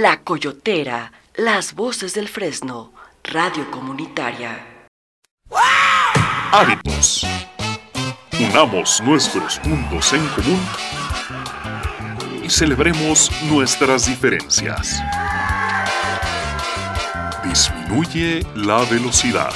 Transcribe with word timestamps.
La 0.00 0.22
Coyotera, 0.22 1.12
las 1.34 1.74
voces 1.74 2.14
del 2.14 2.26
Fresno, 2.26 2.90
radio 3.22 3.70
comunitaria. 3.70 4.86
Hábitos. 6.52 7.26
Unamos 8.40 9.02
nuestros 9.02 9.58
puntos 9.58 10.14
en 10.14 10.26
común 10.28 10.60
y 12.42 12.48
celebremos 12.48 13.30
nuestras 13.42 14.06
diferencias. 14.06 15.02
Disminuye 17.44 18.40
la 18.54 18.82
velocidad. 18.86 19.52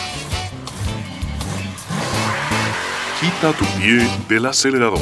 Quita 3.18 3.54
tu 3.54 3.64
pie 3.78 4.06
del 4.28 4.44
acelerador. 4.44 5.00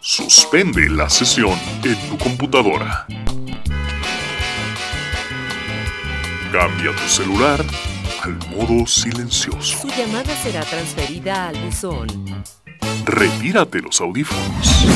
Suspende 0.00 0.90
la 0.90 1.08
sesión 1.08 1.56
en 1.84 1.96
tu 2.08 2.18
computadora. 2.18 3.06
Cambia 6.54 6.94
tu 6.94 7.08
celular 7.08 7.60
al 8.22 8.38
modo 8.50 8.86
silencioso. 8.86 9.76
Su 9.76 9.88
llamada 9.88 10.32
será 10.36 10.60
transferida 10.60 11.48
al 11.48 11.56
buzón. 11.56 12.06
Retírate 13.04 13.80
los 13.80 14.00
audífonos. 14.00 14.86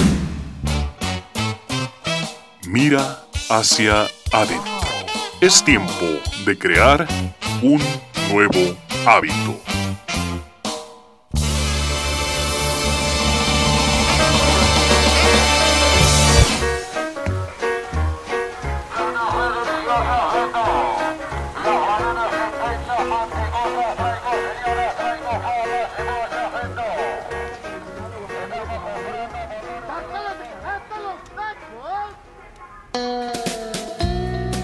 Mira 2.69 3.25
hacia 3.51 4.07
adentro. 4.31 4.89
Es 5.41 5.65
tiempo 5.65 6.07
de 6.47 6.57
crear 6.57 7.09
un 7.61 7.83
nuevo 8.31 8.79
hábito. 9.05 9.61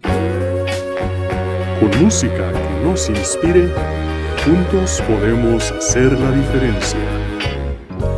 Con 0.01 2.03
música 2.03 2.51
que 2.51 2.85
nos 2.85 3.09
inspire, 3.09 3.69
juntos 4.45 5.01
podemos 5.07 5.71
hacer 5.71 6.11
la 6.19 6.31
diferencia. 6.31 6.99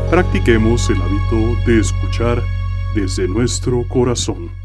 Practiquemos 0.10 0.90
el 0.90 1.02
hábito 1.02 1.62
de 1.66 1.80
escuchar 1.80 2.42
desde 2.96 3.28
nuestro 3.28 3.84
corazón. 3.88 4.63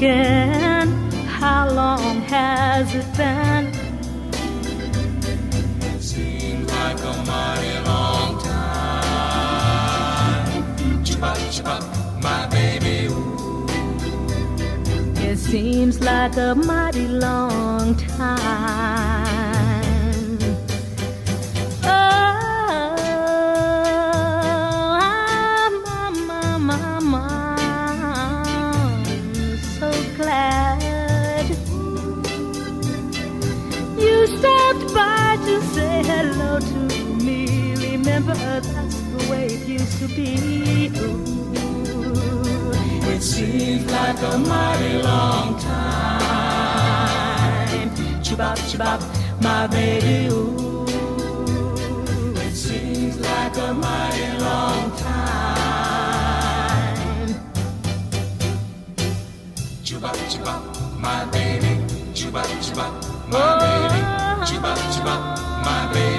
Again. 0.00 0.88
How 1.26 1.68
long 1.70 2.22
has 2.22 2.94
it 2.94 3.04
been? 3.18 3.70
Seems 6.00 6.70
like 6.72 7.00
a 7.00 7.12
mighty 7.26 7.74
long 7.84 8.38
time. 8.42 9.84
Chibop, 11.04 11.36
chibop, 11.54 11.82
my 12.22 12.46
baby. 12.46 13.08
Ooh. 13.12 13.66
It 15.22 15.36
seems 15.36 16.00
like 16.00 16.36
a 16.38 16.54
mighty 16.54 17.06
long 17.06 17.94
time. 17.96 19.09
To 40.00 40.08
be. 40.08 40.90
Ooh. 40.96 41.20
It 43.12 43.22
seems 43.22 43.84
like 43.92 44.22
a 44.22 44.38
mighty 44.38 45.02
long 45.02 45.58
time. 45.58 46.20
Chibop, 48.22 48.56
chibop, 48.70 49.00
my 49.42 49.66
baby, 49.66 50.28
ooh. 50.32 50.86
It 52.46 52.54
seems 52.54 53.18
like 53.20 53.56
a 53.58 53.74
mighty 53.74 54.38
long 54.38 54.90
time. 54.96 55.36
Chibop, 59.84 60.16
chibop, 60.32 60.62
my 60.98 61.26
baby. 61.26 61.84
Chibop, 62.14 62.48
chibop, 62.64 62.92
my 63.28 63.58
baby. 63.60 64.00
Chibop, 64.48 64.78
chibop, 64.94 65.20
my 65.66 65.92
baby. 65.92 66.09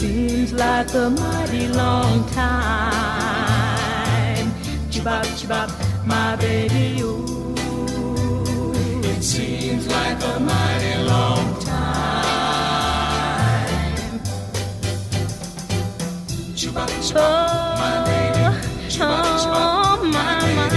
Seems 0.00 0.52
like 0.54 0.94
a 0.94 1.10
mighty 1.10 1.68
long 1.68 2.24
time, 2.30 2.50
chibop 4.88 5.26
chibop, 5.36 5.68
my 6.06 6.36
baby, 6.36 7.02
ooh. 7.02 7.54
It 9.04 9.22
seems 9.22 9.86
like 9.88 10.22
a 10.24 10.40
mighty 10.40 10.96
long 11.04 11.60
time. 11.60 12.24
Chibop, 16.56 16.88
chibop, 17.04 17.76
my 17.82 18.02
baby. 18.08 18.44
Chibop, 18.88 19.36
chibop, 19.42 20.00
my 20.16 20.40
baby. 20.40 20.72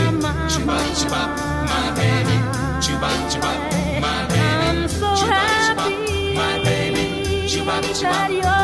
Chibop, 0.51 0.83
chibop, 0.99 1.31
my 1.71 1.91
baby. 1.95 2.35
Chibop, 2.83 3.19
chibop, 3.31 3.59
my 4.01 4.27
baby. 4.27 4.41
I'm 4.67 4.79
so 4.89 5.07
Chibop, 5.15 5.47
chibop, 5.63 5.87
happy 5.87 6.35
my 6.35 6.53
baby. 6.65 7.05
Chibop, 7.47 7.83
chibop, 7.95 8.62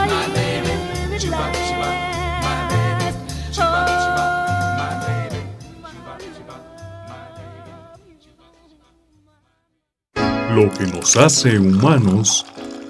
Lo 10.60 10.70
que 10.74 10.86
nos 10.88 11.16
hace 11.16 11.58
humanos 11.58 12.46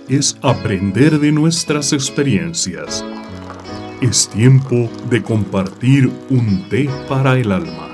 es 0.07 0.35
aprender 0.41 1.19
de 1.19 1.31
nuestras 1.31 1.93
experiencias. 1.93 3.05
Es 4.01 4.27
tiempo 4.27 4.89
de 5.07 5.21
compartir 5.21 6.11
un 6.31 6.67
té 6.67 6.89
para 7.07 7.37
el 7.37 7.51
alma. 7.51 7.89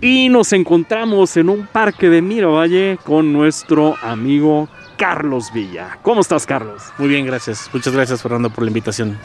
Y 0.00 0.28
nos 0.28 0.52
encontramos 0.52 1.36
en 1.36 1.48
un 1.48 1.66
parque 1.66 2.08
de 2.08 2.22
Miravalle 2.22 3.00
con 3.02 3.32
nuestro 3.32 3.96
amigo 4.00 4.68
Carlos 4.96 5.52
Villa. 5.52 5.98
¿Cómo 6.02 6.20
estás, 6.20 6.46
Carlos? 6.46 6.84
Muy 6.98 7.08
bien, 7.08 7.26
gracias. 7.26 7.68
Muchas 7.72 7.92
gracias, 7.92 8.22
Fernando, 8.22 8.48
por 8.48 8.62
la 8.62 8.70
invitación. 8.70 9.18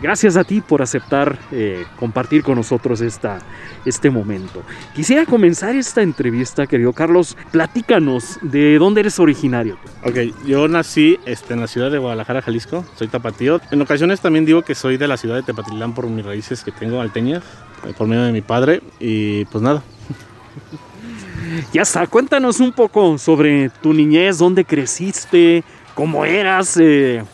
Gracias 0.00 0.36
a 0.36 0.44
ti 0.44 0.60
por 0.60 0.80
aceptar 0.80 1.38
eh, 1.50 1.84
compartir 1.98 2.42
con 2.42 2.54
nosotros 2.54 3.00
esta, 3.00 3.40
este 3.84 4.10
momento. 4.10 4.62
Quisiera 4.94 5.26
comenzar 5.26 5.74
esta 5.74 6.02
entrevista, 6.02 6.66
querido 6.66 6.92
Carlos. 6.92 7.36
Platícanos 7.50 8.38
de 8.42 8.78
dónde 8.78 9.00
eres 9.00 9.18
originario. 9.18 9.76
Ok, 10.04 10.46
yo 10.46 10.68
nací 10.68 11.18
este, 11.26 11.54
en 11.54 11.60
la 11.60 11.66
ciudad 11.66 11.90
de 11.90 11.98
Guadalajara, 11.98 12.42
Jalisco. 12.42 12.84
Soy 12.96 13.08
tapatío. 13.08 13.60
En 13.72 13.82
ocasiones 13.82 14.20
también 14.20 14.44
digo 14.44 14.62
que 14.62 14.76
soy 14.76 14.98
de 14.98 15.08
la 15.08 15.16
ciudad 15.16 15.34
de 15.34 15.42
Tepatitlán 15.42 15.94
por 15.94 16.06
mis 16.06 16.24
raíces 16.24 16.62
que 16.62 16.70
tengo 16.70 17.00
alteñas, 17.00 17.42
eh, 17.84 17.92
por 17.96 18.06
medio 18.06 18.22
de 18.22 18.32
mi 18.32 18.40
padre. 18.40 18.82
Y 19.00 19.46
pues 19.46 19.62
nada, 19.62 19.82
Ya 21.72 21.82
está, 21.82 22.06
cuéntanos 22.06 22.60
un 22.60 22.72
poco 22.72 23.18
sobre 23.18 23.70
tu 23.70 23.92
niñez, 23.92 24.38
dónde 24.38 24.64
creciste, 24.64 25.64
cómo 25.94 26.24
eras, 26.24 26.76
eh, 26.80 27.24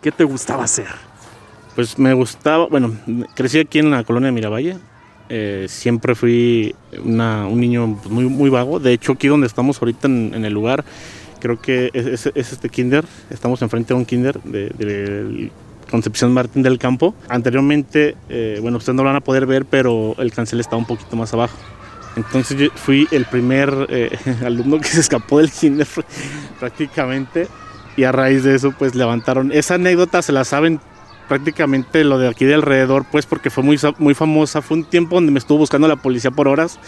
qué 0.00 0.10
te 0.10 0.24
gustaba 0.24 0.64
hacer. 0.64 1.07
Pues 1.78 1.96
me 1.96 2.12
gustaba, 2.12 2.66
bueno, 2.66 2.92
crecí 3.36 3.60
aquí 3.60 3.78
en 3.78 3.92
la 3.92 4.02
colonia 4.02 4.26
de 4.26 4.32
Miravalle. 4.32 4.78
Eh, 5.28 5.66
siempre 5.68 6.16
fui 6.16 6.74
una- 7.04 7.46
un 7.46 7.60
niño 7.60 7.96
pues, 8.02 8.10
muy, 8.12 8.24
muy 8.24 8.50
vago. 8.50 8.80
De 8.80 8.92
hecho, 8.92 9.12
aquí 9.12 9.28
donde 9.28 9.46
estamos 9.46 9.80
ahorita 9.80 10.08
en, 10.08 10.32
en 10.34 10.44
el 10.44 10.52
lugar, 10.52 10.84
creo 11.38 11.60
que 11.60 11.90
es, 11.92 12.06
es- 12.26 12.32
es 12.34 12.52
este 12.52 12.68
kinder. 12.68 13.04
Estamos 13.30 13.62
enfrente 13.62 13.94
de 13.94 14.00
un 14.00 14.06
kinder 14.06 14.42
de, 14.42 14.70
de 14.70 15.52
Concepción 15.88 16.34
Martín 16.34 16.64
del 16.64 16.80
Campo. 16.80 17.14
Anteriormente, 17.28 18.16
eh, 18.28 18.58
bueno, 18.60 18.78
ustedes 18.78 18.96
no 18.96 19.04
lo 19.04 19.10
van 19.10 19.16
a 19.16 19.20
poder 19.20 19.46
ver, 19.46 19.64
pero 19.64 20.16
el 20.18 20.32
cancel 20.32 20.58
estaba 20.58 20.78
un 20.78 20.86
poquito 20.86 21.14
más 21.14 21.32
abajo. 21.32 21.56
Entonces 22.16 22.56
yo 22.58 22.66
fui 22.74 23.06
el 23.12 23.24
primer 23.26 23.86
eh, 23.88 24.10
alumno 24.44 24.80
que 24.80 24.88
se 24.88 24.98
escapó 24.98 25.38
del 25.38 25.52
kinder 25.52 25.86
prácticamente. 26.58 27.46
Y 27.96 28.02
a 28.02 28.10
raíz 28.10 28.42
de 28.42 28.56
eso, 28.56 28.74
pues 28.76 28.96
levantaron. 28.96 29.52
Esa 29.52 29.74
anécdota 29.74 30.22
se 30.22 30.32
la 30.32 30.42
saben 30.44 30.80
prácticamente 31.28 32.02
lo 32.04 32.18
de 32.18 32.28
aquí 32.28 32.44
de 32.44 32.54
alrededor, 32.54 33.04
pues 33.10 33.26
porque 33.26 33.50
fue 33.50 33.62
muy, 33.62 33.78
muy 33.98 34.14
famosa. 34.14 34.62
Fue 34.62 34.78
un 34.78 34.84
tiempo 34.84 35.16
donde 35.16 35.32
me 35.32 35.38
estuvo 35.38 35.58
buscando 35.58 35.86
la 35.86 35.96
policía 35.96 36.30
por 36.30 36.48
horas. 36.48 36.78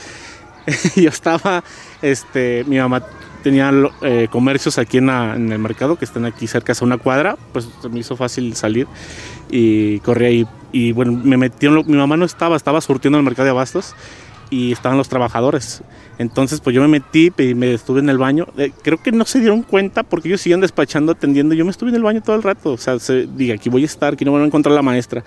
Yo 0.96 1.08
estaba, 1.08 1.62
este, 2.02 2.64
mi 2.66 2.78
mamá 2.78 3.04
tenía 3.42 3.72
eh, 4.02 4.28
comercios 4.30 4.78
aquí 4.78 4.98
en, 4.98 5.08
el 5.08 5.58
mercado 5.58 5.96
que 5.96 6.04
están 6.04 6.24
aquí 6.24 6.46
cerca 6.46 6.74
de 6.74 6.84
una 6.84 6.98
cuadra, 6.98 7.36
pues 7.52 7.68
me 7.90 8.00
hizo 8.00 8.16
fácil 8.16 8.54
salir 8.54 8.86
y 9.50 10.00
corrí 10.00 10.26
ahí. 10.26 10.46
Y 10.72 10.92
bueno, 10.92 11.12
me 11.12 11.36
metieron, 11.36 11.84
mi 11.86 11.96
mamá 11.96 12.16
no 12.16 12.24
estaba, 12.24 12.56
estaba 12.56 12.80
surtiendo 12.80 13.18
el 13.18 13.24
mercado 13.24 13.44
de 13.44 13.50
abastos 13.50 13.94
y 14.50 14.72
estaban 14.72 14.98
los 14.98 15.08
trabajadores. 15.08 15.82
Entonces, 16.18 16.60
pues 16.60 16.76
yo 16.76 16.82
me 16.82 16.88
metí 16.88 17.32
y 17.38 17.54
me 17.54 17.72
estuve 17.72 18.00
en 18.00 18.10
el 18.10 18.18
baño. 18.18 18.46
Eh, 18.58 18.72
creo 18.82 19.02
que 19.02 19.12
no 19.12 19.24
se 19.24 19.38
dieron 19.38 19.62
cuenta 19.62 20.02
porque 20.02 20.28
ellos 20.28 20.40
siguen 20.40 20.60
despachando, 20.60 21.12
atendiendo. 21.12 21.54
Yo 21.54 21.64
me 21.64 21.70
estuve 21.70 21.90
en 21.90 21.96
el 21.96 22.02
baño 22.02 22.20
todo 22.20 22.36
el 22.36 22.42
rato. 22.42 22.72
O 22.72 22.76
sea, 22.76 22.98
se, 22.98 23.26
diga, 23.26 23.54
aquí 23.54 23.70
voy 23.70 23.82
a 23.82 23.86
estar, 23.86 24.14
aquí 24.14 24.24
no 24.24 24.32
voy 24.32 24.42
a 24.42 24.44
encontrar 24.44 24.74
la 24.74 24.82
maestra. 24.82 25.24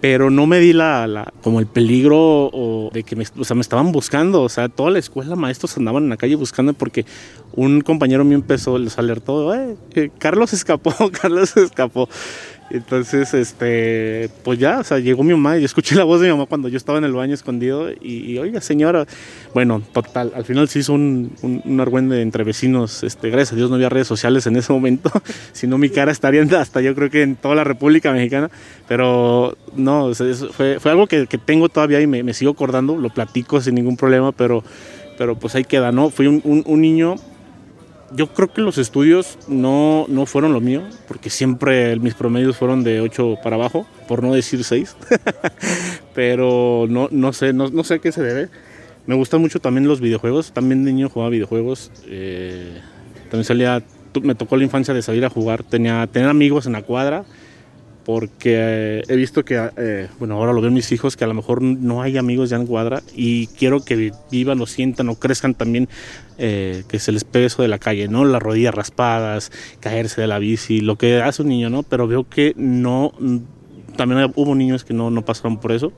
Pero 0.00 0.30
no 0.30 0.46
me 0.46 0.58
di 0.58 0.72
la, 0.72 1.06
la 1.06 1.32
como 1.42 1.60
el 1.60 1.66
peligro 1.66 2.18
o 2.18 2.90
de 2.92 3.02
que 3.02 3.16
me, 3.16 3.24
o 3.38 3.44
sea, 3.44 3.54
me 3.54 3.62
estaban 3.62 3.92
buscando. 3.92 4.42
O 4.42 4.48
sea, 4.48 4.68
toda 4.68 4.90
la 4.90 4.98
escuela, 4.98 5.36
maestros 5.36 5.76
andaban 5.76 6.04
en 6.04 6.10
la 6.10 6.16
calle 6.16 6.36
buscando 6.36 6.72
porque 6.72 7.06
un 7.52 7.80
compañero 7.82 8.24
mío 8.24 8.36
empezó, 8.36 8.78
les 8.78 8.98
alertó, 8.98 9.54
eh, 9.54 9.76
eh, 9.94 10.10
Carlos 10.18 10.52
escapó, 10.52 10.92
Carlos 11.20 11.56
escapó. 11.56 12.08
Entonces, 12.70 13.34
este, 13.34 14.30
pues 14.44 14.58
ya, 14.58 14.78
o 14.78 14.84
sea, 14.84 14.98
llegó 14.98 15.24
mi 15.24 15.32
mamá 15.32 15.58
y 15.58 15.64
escuché 15.64 15.96
la 15.96 16.04
voz 16.04 16.20
de 16.20 16.28
mi 16.28 16.32
mamá 16.32 16.46
cuando 16.46 16.68
yo 16.68 16.76
estaba 16.76 16.98
en 16.98 17.04
el 17.04 17.12
baño 17.12 17.34
escondido 17.34 17.90
y, 17.90 18.38
oiga, 18.38 18.60
señora, 18.60 19.06
bueno, 19.54 19.82
total, 19.92 20.32
al 20.36 20.44
final 20.44 20.68
se 20.68 20.78
hizo 20.78 20.92
un, 20.92 21.32
un, 21.42 21.62
un 21.64 21.80
argüende 21.80 22.22
entre 22.22 22.44
vecinos, 22.44 23.02
este, 23.02 23.28
gracias 23.28 23.54
a 23.54 23.56
Dios 23.56 23.70
no 23.70 23.76
había 23.76 23.88
redes 23.88 24.06
sociales 24.06 24.46
en 24.46 24.56
ese 24.56 24.72
momento, 24.72 25.10
si 25.52 25.66
no 25.66 25.78
mi 25.78 25.90
cara 25.90 26.12
estaría 26.12 26.40
hasta 26.58 26.80
yo 26.80 26.94
creo 26.94 27.10
que 27.10 27.22
en 27.22 27.36
toda 27.36 27.54
la 27.54 27.64
República 27.64 28.12
Mexicana, 28.12 28.50
pero 28.86 29.56
no, 29.74 30.04
o 30.04 30.14
sea, 30.14 30.26
fue, 30.52 30.78
fue, 30.78 30.90
algo 30.92 31.06
que, 31.06 31.26
que, 31.26 31.38
tengo 31.38 31.68
todavía 31.68 32.00
y 32.00 32.06
me, 32.06 32.22
me, 32.22 32.34
sigo 32.34 32.52
acordando, 32.52 32.96
lo 32.96 33.10
platico 33.10 33.60
sin 33.60 33.74
ningún 33.74 33.96
problema, 33.96 34.32
pero, 34.32 34.62
pero 35.18 35.36
pues 35.36 35.54
ahí 35.56 35.64
queda, 35.64 35.90
¿no? 35.90 36.10
Fui 36.10 36.26
un, 36.28 36.40
un 36.44 36.80
niño 36.80 37.16
yo 38.12 38.28
creo 38.28 38.52
que 38.52 38.60
los 38.60 38.78
estudios 38.78 39.38
no, 39.48 40.06
no 40.08 40.26
fueron 40.26 40.52
lo 40.52 40.60
mío, 40.60 40.82
porque 41.06 41.30
siempre 41.30 41.96
mis 41.96 42.14
promedios 42.14 42.56
fueron 42.56 42.82
de 42.82 43.00
8 43.00 43.38
para 43.42 43.56
abajo, 43.56 43.86
por 44.08 44.22
no 44.22 44.34
decir 44.34 44.64
6. 44.64 44.96
Pero 46.14 46.86
no, 46.88 47.08
no 47.10 47.32
sé, 47.32 47.52
no, 47.52 47.68
no, 47.68 47.84
sé 47.84 47.94
a 47.94 47.98
qué 47.98 48.12
se 48.12 48.22
debe. 48.22 48.48
Me 49.06 49.14
gustan 49.14 49.40
mucho 49.40 49.60
también 49.60 49.86
los 49.86 50.00
videojuegos. 50.00 50.52
También 50.52 50.84
de 50.84 50.92
niño 50.92 51.08
jugaba 51.08 51.30
videojuegos. 51.30 51.90
Eh, 52.06 52.80
también 53.30 53.44
salía, 53.44 53.82
me 54.22 54.34
tocó 54.34 54.56
la 54.56 54.64
infancia 54.64 54.92
de 54.92 55.02
salir 55.02 55.24
a 55.24 55.30
jugar. 55.30 55.62
Tenía, 55.62 56.06
tener 56.06 56.28
amigos 56.28 56.66
en 56.66 56.72
la 56.72 56.82
cuadra 56.82 57.24
porque 58.10 58.56
eh, 58.56 59.02
he 59.06 59.14
visto 59.14 59.44
que, 59.44 59.70
eh, 59.76 60.08
bueno, 60.18 60.34
ahora 60.34 60.52
lo 60.52 60.60
ven 60.60 60.74
mis 60.74 60.90
hijos, 60.90 61.16
que 61.16 61.22
a 61.22 61.28
lo 61.28 61.34
mejor 61.34 61.62
no 61.62 62.02
hay 62.02 62.18
amigos 62.18 62.50
ya 62.50 62.56
en 62.56 62.66
cuadra 62.66 63.04
y 63.14 63.46
quiero 63.46 63.84
que 63.84 64.12
vivan 64.32 64.60
o 64.60 64.66
sientan 64.66 65.08
o 65.10 65.14
crezcan 65.14 65.54
también, 65.54 65.88
eh, 66.36 66.82
que 66.88 66.98
se 66.98 67.12
les 67.12 67.22
pegue 67.22 67.46
eso 67.46 67.62
de 67.62 67.68
la 67.68 67.78
calle, 67.78 68.08
¿no? 68.08 68.24
Las 68.24 68.42
rodillas 68.42 68.74
raspadas, 68.74 69.52
caerse 69.78 70.22
de 70.22 70.26
la 70.26 70.40
bici, 70.40 70.80
lo 70.80 70.96
que 70.96 71.22
hace 71.22 71.42
un 71.42 71.50
niño, 71.50 71.70
¿no? 71.70 71.84
Pero 71.84 72.08
veo 72.08 72.28
que 72.28 72.52
no, 72.56 73.12
también 73.96 74.32
hubo 74.34 74.56
niños 74.56 74.82
que 74.82 74.92
no, 74.92 75.12
no 75.12 75.24
pasaron 75.24 75.60
por 75.60 75.70
eso 75.70 75.92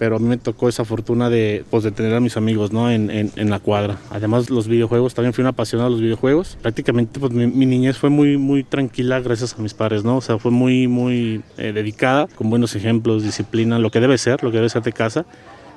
pero 0.00 0.16
a 0.16 0.18
mí 0.18 0.26
me 0.26 0.38
tocó 0.38 0.70
esa 0.70 0.86
fortuna 0.86 1.28
de, 1.28 1.62
pues, 1.68 1.84
de 1.84 1.90
tener 1.90 2.14
a 2.14 2.20
mis 2.20 2.38
amigos 2.38 2.72
¿no? 2.72 2.90
en, 2.90 3.10
en, 3.10 3.50
la 3.50 3.58
cuadra. 3.58 3.98
Además, 4.08 4.48
los 4.48 4.66
videojuegos, 4.66 5.12
también 5.12 5.34
fui 5.34 5.42
un 5.42 5.48
apasionado 5.48 5.90
de 5.90 5.92
los 5.92 6.00
videojuegos. 6.00 6.56
Prácticamente 6.62 7.20
pues, 7.20 7.32
mi, 7.32 7.46
mi, 7.46 7.66
niñez 7.66 7.98
fue 7.98 8.08
muy, 8.08 8.38
muy 8.38 8.64
tranquila 8.64 9.20
gracias 9.20 9.54
a 9.58 9.60
mis 9.60 9.74
padres, 9.74 10.02
¿no? 10.02 10.16
O 10.16 10.20
sea, 10.22 10.38
fue 10.38 10.52
muy, 10.52 10.88
muy 10.88 11.42
eh, 11.58 11.72
dedicada, 11.74 12.28
con 12.34 12.48
buenos 12.48 12.74
ejemplos, 12.74 13.22
disciplina, 13.24 13.78
lo 13.78 13.90
que 13.90 14.00
debe 14.00 14.16
ser, 14.16 14.42
lo 14.42 14.50
que 14.50 14.56
debe 14.56 14.70
ser 14.70 14.80
de 14.80 14.92
casa. 14.94 15.26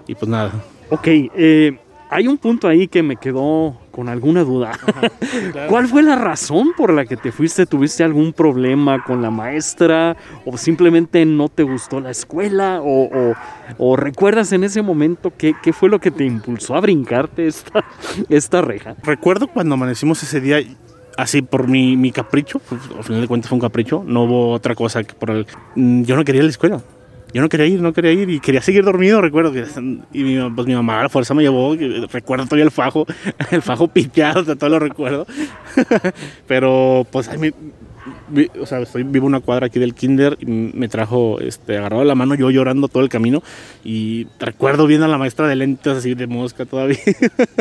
Y 0.07 0.15
pues 0.15 0.29
nada. 0.29 0.53
Ok, 0.89 1.05
eh, 1.05 1.77
hay 2.13 2.27
un 2.27 2.37
punto 2.37 2.67
ahí 2.67 2.87
que 2.87 3.01
me 3.01 3.15
quedó 3.15 3.75
con 3.91 4.07
alguna 4.07 4.43
duda. 4.43 4.71
Ajá, 4.71 5.09
claro. 5.51 5.69
¿Cuál 5.69 5.87
fue 5.87 6.03
la 6.03 6.15
razón 6.15 6.73
por 6.77 6.93
la 6.93 7.05
que 7.05 7.17
te 7.17 7.31
fuiste? 7.31 7.65
¿Tuviste 7.65 8.03
algún 8.03 8.33
problema 8.33 9.03
con 9.03 9.21
la 9.21 9.31
maestra? 9.31 10.15
¿O 10.45 10.57
simplemente 10.57 11.25
no 11.25 11.49
te 11.49 11.63
gustó 11.63 11.99
la 11.99 12.11
escuela? 12.11 12.81
¿O, 12.81 13.05
o, 13.05 13.33
o 13.77 13.95
recuerdas 13.95 14.51
en 14.51 14.63
ese 14.63 14.81
momento 14.81 15.33
qué, 15.35 15.55
qué, 15.61 15.73
fue 15.73 15.89
lo 15.89 15.99
que 15.99 16.11
te 16.11 16.23
impulsó 16.23 16.75
a 16.75 16.81
brincarte 16.81 17.47
esta, 17.47 17.83
esta 18.29 18.61
reja? 18.61 18.95
Recuerdo 19.03 19.47
cuando 19.47 19.73
amanecimos 19.73 20.21
ese 20.21 20.39
día 20.39 20.59
así 21.17 21.41
por 21.41 21.67
mi, 21.67 21.95
mi 21.97 22.11
capricho, 22.11 22.59
pues, 22.59 22.81
al 22.95 23.03
final 23.03 23.21
de 23.21 23.27
cuentas 23.27 23.49
fue 23.49 23.55
un 23.55 23.61
capricho, 23.61 24.03
no 24.05 24.23
hubo 24.23 24.51
otra 24.51 24.75
cosa 24.75 25.03
que 25.03 25.13
por 25.13 25.31
el... 25.31 25.47
Mm, 25.75 26.03
yo 26.03 26.15
no 26.15 26.23
quería 26.23 26.43
la 26.43 26.49
escuela 26.49 26.81
yo 27.33 27.41
no 27.41 27.49
quería 27.49 27.65
ir, 27.65 27.81
no 27.81 27.93
quería 27.93 28.11
ir 28.11 28.29
y 28.29 28.39
quería 28.39 28.61
seguir 28.61 28.83
dormido, 28.83 29.19
recuerdo 29.19 29.51
que 29.51 29.65
y 30.13 30.23
mi, 30.23 30.49
pues 30.51 30.67
mi 30.67 30.75
mamá 30.75 30.99
a 30.99 31.03
la 31.03 31.09
fuerza 31.09 31.33
me 31.33 31.41
llevó, 31.41 31.75
recuerdo 32.11 32.45
todavía 32.45 32.65
el 32.65 32.71
fajo, 32.71 33.07
el 33.51 33.61
fajo 33.61 33.87
piteado, 33.87 34.41
o 34.41 34.45
sea, 34.45 34.55
todo 34.55 34.69
lo 34.69 34.79
recuerdo. 34.79 35.25
Pero 36.47 37.07
pues 37.11 37.29
vi, 37.39 38.49
o 38.59 38.65
sea, 38.67 38.81
estoy 38.81 39.03
vivo 39.03 39.25
una 39.25 39.39
cuadra 39.39 39.65
aquí 39.65 39.79
del 39.79 39.95
kinder 39.95 40.37
y 40.39 40.45
me 40.45 40.87
trajo 40.87 41.39
este 41.39 41.77
agarrado 41.77 42.03
la 42.03 42.13
mano 42.15 42.35
yo 42.35 42.51
llorando 42.51 42.87
todo 42.87 43.01
el 43.01 43.09
camino 43.09 43.41
y 43.83 44.27
recuerdo 44.39 44.85
viendo 44.85 45.05
a 45.05 45.09
la 45.09 45.17
maestra 45.17 45.47
de 45.47 45.55
lentes 45.55 45.97
así 45.97 46.13
de 46.13 46.27
mosca 46.27 46.65
todavía. 46.65 46.97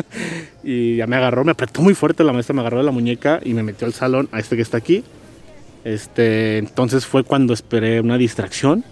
y 0.63 0.97
ya 0.97 1.07
me 1.07 1.17
agarró, 1.17 1.45
me 1.45 1.53
apretó 1.53 1.81
muy 1.81 1.95
fuerte 1.95 2.25
la 2.25 2.35
maestra, 2.35 2.55
me 2.55 2.61
agarró 2.61 2.79
de 2.79 2.85
la 2.85 2.93
muñeca 2.93 3.41
y 3.43 3.55
me 3.55 3.63
metió 3.63 3.87
al 3.87 3.95
salón 3.95 4.29
a 4.33 4.39
este 4.39 4.57
que 4.57 4.63
está 4.63 4.77
aquí. 4.77 5.03
Este, 5.85 6.59
entonces 6.59 7.07
fue 7.07 7.25
cuando 7.25 7.55
esperé 7.55 8.01
una 8.01 8.19
distracción 8.19 8.85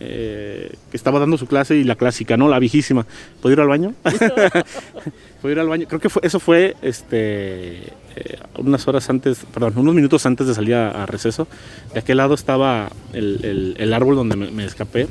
eh, 0.00 0.72
que 0.90 0.96
estaba 0.96 1.18
dando 1.18 1.38
su 1.38 1.46
clase 1.46 1.76
y 1.76 1.84
la 1.84 1.96
clásica, 1.96 2.36
¿no? 2.36 2.48
La 2.48 2.58
viejísima. 2.58 3.06
¿Puedo 3.40 3.54
ir 3.54 3.60
al 3.60 3.68
baño? 3.68 3.94
¿Puedo 5.40 5.52
ir 5.52 5.58
al 5.58 5.68
baño? 5.68 5.86
Creo 5.88 6.00
que 6.00 6.08
fue, 6.08 6.22
eso 6.24 6.40
fue 6.40 6.76
este, 6.82 7.76
eh, 8.16 8.38
unas 8.58 8.86
horas 8.88 9.08
antes, 9.10 9.44
perdón, 9.52 9.74
unos 9.76 9.94
minutos 9.94 10.26
antes 10.26 10.46
de 10.46 10.54
salir 10.54 10.74
a, 10.74 11.02
a 11.02 11.06
receso. 11.06 11.46
De 11.92 12.00
aquel 12.00 12.18
lado 12.18 12.34
estaba 12.34 12.90
el, 13.12 13.40
el, 13.44 13.76
el 13.78 13.92
árbol 13.92 14.16
donde 14.16 14.36
me, 14.36 14.50
me, 14.50 14.64
escapé. 14.64 15.06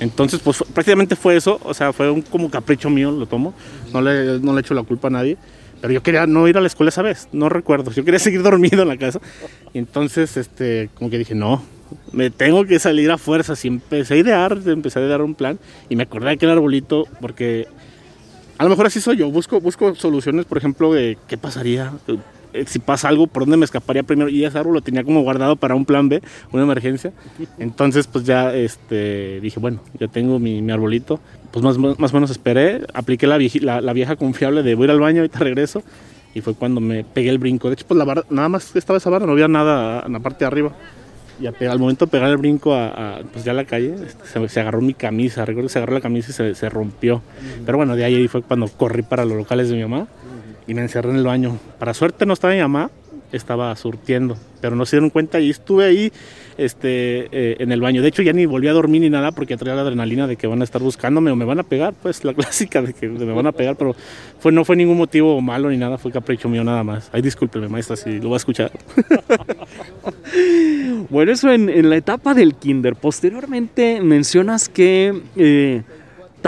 Entonces, 0.00 0.40
pues 0.40 0.62
prácticamente 0.72 1.16
fue 1.16 1.36
eso, 1.36 1.60
o 1.64 1.74
sea, 1.74 1.92
fue 1.92 2.10
un 2.10 2.22
como 2.22 2.50
capricho 2.50 2.90
mío, 2.90 3.10
lo 3.10 3.26
tomo. 3.26 3.54
No 3.92 4.00
le, 4.00 4.38
no 4.40 4.52
le 4.54 4.60
echo 4.60 4.74
la 4.74 4.82
culpa 4.82 5.08
a 5.08 5.10
nadie. 5.10 5.36
Pero 5.80 5.92
yo 5.92 6.02
quería 6.02 6.26
no 6.26 6.48
ir 6.48 6.58
a 6.58 6.60
la 6.60 6.66
escuela 6.66 6.88
esa 6.88 7.02
vez, 7.02 7.28
no 7.32 7.48
recuerdo. 7.48 7.90
Yo 7.92 8.04
quería 8.04 8.18
seguir 8.18 8.42
dormido 8.42 8.82
en 8.82 8.88
la 8.88 8.96
casa. 8.96 9.20
Y 9.72 9.78
entonces, 9.78 10.36
este, 10.36 10.90
como 10.94 11.10
que 11.10 11.18
dije, 11.18 11.34
no, 11.34 11.62
me 12.12 12.30
tengo 12.30 12.64
que 12.64 12.78
salir 12.78 13.10
a 13.10 13.18
fuerzas 13.18 13.64
y 13.64 13.68
empecé 13.68 14.14
a 14.14 14.16
idear, 14.16 14.58
empecé 14.66 14.98
a 14.98 15.04
idear 15.04 15.22
un 15.22 15.34
plan 15.34 15.58
y 15.88 15.96
me 15.96 16.04
acordé 16.04 16.26
de 16.26 16.32
aquel 16.32 16.50
arbolito 16.50 17.06
porque 17.20 17.66
a 18.56 18.64
lo 18.64 18.70
mejor 18.70 18.86
así 18.86 19.00
soy 19.00 19.16
yo, 19.16 19.30
busco, 19.30 19.60
busco 19.60 19.94
soluciones, 19.94 20.44
por 20.44 20.58
ejemplo, 20.58 20.92
de 20.92 21.16
qué 21.28 21.38
pasaría 21.38 21.92
si 22.66 22.78
pasa 22.78 23.08
algo, 23.08 23.26
por 23.26 23.42
dónde 23.42 23.56
me 23.56 23.64
escaparía 23.64 24.02
primero 24.02 24.28
y 24.28 24.44
ese 24.44 24.58
árbol 24.58 24.74
lo 24.74 24.80
tenía 24.80 25.04
como 25.04 25.22
guardado 25.22 25.56
para 25.56 25.74
un 25.74 25.84
plan 25.84 26.08
B, 26.08 26.22
una 26.52 26.62
emergencia. 26.62 27.12
Entonces 27.58 28.06
pues 28.06 28.24
ya 28.24 28.54
este, 28.54 29.40
dije, 29.40 29.60
bueno, 29.60 29.80
ya 29.98 30.08
tengo 30.08 30.38
mi, 30.38 30.62
mi 30.62 30.72
arbolito, 30.72 31.20
pues 31.50 31.64
más, 31.64 31.78
más 31.78 32.12
o 32.12 32.14
menos 32.14 32.30
esperé, 32.30 32.82
apliqué 32.94 33.26
la, 33.26 33.36
vieja, 33.36 33.58
la, 33.62 33.80
la 33.80 33.92
vieja 33.92 34.16
confiable 34.16 34.62
de 34.62 34.74
voy 34.74 34.84
a 34.84 34.86
ir 34.86 34.90
al 34.92 35.00
baño, 35.00 35.20
ahorita 35.20 35.38
regreso 35.40 35.82
y 36.34 36.40
fue 36.40 36.54
cuando 36.54 36.80
me 36.80 37.04
pegué 37.04 37.30
el 37.30 37.38
brinco. 37.38 37.68
De 37.68 37.74
hecho, 37.74 37.86
pues 37.86 37.98
la 37.98 38.04
barra, 38.04 38.24
nada 38.30 38.48
más 38.48 38.74
estaba 38.76 38.96
esa 38.96 39.10
barra, 39.10 39.26
no 39.26 39.32
había 39.32 39.48
nada 39.48 40.04
en 40.06 40.12
la 40.12 40.20
parte 40.20 40.40
de 40.40 40.46
arriba 40.46 40.72
y 41.40 41.46
a 41.46 41.52
pegar, 41.52 41.72
al 41.72 41.78
momento 41.78 42.06
de 42.06 42.10
pegar 42.10 42.30
el 42.30 42.36
brinco 42.36 42.74
a, 42.74 43.18
a 43.18 43.22
pues 43.22 43.44
ya 43.44 43.52
a 43.52 43.54
la 43.54 43.64
calle, 43.64 43.94
se, 44.24 44.48
se, 44.48 44.60
agarró 44.60 44.80
mi 44.80 44.94
camisa, 44.94 45.44
recuerdo 45.44 45.68
que 45.68 45.72
se 45.72 45.78
agarró 45.78 45.94
la 45.94 46.00
camisa 46.00 46.30
y 46.30 46.34
se, 46.34 46.54
se 46.54 46.68
rompió. 46.68 47.16
Uh 47.16 47.18
-huh. 47.18 47.62
Pero 47.66 47.78
bueno, 47.78 47.96
de 47.96 48.04
ahí 48.04 48.28
fue 48.28 48.42
cuando 48.42 48.68
corrí 48.68 49.02
para 49.02 49.24
los 49.24 49.36
locales 49.36 49.68
de 49.68 49.76
mi 49.76 49.82
mamá 49.82 50.00
uh 50.00 50.02
-huh. 50.02 50.64
y 50.66 50.74
me 50.74 50.82
encerré 50.82 51.10
en 51.10 51.16
el 51.16 51.24
baño. 51.24 51.58
Para 51.78 51.94
suerte 51.94 52.26
no 52.26 52.32
estaba 52.32 52.54
mi 52.54 52.60
mamá, 52.60 52.90
estaba 53.32 53.74
surtiendo, 53.76 54.36
pero 54.60 54.76
no 54.76 54.86
se 54.86 54.96
dieron 54.96 55.10
cuenta 55.10 55.40
y 55.40 55.50
estuve 55.50 55.84
ahí 55.84 56.12
este, 56.56 57.28
eh, 57.30 57.56
en 57.60 57.72
el 57.72 57.80
baño. 57.80 58.02
De 58.02 58.08
hecho, 58.08 58.22
ya 58.22 58.32
ni 58.32 58.46
volví 58.46 58.68
a 58.68 58.72
dormir 58.72 59.00
ni 59.00 59.10
nada 59.10 59.32
porque 59.32 59.56
traía 59.56 59.76
la 59.76 59.82
adrenalina 59.82 60.26
de 60.26 60.36
que 60.36 60.46
van 60.46 60.60
a 60.60 60.64
estar 60.64 60.82
buscándome 60.82 61.30
o 61.30 61.36
me 61.36 61.44
van 61.44 61.60
a 61.60 61.62
pegar, 61.62 61.94
pues 62.02 62.24
la 62.24 62.34
clásica 62.34 62.82
de 62.82 62.92
que 62.92 63.08
me 63.08 63.32
van 63.32 63.46
a 63.46 63.52
pegar, 63.52 63.76
pero 63.76 63.94
fue, 64.40 64.52
no 64.52 64.64
fue 64.64 64.76
ningún 64.76 64.98
motivo 64.98 65.40
malo 65.40 65.70
ni 65.70 65.76
nada, 65.76 65.98
fue 65.98 66.10
capricho 66.10 66.48
mío 66.48 66.64
nada 66.64 66.82
más. 66.84 67.10
Ay, 67.12 67.22
discúlpeme, 67.22 67.68
maestra, 67.68 67.96
si 67.96 68.18
lo 68.18 68.30
va 68.30 68.36
a 68.36 68.38
escuchar. 68.38 68.72
bueno, 71.10 71.32
eso 71.32 71.50
en, 71.50 71.68
en, 71.68 71.88
la 71.88 71.96
etapa 71.96 72.34
del 72.34 72.54
kinder. 72.54 72.96
Posteriormente 72.96 74.00
mencionas 74.00 74.68
que... 74.68 75.22
Eh, 75.36 75.82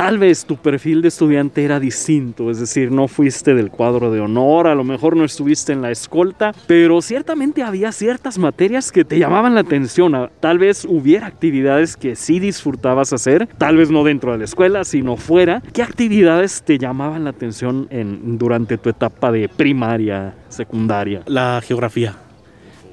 tal 0.01 0.17
vez 0.17 0.47
tu 0.47 0.57
perfil 0.57 1.03
de 1.03 1.09
estudiante 1.09 1.63
era 1.63 1.79
distinto, 1.79 2.51
es 2.51 2.59
decir, 2.59 2.91
no 2.91 3.07
fuiste 3.07 3.55
del 3.55 3.71
cuadro 3.71 4.11
de 4.11 4.19
honor, 4.21 4.67
a 4.67 4.75
lo 4.75 4.83
mejor 4.83 5.15
no 5.15 5.27
estuviste 5.27 5.75
en 5.75 5.83
la 5.83 5.91
escolta, 5.91 6.55
pero 6.67 7.03
ciertamente 7.03 7.63
había 7.63 7.93
ciertas 7.93 8.39
materias 8.39 8.93
que 8.93 9.05
te 9.05 9.19
llamaban 9.19 9.55
la 9.55 9.61
atención, 9.61 10.31
tal 10.41 10.59
vez 10.59 10.87
hubiera 10.87 11.27
actividades 11.27 11.99
que 11.99 12.17
sí 12.17 12.41
disfrutabas 12.41 13.13
hacer, 13.13 13.47
tal 13.59 13.77
vez 13.77 13.91
no 13.91 14.03
dentro 14.03 14.33
de 14.33 14.39
la 14.39 14.45
escuela, 14.45 14.85
sino 14.85 15.19
fuera. 15.19 15.63
¿Qué 15.75 15.83
actividades 15.83 16.63
te 16.63 16.79
llamaban 16.79 17.25
la 17.25 17.31
atención 17.31 17.87
en, 17.91 18.39
durante 18.39 18.79
tu 18.79 18.89
etapa 18.89 19.31
de 19.31 19.51
primaria, 19.51 20.35
secundaria? 20.49 21.21
La 21.27 21.61
geografía 21.63 22.17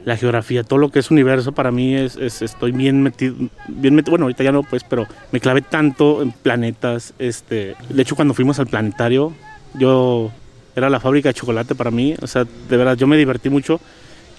la 0.08 0.16
geografía, 0.16 0.64
todo 0.64 0.80
lo 0.80 0.90
que 0.90 1.00
es 1.00 1.12
universo 1.12 1.52
para 1.52 1.70
mí 1.70 1.94
es, 1.94 2.16
es- 2.16 2.42
estoy 2.42 2.72
bien 2.72 3.04
metido, 3.04 3.36
bien 3.68 3.94
metido, 3.94 4.12
bueno 4.12 4.24
ahorita 4.24 4.42
ya 4.42 4.54
no 4.54 4.64
pues, 4.64 4.86
pero 4.86 5.06
me 5.34 5.42
clavé 5.42 5.62
tanto 5.62 6.22
en 6.22 6.32
planetas, 6.32 7.14
este, 7.20 7.76
de 7.90 8.02
hecho 8.02 8.16
cuando 8.16 8.34
fuimos 8.34 8.58
al 8.60 8.68
planetario, 8.68 9.34
yo 9.74 10.32
era 10.78 10.90
la 10.90 11.02
fábrica 11.02 11.28
de 11.30 11.34
chocolate 11.34 11.76
para 11.76 11.92
mí, 11.92 12.16
o 12.22 12.26
sea, 12.28 12.46
de 12.46 12.78
verdad 12.78 12.96
yo 12.96 13.06
me 13.06 13.18
divertí 13.18 13.50
mucho 13.50 13.82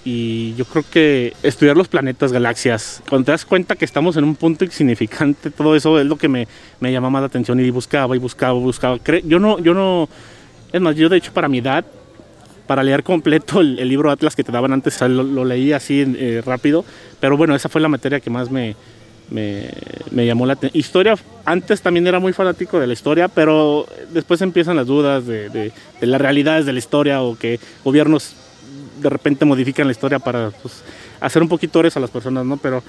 y 0.03 0.55
yo 0.55 0.65
creo 0.65 0.83
que 0.89 1.33
estudiar 1.43 1.77
los 1.77 1.87
planetas, 1.87 2.31
galaxias, 2.31 3.03
cuando 3.07 3.25
te 3.25 3.31
das 3.33 3.45
cuenta 3.45 3.75
que 3.75 3.85
estamos 3.85 4.17
en 4.17 4.23
un 4.23 4.35
punto 4.35 4.65
insignificante, 4.65 5.51
todo 5.51 5.75
eso 5.75 5.99
es 5.99 6.07
lo 6.07 6.15
que 6.15 6.29
me, 6.29 6.47
me 6.79 6.91
llamaba 6.91 7.19
la 7.19 7.27
atención 7.27 7.59
y 7.59 7.69
buscaba 7.69 8.15
y 8.15 8.19
buscaba, 8.19 8.53
buscaba. 8.53 8.97
Cre- 8.97 9.21
Yo 9.23 9.37
no, 9.37 9.59
yo 9.59 9.75
no, 9.75 10.09
es 10.73 10.81
más, 10.81 10.95
yo 10.95 11.09
de 11.09 11.17
hecho 11.17 11.31
para 11.31 11.47
mi 11.47 11.59
edad, 11.59 11.85
para 12.69 12.83
leer 12.83 13.01
completo 13.01 13.61
el, 13.61 13.77
libro 13.77 14.11
Atlas 14.11 14.35
que 14.35 14.43
te 14.43 14.51
daban 14.51 14.71
antes, 14.71 15.01
lo, 15.01 15.43
leí 15.43 15.73
así 15.73 16.05
eh, 16.05 16.43
rápido, 16.45 16.85
pero 17.19 17.35
bueno, 17.35 17.55
esa 17.55 17.67
fue 17.67 17.81
la 17.81 17.87
materia 17.87 18.19
que 18.19 18.29
más 18.29 18.51
me, 18.51 18.75
me, 19.31 20.23
llamó 20.23 20.45
la 20.45 20.53
atención. 20.53 20.79
Historia, 20.79 21.15
antes 21.45 21.81
también 21.81 22.05
era 22.05 22.19
muy 22.19 22.31
fanático 22.31 22.79
de 22.79 22.85
la 22.85 22.93
historia, 22.93 23.27
pero 23.27 23.87
después 24.13 24.39
empiezan 24.43 24.75
las 24.75 24.85
dudas 24.85 25.25
de, 25.25 25.49
de- 25.49 25.71
las 26.01 26.21
realidades 26.21 26.67
de 26.67 26.73
la 26.73 26.77
historia 26.77 27.23
o 27.23 27.35
que 27.35 27.59
gobiernos 27.83 28.35
de 29.01 29.09
repente 29.09 29.45
modifican 29.45 29.87
la 29.87 29.91
historia 29.91 30.19
para 30.19 30.51
pues, 30.51 30.83
hacer 31.21 31.41
un 31.41 31.49
poquito 31.49 31.79
horas 31.79 31.97
a 31.97 31.99
las 31.99 32.11
personas, 32.11 32.45
¿no? 32.45 32.57
Pero 32.57 32.83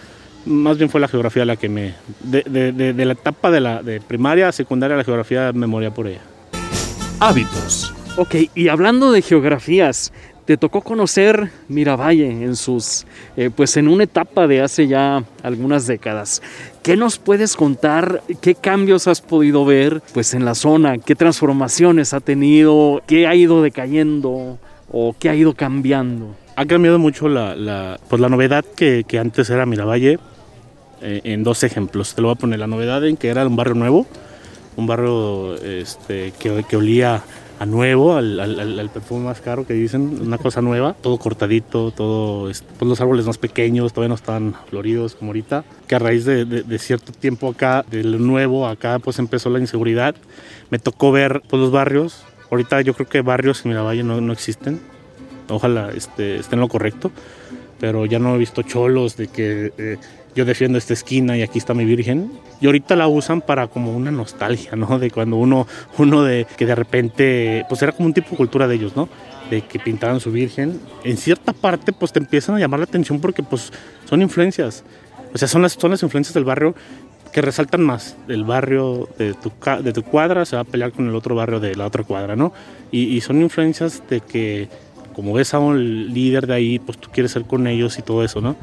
más 0.45 0.77
bien 0.77 0.91
fue 0.91 1.01
la 1.01 1.09
geografía 1.09 1.47
la 1.47 1.57
que 1.57 1.71
me... 1.71 1.95
De, 2.23 2.93
la 3.07 3.13
etapa 3.15 3.51
de, 3.51 3.61
la, 3.61 3.81
primaria 4.07 4.49
a 4.49 4.53
secundaria, 4.53 4.95
la 4.95 5.05
geografía 5.05 5.53
me 5.55 5.67
moría 5.67 5.91
por 5.91 6.07
ella. 6.07 6.21
Hábitos. 7.19 7.95
Ok, 8.21 8.35
y 8.55 8.69
hablando 8.69 9.13
de 9.13 9.23
geografías, 9.23 10.13
te 10.45 10.59
tocó 10.59 10.83
conocer 10.83 11.51
Miravalle 11.69 12.27
en 12.27 12.55
sus, 12.55 13.07
eh, 13.35 13.49
pues 13.49 13.79
en 13.79 13.89
una 13.89 14.05
etapa 14.05 14.47
de 14.47 14.61
hace 14.61 14.87
ya 14.87 15.25
algunas 15.43 15.87
décadas. 15.87 16.43
¿Qué 16.83 16.99
nos 16.99 17.17
puedes 17.17 17.57
contar? 17.57 18.23
¿Qué 18.43 18.55
cambios 18.55 19.09
has 19.09 19.23
podido 19.23 19.65
ver, 19.65 20.03
pues 20.13 20.35
en 20.35 20.45
la 20.45 20.55
zona? 20.55 20.99
¿Qué 20.99 21.15
transformaciones 21.15 22.13
ha 22.13 22.21
tenido? 22.21 23.01
¿Qué 23.07 23.27
ha 23.27 23.35
ido 23.35 23.63
decayendo 23.63 24.59
o 24.93 25.17
qué 25.19 25.31
ha 25.31 25.35
ido 25.35 25.55
cambiando? 25.55 26.37
Ha 26.57 26.67
cambiado 26.67 26.99
mucho 26.99 27.27
la, 27.27 27.99
pues 28.11 28.21
la 28.21 28.29
novedad 28.29 28.67
que, 28.77 29.03
antes 29.19 29.49
era 29.49 29.65
Miravalle 29.65 30.19
eh, 31.01 31.23
en 31.25 31.43
dos 31.43 31.65
ejemplos. 31.65 32.15
Te 32.15 32.21
lo 32.21 32.29
voy 32.29 32.35
a 32.35 32.39
poner. 32.39 32.59
La 32.59 32.67
novedad 32.67 33.03
en 33.07 33.17
que 33.17 33.29
era 33.29 33.47
un 33.47 33.57
barrio 33.57 33.77
nuevo, 33.77 34.07
un 34.77 34.87
barrio 34.87 35.55
este, 35.57 36.35
que 36.39 36.77
olía 36.77 37.25
a 37.61 37.67
nuevo, 37.67 38.17
al, 38.17 38.41
al- 38.41 38.81
al- 38.81 38.91
perfume 38.91 39.27
más 39.27 39.41
caro 39.43 39.67
que 39.67 39.75
dicen, 39.75 40.19
una 40.23 40.39
cosa 40.39 40.63
nueva, 40.63 40.95
todo 40.95 41.19
cortadito, 41.19 41.91
todo, 41.91 42.49
este, 42.49 42.67
pues 42.79 42.89
los 42.89 43.01
árboles 43.03 43.27
más 43.27 43.37
pequeños, 43.37 43.93
todavía 43.93 44.09
no 44.09 44.15
están 44.15 44.55
floridos 44.71 45.15
como 45.15 45.29
ahorita, 45.29 45.65
que 45.87 45.95
a 45.95 45.99
raíz 45.99 46.25
de, 46.25 46.47
de- 46.47 46.63
de 46.63 46.79
cierto 46.79 47.13
tiempo 47.13 47.51
acá, 47.51 47.85
de 47.91 48.03
lo 48.03 48.19
nuevo, 48.19 48.67
acá 48.67 48.99
pues 48.99 49.19
empezó 49.19 49.51
la 49.51 49.59
inseguridad, 49.59 50.15
me 50.71 50.79
tocó 50.79 51.13
ver 51.13 51.43
pues, 51.51 51.61
los 51.61 51.71
barrios, 51.71 52.25
ahorita 52.51 52.81
yo 52.81 52.95
creo 52.95 53.07
que 53.09 53.21
barrios 53.21 53.63
en 53.65 53.73
Miravalle 53.73 54.03
no, 54.05 54.21
no 54.23 54.33
existen, 54.33 54.81
ojalá 55.51 55.91
este, 55.95 56.37
esté 56.37 56.55
en 56.57 56.61
lo 56.61 56.69
correcto, 56.69 57.11
pero 57.79 58.07
ya 58.07 58.19
no 58.19 58.35
he 58.35 58.39
visto 58.39 58.63
cholos 58.63 59.17
de 59.19 59.29
que 59.29 59.73
eh, 59.77 59.97
yo 60.35 60.45
defiendo 60.45 60.79
esta 60.79 60.93
esquina 60.93 61.37
y 61.37 61.43
aquí 61.43 61.59
está 61.59 61.75
mi 61.75 61.85
virgen. 61.85 62.31
Y 62.61 62.67
ahorita 62.67 62.97
la 62.97 63.09
usan 63.09 63.41
para 63.41 63.67
como 63.69 63.95
una 63.95 64.11
nostalgia, 64.11 64.77
¿no? 64.77 64.99
De 64.99 65.11
cuando 65.11 65.37
uno, 65.37 65.67
uno 65.99 66.23
de 66.23 66.47
que 66.57 66.67
de 66.67 66.75
repente, 66.75 67.65
pues 67.69 67.83
era 67.83 67.93
como 67.93 68.07
un 68.07 68.15
tipo 68.15 68.31
de 68.31 68.37
cultura 68.37 68.69
de 68.69 68.75
ellos, 68.75 68.95
¿no? 68.97 69.09
De 69.51 69.63
que 69.63 69.79
pintaban 69.79 70.21
su 70.21 70.31
virgen. 70.31 70.81
En 71.05 71.17
cierta 71.17 71.53
parte, 71.53 71.93
pues 71.93 72.13
te 72.13 72.19
empiezan 72.19 72.57
a 72.57 72.59
llamar 72.59 72.81
la 72.81 72.85
atención 72.85 73.21
porque 73.21 73.43
pues 73.43 73.73
son 74.09 74.23
influencias. 74.23 74.85
O 75.33 75.39
sea, 75.39 75.49
son 75.49 75.63
las, 75.63 75.73
son 75.73 75.91
las 75.91 76.03
influencias 76.03 76.35
del 76.35 76.45
barrio 76.45 76.75
que 77.33 77.41
resaltan 77.41 77.83
más. 77.83 78.17
El 78.29 78.45
barrio 78.45 79.09
de 79.19 79.35
tu, 79.35 79.53
de 79.83 79.93
tu 79.93 80.03
cuadra 80.03 80.45
se 80.45 80.57
va 80.57 80.63
a 80.63 80.65
pelear 80.65 80.93
con 80.93 81.09
el 81.09 81.15
otro 81.15 81.35
barrio 81.35 81.61
de 81.61 81.75
la 81.75 81.87
otra 81.87 82.05
cuadra, 82.05 82.37
¿no? 82.37 82.53
Y, 82.91 83.17
y 83.17 83.21
son 83.21 83.41
influencias 83.41 84.03
de 84.09 84.21
que 84.21 84.69
como 85.15 85.33
ves 85.33 85.55
a 85.55 85.59
un 85.59 86.15
líder 86.15 86.47
de 86.47 86.55
ahí, 86.55 86.79
pues 86.79 86.99
tú 86.99 87.11
quieres 87.13 87.33
ser 87.33 87.45
con 87.45 87.67
ellos 87.67 87.99
y 87.99 88.03
todo 88.03 88.25
eso, 88.25 88.41
¿no? 88.41 88.57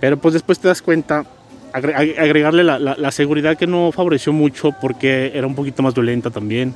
Pero 0.00 0.16
pues 0.18 0.34
después 0.34 0.58
te 0.58 0.68
das 0.68 0.82
cuenta, 0.82 1.24
agre- 1.72 1.94
ag- 1.94 2.18
agregarle 2.18 2.64
la, 2.64 2.78
la- 2.78 2.96
la 2.96 3.10
seguridad 3.10 3.56
que 3.56 3.66
no 3.66 3.92
favoreció 3.92 4.32
mucho 4.32 4.72
porque 4.80 5.32
era 5.34 5.46
un 5.46 5.54
poquito 5.54 5.82
más 5.82 5.94
violenta 5.94 6.30
también. 6.30 6.74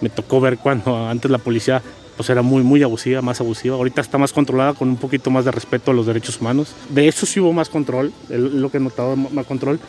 Me 0.00 0.08
tocó 0.10 0.40
ver 0.40 0.58
cuando 0.58 1.06
antes 1.08 1.30
la 1.30 1.38
policía 1.38 1.82
pues 2.16 2.30
era 2.30 2.42
muy, 2.42 2.62
muy 2.62 2.80
abusiva, 2.84 3.22
más 3.22 3.40
abusiva. 3.40 3.74
Ahorita 3.74 4.00
está 4.00 4.18
más 4.18 4.32
controlada 4.32 4.74
con 4.74 4.88
un 4.88 4.96
poquito 4.96 5.30
más 5.30 5.44
de 5.44 5.50
respeto 5.50 5.90
a 5.90 5.94
los 5.94 6.06
derechos 6.06 6.40
humanos. 6.40 6.72
De 6.90 7.08
eso 7.08 7.26
sí 7.26 7.40
hubo 7.40 7.52
más 7.52 7.68
control, 7.68 8.12
lo 8.28 8.70
que 8.70 8.76
he 8.76 8.80
notado, 8.80 9.16
más 9.16 9.46
control. 9.46 9.80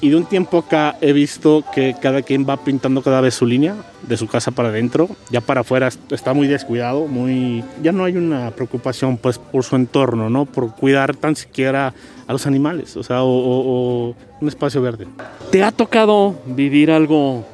Y 0.00 0.10
de 0.10 0.16
un 0.16 0.26
tiempo 0.26 0.58
acá 0.58 0.96
he 1.00 1.12
visto 1.14 1.64
que 1.74 1.96
cada 2.00 2.20
quien 2.20 2.46
va 2.46 2.58
pintando 2.58 3.00
cada 3.02 3.22
vez 3.22 3.34
su 3.34 3.46
línea, 3.46 3.74
de 4.06 4.16
su 4.18 4.26
casa 4.28 4.50
para 4.50 4.68
adentro. 4.68 5.08
Ya 5.30 5.40
para 5.40 5.62
afuera 5.62 5.88
está 6.10 6.34
muy 6.34 6.46
descuidado, 6.46 7.06
muy... 7.06 7.64
Ya 7.82 7.92
no 7.92 8.04
hay 8.04 8.16
una 8.16 8.50
preocupación 8.50 9.16
pues 9.16 9.38
por 9.38 9.64
su 9.64 9.74
entorno, 9.74 10.28
¿no? 10.28 10.44
Por 10.44 10.74
cuidar 10.74 11.16
tan 11.16 11.34
siquiera 11.34 11.94
a 12.26 12.32
los 12.32 12.46
animales, 12.46 12.96
o 12.96 13.02
sea, 13.02 13.22
o, 13.22 13.28
o- 13.28 14.08
o 14.10 14.14
un 14.40 14.48
espacio 14.48 14.82
verde. 14.82 15.06
¿Te 15.50 15.62
ha 15.64 15.72
tocado 15.72 16.34
vivir 16.44 16.90
algo 16.90 17.44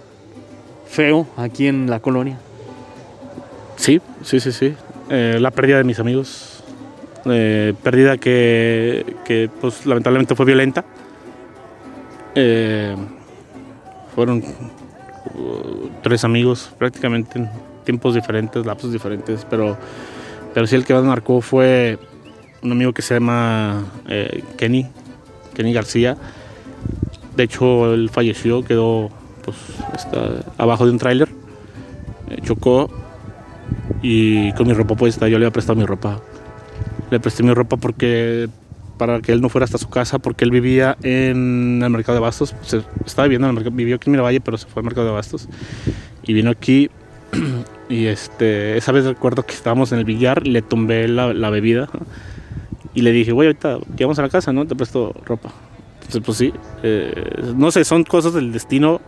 feo 0.89 1.27
aquí 1.37 1.69
en 1.69 1.89
la 1.89 2.01
colonia? 2.01 2.39
Sí, 3.77 4.01
sí, 4.23 4.41
sí, 4.41 4.51
sí. 4.53 4.75
Eh, 5.11 5.39
la 5.41 5.51
pérdida 5.53 5.79
de 5.79 5.85
mis 5.85 5.99
amigos. 6.01 6.63
Eh, 7.27 7.73
pérdida 7.85 8.17
que, 8.19 9.15
que, 9.25 9.49
pues 9.61 9.87
lamentablemente 9.87 10.35
fue 10.35 10.45
violenta. 10.47 10.85
Eh, 12.35 12.97
fueron 14.15 14.39
uh, 15.35 15.89
tres 16.03 16.25
amigos 16.25 16.71
prácticamente 16.79 17.39
en 17.39 17.51
tiempos 17.85 18.15
diferentes, 18.15 18.65
lapsos 18.65 18.93
diferentes, 18.93 19.47
pero, 19.49 19.77
pero 20.55 20.67
sí 20.67 20.77
el 20.77 20.85
que 20.85 20.95
más 20.95 21.05
marcó 21.05 21.41
fue 21.41 21.99
un 22.63 22.73
amigo 22.73 22.93
que 22.93 23.03
se 23.03 23.15
llama 23.15 23.85
eh, 24.09 24.43
Kenny, 24.57 24.87
Kenny 25.55 25.73
García. 25.73 26.17
De 27.37 27.45
hecho, 27.45 27.93
él 27.95 28.09
falleció, 28.11 28.63
quedó 28.63 29.11
pues, 29.45 29.57
abajo 30.59 30.85
de 30.85 30.93
un 30.93 30.99
tráiler, 30.99 31.29
eh, 32.31 32.39
chocó 32.43 32.91
y 34.03 34.53
con 34.53 34.67
mi 34.67 34.75
ropa 34.75 34.95
puesta, 34.95 35.29
yo 35.29 35.39
le 35.39 35.47
había 35.47 35.53
prestado 35.53 35.79
mi 35.79 35.87
ropa. 35.87 36.21
Le 37.11 37.21
presté 37.21 37.43
mi 37.43 37.53
ropa 37.53 37.77
porque 37.77 38.49
para 38.97 39.21
que 39.21 39.33
él 39.33 39.41
no 39.41 39.49
fuera 39.49 39.65
hasta 39.65 39.79
su 39.79 39.89
casa, 39.89 40.19
porque 40.19 40.45
él 40.45 40.51
vivía 40.51 40.97
en 41.03 41.81
el 41.83 41.91
mercado 41.91 42.15
de 42.15 42.21
Bastos, 42.21 42.55
estaba 43.05 43.27
viviendo 43.27 43.47
en 43.47 43.51
el 43.51 43.55
mercado, 43.55 43.75
vivió 43.75 43.97
aquí 43.97 44.09
en 44.09 44.13
Miravalle, 44.13 44.41
pero 44.41 44.57
se 44.57 44.67
fue 44.67 44.81
al 44.81 44.85
mercado 44.85 45.07
de 45.07 45.13
Bastos 45.13 45.49
y 46.23 46.33
vino 46.33 46.51
aquí 46.51 46.91
y 47.89 48.07
este, 48.07 48.77
esa 48.77 48.93
vez 48.93 49.05
recuerdo 49.05 49.45
que 49.45 49.55
estábamos 49.55 49.93
en 49.93 49.99
el 49.99 50.05
billar, 50.05 50.47
le 50.47 50.63
tumbé 50.63 51.09
la, 51.09 51.51
bebida 51.51 51.89
y 52.95 53.03
le 53.03 53.13
dije, 53.13 53.33
güey, 53.33 53.49
ahorita 53.49 53.79
llegamos 53.97 54.19
a 54.19 54.23
la 54.23 54.29
casa, 54.29 54.53
¿no? 54.53 54.67
Te 54.67 54.77
presto 54.77 55.15
ropa. 55.25 55.51
Entonces, 55.97 56.23
pues 56.25 56.39
sí, 56.39 56.53
eh, 56.83 57.53
no 57.57 57.71
sé, 57.71 57.85
son 57.85 58.05
cosas 58.05 58.35
del 58.35 58.53
destino 58.53 59.01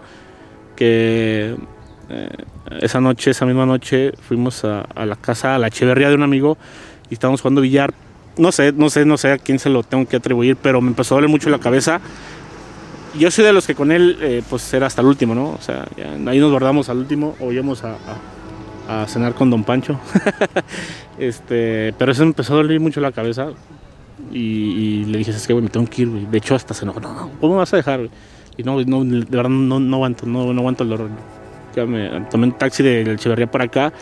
que 0.75 1.55
eh, 2.09 2.29
esa 2.81 3.01
noche, 3.01 3.31
esa 3.31 3.47
misma 3.47 3.67
noche, 3.67 4.13
fuimos 4.27 4.65
a, 4.65 4.81
a 4.81 5.07
la 5.07 5.17
casa, 5.17 5.55
a 5.55 5.59
la 5.59 5.71
cheverría 5.71 6.09
de 6.09 6.15
un 6.15 6.23
amigo 6.23 6.57
y 7.11 7.15
estábamos 7.15 7.43
jugando 7.43 7.61
billar. 7.61 7.93
No 8.37 8.53
sé, 8.53 8.73
no 8.73 8.91
sé, 8.91 9.05
no 9.05 9.17
sé 9.17 9.33
a 9.33 9.39
quién 9.39 9.59
se 9.59 9.71
lo 9.71 9.83
tengo 9.83 10.07
que 10.07 10.17
atribuir, 10.17 10.57
pero 10.57 10.81
me 10.81 10.89
empezó 10.89 11.15
a 11.15 11.17
doler 11.19 11.31
mucho 11.31 11.51
la 11.51 11.59
cabeza. 11.59 12.01
Yo 13.19 13.31
soy 13.31 13.45
de 13.45 13.53
los 13.53 13.67
que 13.67 13.77
con 13.77 13.93
él, 13.93 14.19
eh, 14.21 14.43
pues 14.49 14.75
era 14.75 14.87
hasta 14.87 15.01
el 15.01 15.07
último, 15.07 15.35
¿no? 15.35 15.51
O 15.51 15.61
sea, 15.61 15.87
ahí 16.27 16.39
nos 16.41 16.51
guardamos 16.51 16.89
al 16.89 16.99
último 16.99 17.37
o 17.39 17.53
íbamos 17.53 17.85
a, 17.85 17.97
cenar 19.07 19.35
con 19.35 19.51
Don 19.51 19.63
Pancho. 19.63 20.01
este, 21.19 21.95
pero 21.97 22.13
eso 22.13 22.23
me 22.23 22.29
empezó 22.29 22.55
a 22.55 22.57
doler 22.57 22.81
mucho 22.81 23.01
la 23.01 23.13
cabeza 23.13 23.49
y, 24.33 25.05
le 25.05 25.19
dije, 25.19 25.31
es 25.31 25.47
que 25.47 25.53
güey, 25.53 25.63
me 25.63 25.71
tengo 25.71 25.87
que 25.87 26.03
ir, 26.03 26.09
güey. 26.09 26.27
De 26.27 26.39
hecho, 26.39 26.55
hasta 26.57 26.75
se 26.75 26.85
no, 26.85 26.93
no, 26.95 27.31
¿cómo 27.41 27.55
me 27.55 27.59
vas 27.61 27.73
a 27.73 27.77
dejar, 27.77 28.01
güey? 28.01 28.11
Y 28.57 28.63
no, 28.63 28.81
no, 28.83 29.05
de 29.05 29.25
verdad 29.25 29.51
no, 29.51 29.81
no 29.81 29.97
aguanto, 29.97 30.27
no, 30.27 30.53
no 30.53 30.61
aguanto 30.61 30.83
el 30.83 30.91
dolor. 30.91 31.11
Ya 31.75 31.85
tomé 32.31 32.47
un 32.47 32.53
taxi 32.53 32.83
de 32.83 33.13
Echeverría 33.13 33.51
para 33.51 33.65
acá. 33.65 33.93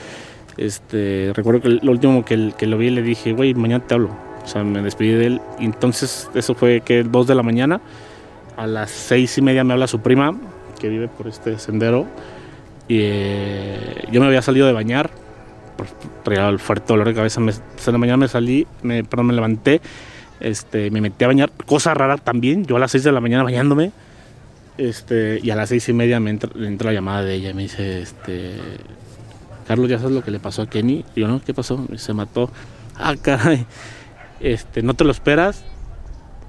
Este, 0.56 1.32
recuerdo 1.34 1.60
que 1.60 1.68
lo 1.68 1.92
último 1.92 2.24
que, 2.24 2.36
lo 2.36 2.78
vi 2.78 2.90
le 2.90 3.02
dije, 3.02 3.32
güey, 3.32 3.54
mañana 3.54 3.84
te 3.86 3.94
hablo. 3.94 4.10
O 4.44 4.46
sea, 4.46 4.64
me 4.64 4.82
despedí 4.82 5.12
de 5.12 5.26
él. 5.26 5.40
Y 5.58 5.64
entonces, 5.64 6.28
eso 6.34 6.54
fue 6.54 6.80
que 6.80 7.04
2 7.04 7.26
de 7.26 7.34
la 7.34 7.42
mañana. 7.42 7.80
A 8.56 8.66
las 8.66 8.90
seis 8.90 9.38
y 9.38 9.42
media 9.42 9.64
me 9.64 9.72
habla 9.72 9.86
su 9.86 10.00
prima, 10.00 10.36
que 10.78 10.88
vive 10.88 11.08
por 11.08 11.26
este 11.26 11.58
sendero. 11.58 12.06
Y 12.88 12.98
eh, 13.00 14.04
yo 14.10 14.20
me 14.20 14.26
había 14.26 14.42
salido 14.42 14.66
de 14.66 14.72
bañar. 14.72 15.10
Traía 16.22 16.48
el 16.48 16.58
fuerte 16.58 16.86
dolor 16.88 17.08
de 17.08 17.14
cabeza. 17.14 17.40
Me, 17.40 17.52
en 17.52 17.92
la 17.92 17.98
mañana 17.98 18.16
me 18.18 18.28
salí, 18.28 18.66
me, 18.82 19.04
perdón, 19.04 19.26
me 19.26 19.32
levanté. 19.32 19.80
Este, 20.40 20.90
me 20.90 21.00
metí 21.00 21.24
a 21.24 21.28
bañar. 21.28 21.50
Cosa 21.66 21.94
rara 21.94 22.18
también. 22.18 22.66
Yo 22.66 22.76
a 22.76 22.78
las 22.80 22.90
6 22.90 23.04
de 23.04 23.12
la 23.12 23.20
mañana 23.20 23.44
bañándome. 23.44 23.92
Este, 24.78 25.38
y 25.42 25.50
a 25.50 25.56
las 25.56 25.68
seis 25.68 25.88
y 25.88 25.92
media 25.92 26.18
me 26.18 26.30
entra, 26.30 26.50
me 26.54 26.66
entra 26.66 26.90
la 26.90 26.94
llamada 26.94 27.22
de 27.22 27.34
ella 27.34 27.50
y 27.50 27.54
me 27.54 27.62
dice, 27.62 28.00
este, 28.00 28.54
Carlos, 29.66 29.88
¿ya 29.88 29.98
sabes 29.98 30.14
lo 30.14 30.22
que 30.22 30.30
le 30.30 30.40
pasó 30.40 30.62
a 30.62 30.66
Kenny? 30.66 31.04
Y 31.14 31.20
yo, 31.20 31.28
no, 31.28 31.40
¿qué 31.40 31.54
pasó? 31.54 31.86
Se 31.96 32.12
mató. 32.12 32.50
Ah, 32.96 33.14
caray. 33.20 33.66
este, 34.40 34.82
no 34.82 34.94
te 34.94 35.04
lo 35.04 35.10
esperas. 35.10 35.64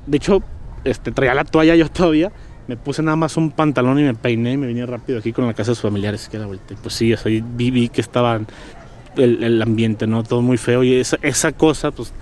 De 0.06 0.18
hecho, 0.18 0.42
este, 0.84 1.12
traía 1.12 1.34
la 1.34 1.46
toalla 1.46 1.76
yo 1.76 1.90
todavía. 1.90 2.32
Me 2.68 2.78
puse 2.78 3.04
nada 3.04 3.16
más 3.18 3.36
un 3.38 3.52
pantalón 3.52 4.00
y 4.00 4.04
me 4.04 4.14
peiné 4.14 4.54
y 4.54 4.58
me 4.58 4.68
vine 4.68 4.86
rápido 4.86 5.20
aquí 5.20 5.34
con 5.34 5.46
la 5.46 5.54
casa 5.54 5.72
de 5.72 5.76
sus 5.76 5.82
familiares. 5.82 6.30
Que 6.30 6.38
era 6.38 6.46
vuelta. 6.46 6.76
Pues 6.82 6.96
sí, 6.96 7.14
o 7.14 7.18
sea, 7.18 7.32
vi, 7.56 7.90
que 7.90 8.02
estaba 8.02 8.40
el, 9.18 9.62
ambiente, 9.62 10.08
¿no? 10.08 10.24
Todo 10.24 10.42
muy 10.42 10.58
feo. 10.58 10.84
Y 10.84 10.96
esa, 10.96 11.18
esa 11.22 11.52
cosa, 11.52 11.92
pues, 11.92 12.14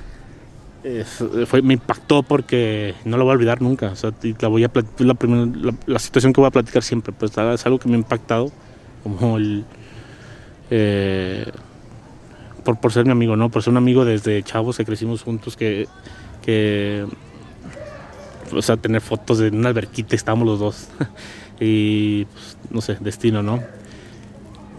es- 0.84 1.24
fue, 1.46 1.62
me 1.62 1.76
impactó 1.76 2.24
porque 2.24 2.96
no 3.06 3.18
lo 3.18 3.24
voy 3.26 3.32
a 3.34 3.36
olvidar 3.36 3.62
nunca. 3.62 3.92
O 3.92 3.96
sea, 3.96 4.12
la, 4.40 4.48
voy 4.48 4.64
a 4.64 4.72
la, 4.98 5.14
primera- 5.14 5.46
la, 5.62 5.74
la 5.86 6.00
situación 6.00 6.34
que 6.34 6.42
voy 6.42 6.48
a 6.48 6.52
platicar 6.52 6.82
siempre, 6.84 7.14
pues 7.14 7.32
es 7.38 7.66
algo 7.66 7.78
que 7.80 7.88
me 7.88 7.96
ha 7.96 8.00
impactado, 8.00 8.52
como 9.04 9.38
el. 9.38 9.64
Eh, 10.72 11.46
por, 12.64 12.80
por 12.80 12.92
ser 12.92 13.06
mi 13.06 13.12
amigo, 13.12 13.36
¿no? 13.36 13.50
Por 13.50 13.62
ser 13.62 13.72
un 13.72 13.78
amigo 13.78 14.04
desde 14.04 14.42
chavos 14.42 14.78
que 14.78 14.86
crecimos 14.86 15.22
juntos, 15.22 15.56
que. 15.56 15.88
que 16.42 17.06
o 18.52 18.62
sea, 18.62 18.76
tener 18.76 19.00
fotos 19.02 19.38
de 19.38 19.50
una 19.50 19.70
alberquita, 19.70 20.16
estábamos 20.16 20.48
los 20.48 20.60
dos. 20.60 20.88
y, 21.60 22.26
pues, 22.26 22.58
no 22.72 22.82
sé, 22.82 22.98
destino, 23.00 23.44
¿no? 23.44 23.62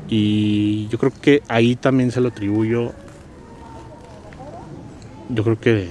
Y 0.08 0.88
yo 0.88 0.98
creo 0.98 1.12
que 1.22 1.42
ahí 1.48 1.76
también 1.76 2.10
se 2.10 2.20
lo 2.20 2.28
atribuyo 2.28 2.92
yo 5.34 5.44
creo 5.44 5.58
que 5.58 5.88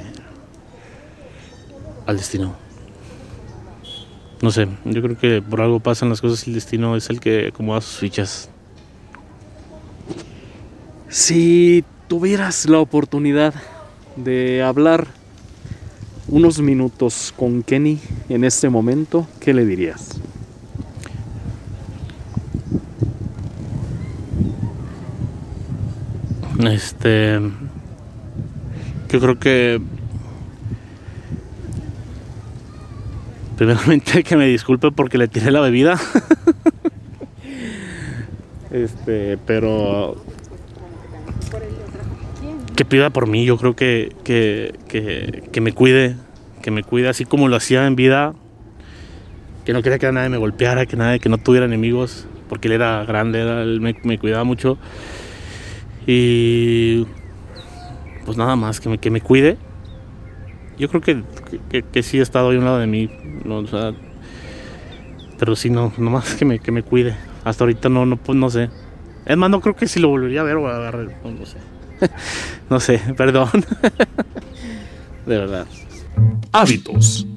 al 2.06 2.18
destino. 2.18 2.56
No 4.42 4.52
sé, 4.52 4.68
yo 4.86 5.02
creo 5.02 5.18
que 5.18 5.42
por 5.42 5.62
algo 5.62 5.80
pasan 5.80 6.10
las 6.10 6.22
cosas 6.22 6.48
y 6.48 6.52
el 6.52 6.56
destino 6.56 6.96
es 6.96 7.10
el 7.10 7.20
que 7.20 7.48
acomoda 7.48 7.82
sus 7.82 7.98
fichas. 7.98 8.51
Si 11.12 11.84
tuvieras 12.08 12.70
la 12.70 12.80
oportunidad 12.80 13.54
de 14.16 14.64
hablar 14.64 15.08
unos 16.30 16.62
minutos 16.62 17.34
con 17.36 17.64
Kenny 17.64 18.00
en 18.30 18.46
este 18.46 18.70
momento, 18.70 19.28
¿qué 19.42 19.54
le 19.54 19.66
dirías? 19.66 20.22
Este. 26.64 27.42
Yo 29.10 29.20
creo 29.20 29.38
que. 29.38 29.82
Primeramente 33.58 34.24
que 34.24 34.38
me 34.38 34.48
disculpe 34.48 34.92
porque 34.92 35.18
le 35.18 35.28
tiré 35.28 35.52
la 35.52 35.60
bebida. 35.60 36.00
este, 38.72 39.38
pero. 39.46 40.16
Que 42.82 42.86
pida 42.86 43.12
por 43.12 43.28
mí, 43.28 43.46
yo 43.46 43.58
creo 43.58 43.76
que, 43.76 44.12
que, 44.24 44.74
que, 44.88 45.44
que 45.52 45.62
me 45.62 45.72
cuide, 45.72 46.16
que 46.64 46.72
me 46.72 46.82
cuide 46.82 47.10
así 47.10 47.26
como 47.26 47.48
lo 47.48 47.56
hacía 47.56 47.86
en 47.86 47.96
vida. 47.96 48.34
Que 49.66 49.72
no 49.72 49.84
quería 49.84 50.00
que 50.00 50.12
nadie 50.12 50.30
me 50.30 50.38
golpeara, 50.38 50.88
que 50.88 50.98
nadie, 50.98 51.20
que 51.20 51.30
no 51.30 51.38
tuviera 51.38 51.68
enemigos, 51.68 52.26
porque 52.50 52.70
él 52.70 52.74
era 52.74 53.06
grande, 53.06 53.40
él 53.42 53.82
me, 53.82 54.18
cuidaba 54.18 54.46
mucho. 54.46 54.80
Y 56.08 57.06
pues 58.26 58.36
nada 58.36 58.56
más, 58.56 58.80
que 58.80 58.90
me, 58.90 58.98
que 58.98 59.12
me 59.12 59.22
cuide. 59.22 59.58
Yo 60.80 60.90
creo 60.90 61.02
que, 61.02 61.22
que, 61.84 62.02
sí 62.02 62.18
ha 62.18 62.24
estado 62.24 62.50
ahí 62.50 62.56
a 62.56 62.60
un 62.62 62.66
lado 62.66 62.80
de 62.80 62.88
mí. 62.88 63.12
no, 63.46 63.64
pero 65.38 65.56
sí, 65.56 65.70
no, 65.70 65.94
nomás 66.00 66.34
que 66.34 66.46
me, 66.46 66.58
que 66.58 66.72
me 66.72 66.82
cuide. 66.82 67.16
Hasta 67.44 67.64
ahorita 67.64 67.90
no, 67.90 68.08
no, 68.08 68.18
pues 68.18 68.36
no 68.36 68.50
sé. 68.50 68.72
Es 69.28 69.38
más, 69.38 69.52
no 69.52 69.62
creo 69.62 69.76
que 69.76 69.86
si 69.86 70.00
lo 70.00 70.08
volvería 70.08 70.42
a 70.42 70.46
ver 70.46 70.56
o 70.56 70.68
a 70.68 70.78
agarrar. 70.78 71.06
No, 71.24 71.30
no 71.30 71.46
sé. 71.46 71.58
no 72.70 72.80
sé, 72.80 73.00
perdón. 73.16 73.50
de 75.26 75.38
verdad. 75.38 75.68
Hábitos. 76.52 77.28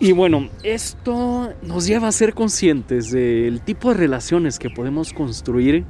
Y 0.00 0.12
bueno, 0.12 0.50
esto 0.62 1.54
nos 1.62 1.86
lleva 1.86 2.08
a 2.08 2.12
ser 2.12 2.34
conscientes 2.34 3.10
del 3.10 3.60
tipo 3.62 3.88
de 3.88 3.94
relaciones 3.94 4.58
que 4.58 4.68
podemos 4.68 5.12
construir 5.12 5.84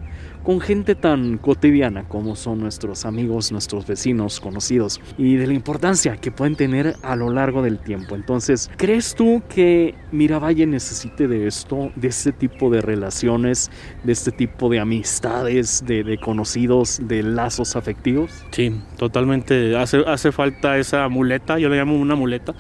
con 0.45 0.61
gente 0.61 0.95
tan 0.95 1.39
cotidiana 1.39 2.07
como 2.07 2.37
son 2.37 2.61
nuestros 2.61 3.07
amigos, 3.07 3.51
nuestros 3.51 3.87
vecinos, 3.87 4.41
conocidos, 4.41 5.01
y 5.17 5.37
de 5.37 5.47
la 5.47 5.55
importancia 5.55 6.19
que 6.19 6.31
pueden 6.31 6.55
tener 6.55 6.97
a 7.03 7.17
lo 7.17 7.31
largo 7.31 7.63
del 7.63 7.79
tiempo. 7.79 8.15
Entonces, 8.15 8.71
¿crees 8.77 9.15
tú 9.15 9.43
que 9.49 9.95
Miravalle 10.13 10.67
necesite 10.67 11.27
de 11.27 11.47
esto, 11.47 11.91
de 11.97 12.09
este 12.09 12.33
tipo 12.33 12.71
de 12.71 12.83
relaciones, 12.83 13.71
de 14.05 14.13
este 14.13 14.31
tipo 14.31 14.69
de 14.69 14.81
amistades, 14.81 15.83
de, 15.87 16.05
de 16.05 16.19
conocidos, 16.19 17.01
de 17.03 17.23
lazos 17.23 17.75
afectivos? 17.75 18.31
Sí, 18.51 18.79
totalmente. 18.99 19.77
Hace, 19.77 20.05
hace 20.07 20.31
falta 20.31 20.77
esa 20.77 21.09
muleta, 21.09 21.59
yo 21.59 21.71
le 21.71 21.77
llamo 21.77 21.97
una 21.97 22.15
muleta, 22.15 22.55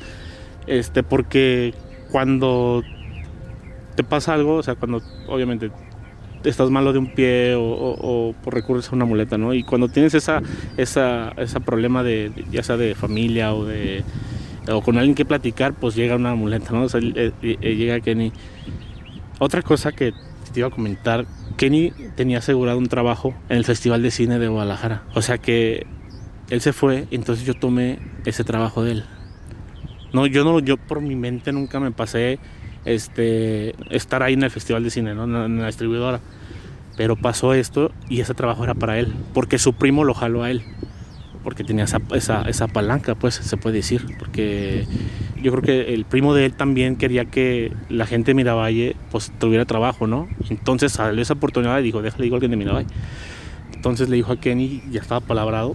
este, 0.66 1.02
porque 1.02 1.74
cuando 2.10 2.82
te 3.94 4.02
pasa 4.04 4.34
algo, 4.34 4.56
o 4.56 4.62
sea, 4.62 4.74
cuando 4.74 5.02
obviamente 5.28 5.70
estás 6.44 6.70
malo 6.70 6.92
de 6.92 6.98
un 6.98 7.14
pie 7.14 7.54
o, 7.54 7.62
o- 7.62 8.28
o 8.30 8.32
por 8.34 8.54
recurres 8.54 8.88
a 8.92 8.96
una 8.96 9.04
muleta, 9.04 9.38
¿no? 9.38 9.54
Y 9.54 9.62
cuando 9.62 9.88
tienes 9.88 10.14
esa, 10.14 10.42
esa, 10.76 11.30
ese 11.36 11.60
problema 11.60 12.02
de, 12.02 12.30
de- 12.30 12.44
ya 12.50 12.62
sea 12.62 12.76
de 12.76 12.94
familia 12.94 13.54
o 13.54 13.64
de 13.64 14.04
o 14.66 14.80
con 14.80 14.96
alguien 14.96 15.14
que 15.14 15.24
platicar, 15.26 15.74
pues 15.74 15.94
llega 15.94 16.16
una 16.16 16.34
muleta, 16.34 16.70
¿no? 16.72 16.84
O 16.84 16.88
sea, 16.88 17.00
eh, 17.00 17.32
eh, 17.42 17.56
eh, 17.60 17.76
llega 17.76 18.00
Kenny. 18.00 18.32
Otra 19.38 19.62
cosa 19.62 19.92
que 19.92 20.12
te 20.52 20.60
iba 20.60 20.68
a 20.68 20.70
comentar, 20.70 21.26
Kenny 21.56 21.92
tenía 22.16 22.38
asegurado 22.38 22.78
un 22.78 22.86
trabajo 22.86 23.34
en 23.48 23.58
el 23.58 23.64
Festival 23.64 24.02
de 24.02 24.10
Cine 24.10 24.38
de 24.38 24.48
Guadalajara. 24.48 25.02
O 25.14 25.22
sea 25.22 25.38
que 25.38 25.86
él 26.50 26.60
se 26.60 26.72
fue, 26.72 27.06
entonces 27.10 27.44
yo 27.44 27.54
tomé 27.54 27.98
ese 28.24 28.44
trabajo 28.44 28.82
de 28.84 28.92
él. 28.92 29.04
No, 30.12 30.26
yo 30.26 30.44
no, 30.44 30.60
yo 30.60 30.76
por 30.76 31.00
mi 31.00 31.16
mente 31.16 31.52
nunca 31.52 31.80
me 31.80 31.90
pasé 31.90 32.38
este 32.84 33.74
estar 33.94 34.22
ahí 34.22 34.34
en 34.34 34.42
el 34.42 34.50
Festival 34.50 34.84
de 34.84 34.90
Cine, 34.90 35.14
¿no? 35.14 35.24
en, 35.24 35.58
la- 35.60 35.66
distribuidora. 35.66 36.20
Pero 36.96 37.16
pasó 37.16 37.54
esto 37.54 37.90
y 38.08 38.20
ese 38.20 38.34
trabajo 38.34 38.62
era 38.64 38.74
para 38.74 38.98
él, 38.98 39.12
porque 39.32 39.58
su 39.58 39.72
primo 39.72 40.04
lo 40.04 40.14
jaló 40.14 40.42
a 40.44 40.50
él. 40.50 40.62
Porque 41.42 41.64
tenía 41.64 41.84
esa, 41.84 42.00
esa, 42.14 42.42
esa 42.42 42.68
palanca, 42.68 43.14
pues 43.16 43.34
se 43.34 43.56
puede 43.56 43.76
decir. 43.76 44.02
Porque 44.18 44.86
yo 45.42 45.50
creo 45.50 45.62
que 45.62 45.92
el 45.94 46.04
primo 46.04 46.34
de 46.34 46.46
él 46.46 46.54
también 46.54 46.96
quería 46.96 47.26
que 47.26 47.72
la 47.90 48.06
gente 48.06 48.30
de 48.30 48.34
Miravalle 48.34 48.96
pues 49.10 49.30
tuviera 49.38 49.64
trabajo, 49.66 50.06
¿no? 50.06 50.28
Entonces 50.48 50.92
salió 50.92 51.20
esa 51.20 51.34
oportunidad 51.34 51.78
y 51.80 51.82
dijo, 51.82 52.00
déjale 52.00 52.24
digo 52.24 52.36
a 52.36 52.38
alguien 52.38 52.52
de 52.52 52.56
Miravalle. 52.56 52.88
Entonces 53.74 54.08
le 54.08 54.16
dijo 54.16 54.32
a 54.32 54.36
Kenny, 54.40 54.82
ya 54.90 55.00
estaba 55.02 55.20
palabrado, 55.20 55.74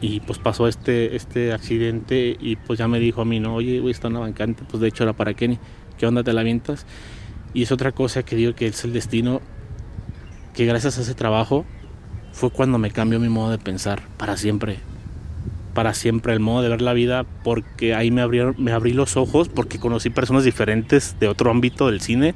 y 0.00 0.20
pues 0.20 0.38
pasó 0.38 0.66
este, 0.66 1.14
este 1.14 1.52
accidente 1.52 2.36
y 2.40 2.56
pues 2.56 2.78
ya 2.78 2.88
me 2.88 2.98
dijo 2.98 3.20
a 3.20 3.24
mí, 3.24 3.38
no, 3.38 3.54
oye, 3.54 3.78
güey, 3.80 3.92
está 3.92 4.08
una 4.08 4.20
bancante, 4.20 4.64
pues 4.68 4.80
de 4.80 4.88
hecho 4.88 5.04
era 5.04 5.12
para 5.12 5.34
Kenny, 5.34 5.58
¿qué 6.02 6.08
onda 6.08 6.24
te 6.24 6.32
la 6.32 6.40
avientas? 6.40 6.84
Y 7.54 7.62
es 7.62 7.70
otra 7.70 7.92
cosa 7.92 8.24
que 8.24 8.34
digo 8.34 8.56
que 8.56 8.66
es 8.66 8.82
el 8.82 8.92
destino, 8.92 9.40
que 10.52 10.66
gracias 10.66 10.98
a 10.98 11.02
ese 11.02 11.14
trabajo 11.14 11.64
fue 12.32 12.50
cuando 12.50 12.76
me 12.76 12.90
cambió 12.90 13.20
mi 13.20 13.28
modo 13.28 13.52
de 13.52 13.58
pensar 13.58 14.02
para 14.16 14.36
siempre. 14.36 14.80
Para 15.74 15.94
siempre 15.94 16.32
el 16.32 16.40
modo 16.40 16.62
de 16.62 16.70
ver 16.70 16.82
la 16.82 16.92
vida, 16.92 17.24
porque 17.44 17.94
ahí 17.94 18.10
me 18.10 18.20
abrieron, 18.20 18.56
me 18.58 18.72
abrí 18.72 18.92
los 18.92 19.16
ojos, 19.16 19.48
porque 19.48 19.78
conocí 19.78 20.10
personas 20.10 20.42
diferentes 20.42 21.14
de 21.20 21.28
otro 21.28 21.52
ámbito 21.52 21.86
del 21.86 22.00
cine, 22.00 22.34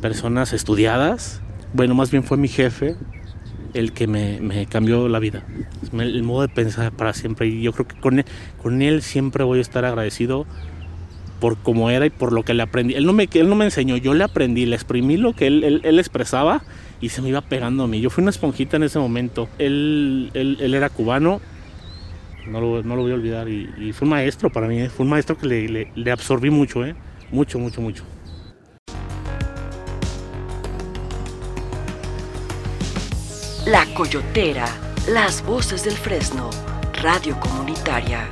personas 0.00 0.52
estudiadas. 0.52 1.42
Bueno, 1.72 1.96
más 1.96 2.12
bien 2.12 2.22
fue 2.22 2.36
mi 2.36 2.46
jefe 2.46 2.94
el 3.72 3.92
que 3.92 4.06
me, 4.06 4.66
cambió 4.66 5.08
la 5.08 5.18
vida. 5.18 5.42
El 5.92 6.22
modo 6.22 6.42
de 6.42 6.48
pensar 6.48 6.92
para 6.92 7.12
siempre. 7.12 7.48
Y 7.48 7.60
yo 7.60 7.72
creo 7.72 7.88
que 7.88 7.98
con 7.98 8.20
él, 8.20 8.24
con 8.62 8.82
él 8.82 9.02
siempre 9.02 9.42
voy 9.42 9.58
a 9.58 9.62
estar 9.62 9.84
agradecido 9.84 10.46
por 11.44 11.58
cómo 11.58 11.90
era 11.90 12.06
y 12.06 12.10
por 12.10 12.32
lo 12.32 12.42
que 12.42 12.54
le 12.54 12.62
aprendí. 12.62 12.94
Él 12.94 13.04
no 13.04 13.12
me, 13.12 13.28
él 13.30 13.50
no 13.50 13.54
me 13.54 13.66
enseñó, 13.66 13.98
yo 13.98 14.14
le 14.14 14.24
aprendí, 14.24 14.64
le 14.64 14.76
exprimí 14.76 15.18
lo 15.18 15.34
que 15.34 15.46
él, 15.46 15.62
él- 15.62 15.80
él 15.84 15.98
expresaba 15.98 16.62
y 17.02 17.10
se 17.10 17.20
me 17.20 17.28
iba 17.28 17.42
pegando 17.42 17.84
a 17.84 17.86
mí. 17.86 18.00
Yo 18.00 18.08
fui 18.08 18.22
una 18.22 18.30
esponjita 18.30 18.78
en 18.78 18.84
ese 18.84 18.98
momento. 18.98 19.46
Él, 19.58 20.30
él, 20.32 20.56
él 20.58 20.72
era 20.72 20.88
cubano, 20.88 21.42
no 22.46 22.62
lo, 22.62 22.82
no 22.82 22.96
lo 22.96 23.02
voy 23.02 23.10
a 23.10 23.16
olvidar. 23.16 23.50
Y, 23.50 23.92
fue 23.92 24.06
un 24.06 24.12
maestro 24.12 24.48
para 24.48 24.68
mí, 24.68 24.80
¿eh? 24.80 24.88
fue 24.88 25.04
un 25.04 25.10
maestro 25.10 25.36
que 25.36 25.46
le, 25.46 25.68
le- 25.68 25.92
le 25.94 26.10
absorbí 26.10 26.48
mucho, 26.48 26.82
¿eh? 26.82 26.94
mucho, 27.30 27.58
mucho, 27.58 27.82
mucho. 27.82 28.04
La 33.66 33.84
Coyotera, 33.94 34.66
las 35.08 35.44
voces 35.44 35.84
del 35.84 35.94
Fresno, 35.94 36.48
radio 37.02 37.38
comunitaria. 37.38 38.30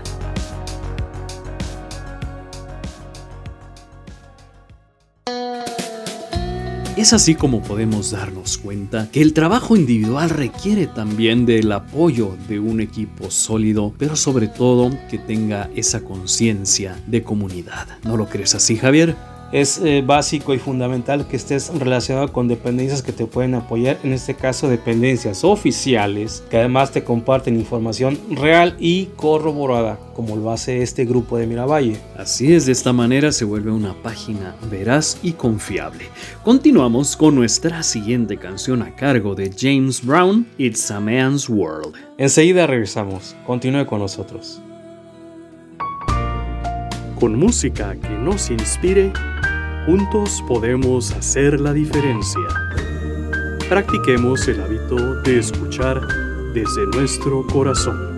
Es 6.94 7.14
así 7.14 7.34
como 7.34 7.62
podemos 7.62 8.10
darnos 8.10 8.58
cuenta 8.58 9.08
que 9.10 9.22
el 9.22 9.32
trabajo 9.32 9.76
individual 9.76 10.28
requiere 10.28 10.86
también 10.86 11.46
del 11.46 11.72
apoyo 11.72 12.36
de 12.48 12.60
un 12.60 12.82
equipo 12.82 13.30
sólido, 13.30 13.94
pero 13.96 14.14
sobre 14.14 14.46
todo 14.46 14.90
que 15.08 15.16
tenga 15.16 15.70
esa 15.74 16.02
conciencia 16.02 17.02
de 17.06 17.22
comunidad. 17.22 17.88
¿No 18.04 18.18
lo 18.18 18.28
crees 18.28 18.54
así, 18.54 18.76
Javier? 18.76 19.16
Es 19.52 19.78
eh, 19.78 20.02
básico 20.04 20.54
y 20.54 20.58
fundamental 20.58 21.28
que 21.28 21.36
estés 21.36 21.70
relacionado 21.78 22.32
con 22.32 22.48
dependencias 22.48 23.02
que 23.02 23.12
te 23.12 23.26
pueden 23.26 23.54
apoyar, 23.54 23.98
en 24.02 24.12
este 24.12 24.34
caso 24.34 24.68
dependencias 24.68 25.44
oficiales, 25.44 26.42
que 26.50 26.56
además 26.56 26.90
te 26.90 27.04
comparten 27.04 27.56
información 27.56 28.18
real 28.30 28.74
y 28.78 29.06
corroborada, 29.16 29.98
como 30.14 30.36
lo 30.36 30.50
hace 30.50 30.82
este 30.82 31.04
grupo 31.04 31.36
de 31.36 31.46
Miravalle. 31.46 31.96
Así 32.16 32.52
es, 32.52 32.66
de 32.66 32.72
esta 32.72 32.92
manera 32.92 33.30
se 33.30 33.44
vuelve 33.44 33.70
una 33.70 33.94
página 34.02 34.56
veraz 34.70 35.18
y 35.22 35.32
confiable. 35.32 36.06
Continuamos 36.42 37.16
con 37.16 37.34
nuestra 37.34 37.82
siguiente 37.82 38.38
canción 38.38 38.82
a 38.82 38.96
cargo 38.96 39.34
de 39.34 39.50
James 39.56 40.04
Brown, 40.04 40.46
It's 40.56 40.90
a 40.90 40.98
Man's 40.98 41.48
World. 41.48 41.94
Enseguida 42.16 42.66
regresamos, 42.66 43.36
continúe 43.46 43.84
con 43.86 43.98
nosotros. 43.98 44.62
Con 47.22 47.38
música 47.38 47.94
que 47.94 48.18
nos 48.18 48.50
inspire, 48.50 49.12
juntos 49.86 50.42
podemos 50.48 51.12
hacer 51.12 51.60
la 51.60 51.72
diferencia. 51.72 52.42
Practiquemos 53.68 54.48
el 54.48 54.60
hábito 54.60 55.22
de 55.22 55.38
escuchar 55.38 56.00
desde 56.52 56.84
nuestro 56.88 57.46
corazón. 57.46 58.11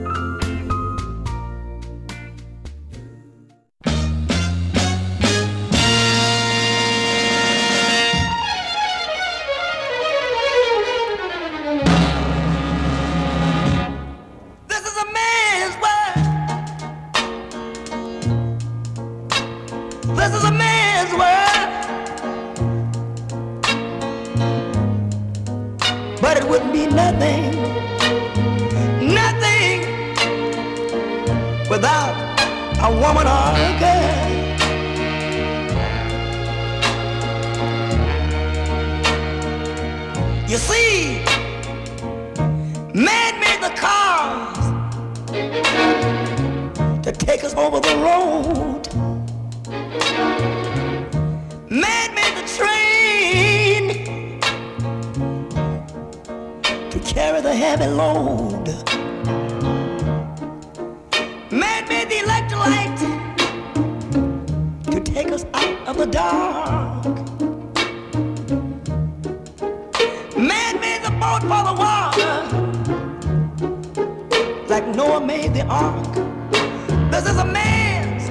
Take 65.15 65.31
us 65.31 65.47
out 65.55 65.87
of 65.87 65.97
the 65.97 66.07
dark. 66.07 67.05
Man 70.37 70.81
made 70.81 71.03
the 71.05 71.13
boat 71.23 71.43
for 71.43 71.63
the 71.69 71.75
water 71.83 72.33
like 74.69 74.87
Noah 74.97 75.25
made 75.25 75.55
the 75.55 75.65
ark. 75.67 76.15
This 77.13 77.29
is 77.31 77.37
a 77.39 77.45
man's, 77.45 78.29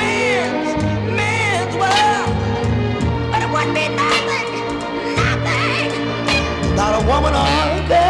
man's, 0.00 0.82
man's 1.20 1.74
world. 1.82 2.34
But 3.30 3.42
it 3.44 3.50
wouldn't 3.52 3.74
be 3.80 3.86
nothing, 4.04 4.48
nothing 5.22 5.90
without 6.70 7.00
a 7.00 7.06
woman 7.06 7.34
or 7.40 7.46
a 7.46 7.88
girl. 7.88 8.09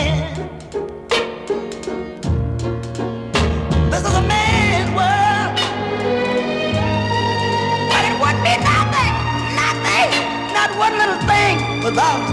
Without 11.91 12.23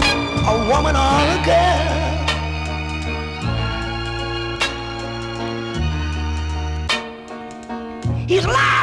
a 0.47 0.57
woman 0.69 0.95
or 0.95 1.19
a 1.35 1.39
girl. 1.49 1.89
He's 8.27 8.45
lost 8.45 8.78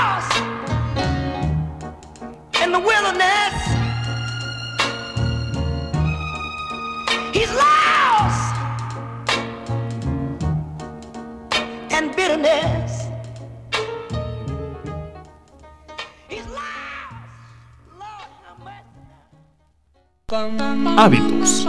Hábitos. 20.99 21.67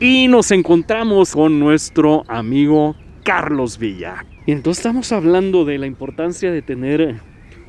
Y 0.00 0.26
nos 0.28 0.50
encontramos 0.52 1.34
con 1.34 1.58
nuestro 1.58 2.24
amigo 2.28 2.96
Carlos 3.24 3.76
Villa. 3.78 4.24
Y 4.46 4.52
entonces 4.52 4.78
estamos 4.78 5.12
hablando 5.12 5.66
de 5.66 5.76
la 5.76 5.86
importancia 5.86 6.50
de 6.50 6.62
tener 6.62 7.20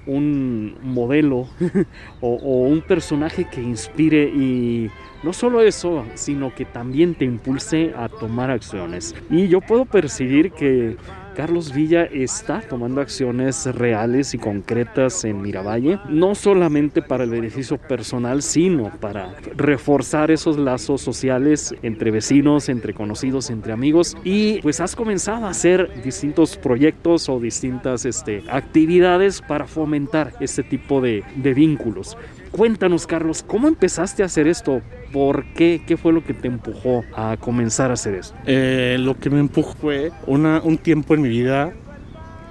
un 0.05 0.77
modelo 0.81 1.49
o, 2.21 2.35
o 2.35 2.63
un 2.63 2.79
personaje 2.79 3.43
que 3.43 3.61
inspire 3.61 4.29
y 4.29 4.89
no 5.21 5.33
solo 5.33 5.59
eso, 5.59 6.05
sino 6.13 6.55
que 6.55 6.63
también 6.63 7.15
te 7.15 7.25
impulse 7.25 7.93
a 7.97 8.07
tomar 8.07 8.51
acciones. 8.51 9.15
Y 9.29 9.49
yo 9.49 9.59
puedo 9.59 9.83
percibir 9.83 10.51
que 10.51 10.95
Carlos 11.35 11.73
Villa 11.73 12.03
está 12.05 12.61
tomando 12.61 13.01
acciones 13.01 13.65
reales 13.65 14.33
y 14.33 14.37
concretas 14.37 15.23
en 15.25 15.41
Miravalle, 15.41 15.99
no 16.09 16.35
solamente 16.35 17.01
para 17.01 17.23
el 17.23 17.29
beneficio 17.29 17.77
personal, 17.77 18.41
sino 18.41 18.91
para 18.99 19.35
reforzar 19.55 20.31
esos 20.31 20.57
lazos 20.57 21.01
sociales 21.01 21.73
entre 21.81 22.11
vecinos, 22.11 22.69
entre 22.69 22.93
conocidos, 22.93 23.49
entre 23.49 23.73
amigos. 23.73 24.17
Y 24.23 24.61
pues 24.61 24.79
has 24.79 24.95
comenzado 24.95 25.45
a 25.45 25.49
hacer 25.49 26.01
distintos 26.03 26.57
proyectos 26.57 27.29
o 27.29 27.39
distintas 27.39 28.05
este, 28.05 28.43
actividades 28.49 29.41
para 29.41 29.65
fomentar 29.65 30.33
este 30.39 30.63
tipo 30.63 31.01
de, 31.01 31.23
de 31.35 31.53
vínculos. 31.53 32.17
Cuéntanos, 32.51 33.05
Carlos, 33.05 33.43
¿cómo 33.45 33.67
empezaste 33.67 34.23
a 34.23 34.25
hacer 34.25 34.47
esto? 34.47 34.81
¿Por 35.13 35.45
qué? 35.53 35.83
¿Qué 35.85 35.97
fue 35.97 36.11
lo 36.13 36.23
que 36.23 36.33
te 36.33 36.47
empujó 36.47 37.03
a 37.15 37.37
comenzar 37.39 37.91
a 37.91 37.93
hacer 37.93 38.15
esto? 38.15 38.35
Eh, 38.45 38.97
lo 38.99 39.17
que 39.17 39.29
me 39.29 39.39
empujó 39.39 39.73
fue 39.73 40.11
una, 40.25 40.59
un 40.61 40.77
tiempo 40.77 41.13
en 41.13 41.21
mi 41.21 41.29
vida 41.29 41.73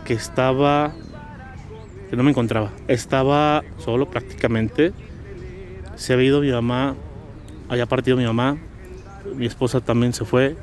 que 0.04 0.14
estaba, 0.14 0.92
que 2.08 2.16
no 2.16 2.22
me 2.22 2.30
encontraba. 2.30 2.70
Estaba 2.86 3.64
solo 3.78 4.08
prácticamente. 4.08 4.92
Se 5.96 6.12
había 6.12 6.26
ido 6.28 6.40
mi 6.40 6.52
mamá, 6.52 6.94
había 7.68 7.86
partido 7.86 8.16
mi 8.16 8.24
mamá, 8.24 8.56
mi 9.34 9.46
esposa 9.46 9.80
también 9.80 10.12
se 10.12 10.24
fue. 10.24 10.56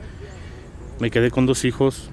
Me 0.99 1.11
quedé 1.11 1.29
con 1.29 1.45
dos 1.45 1.65
hijos. 1.65 2.09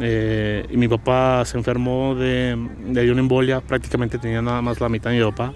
eh, 0.00 0.64
y 0.70 0.76
mi 0.76 0.88
papá 0.88 1.44
se 1.44 1.58
enfermó 1.58 2.14
de, 2.14 2.56
de 2.86 3.10
una 3.12 3.20
embolia, 3.20 3.60
prácticamente 3.60 4.18
tenía 4.18 4.40
nada 4.40 4.62
más 4.62 4.80
la 4.80 4.88
mitad 4.88 5.10
de 5.10 5.18
mi 5.18 5.24
papá. 5.24 5.52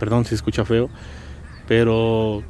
Perdón 0.00 0.24
si 0.24 0.34
escucha 0.34 0.64
feo, 0.64 0.90
pero 1.68 2.42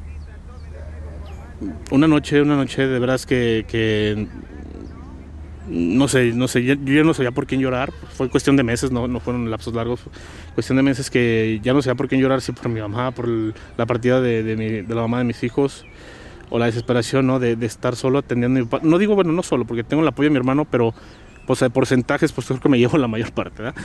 una 1.91 2.07
noche, 2.07 2.41
una 2.41 2.55
noche 2.55 2.87
de 2.87 2.97
veras 2.97 3.25
que, 3.27 4.27
no 5.67 6.07
sé, 6.07 6.31
no 6.33 6.47
sé, 6.47 6.63
yo 6.63 6.73
ya 6.75 7.03
no 7.03 7.13
sabía 7.13 7.31
por 7.31 7.45
quién 7.45 7.61
llorar, 7.61 7.91
fue 8.13 8.29
cuestión 8.29 8.55
de 8.55 8.63
meses, 8.63 8.91
no, 8.91 9.07
no 9.07 9.19
fueron 9.19 9.51
lapsos 9.51 9.73
largos, 9.75 10.01
cuestión 10.55 10.77
de 10.77 10.83
meses 10.83 11.09
que 11.11 11.59
ya 11.61 11.73
no 11.73 11.81
sabía 11.81 11.95
por 11.95 12.07
quién 12.07 12.19
llorar, 12.21 12.41
si 12.41 12.51
por 12.51 12.67
mi 12.69 12.79
mamá, 12.81 13.11
por 13.11 13.27
la 13.29 13.85
partida 13.85 14.19
de, 14.21 14.43
mi- 14.55 14.81
de 14.87 14.95
la 14.95 15.01
mamá 15.01 15.19
de 15.19 15.25
mis 15.25 15.43
hijos, 15.43 15.85
o 16.49 16.57
la 16.59 16.65
desesperación, 16.65 17.27
¿no? 17.27 17.39
De, 17.39 17.55
de 17.55 17.65
estar 17.65 17.95
solo 17.95 18.19
atendiendo 18.19 18.59
a 18.59 18.63
mi 18.63 18.67
papá. 18.67 18.85
No 18.85 18.97
digo, 18.97 19.15
bueno, 19.15 19.31
no 19.31 19.41
solo, 19.43 19.63
porque 19.65 19.83
tengo 19.85 20.01
el 20.03 20.07
apoyo 20.09 20.27
de 20.27 20.31
mi 20.31 20.37
hermano, 20.37 20.65
pero 20.65 20.93
pues 21.47 21.59
de 21.59 21.69
porcentajes, 21.69 22.31
pues 22.33 22.47
creo 22.47 22.59
que 22.59 22.67
me 22.69 22.77
llevo 22.79 22.97
la 22.97 23.07
mayor 23.07 23.31
parte, 23.31 23.63
¿verdad? 23.63 23.81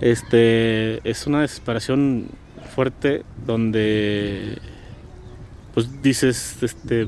Este, 0.00 1.08
es 1.08 1.26
una 1.26 1.40
desesperación 1.40 2.26
fuerte 2.62 3.22
donde 3.46 4.58
pues 5.74 6.02
dices, 6.02 6.58
este, 6.62 7.06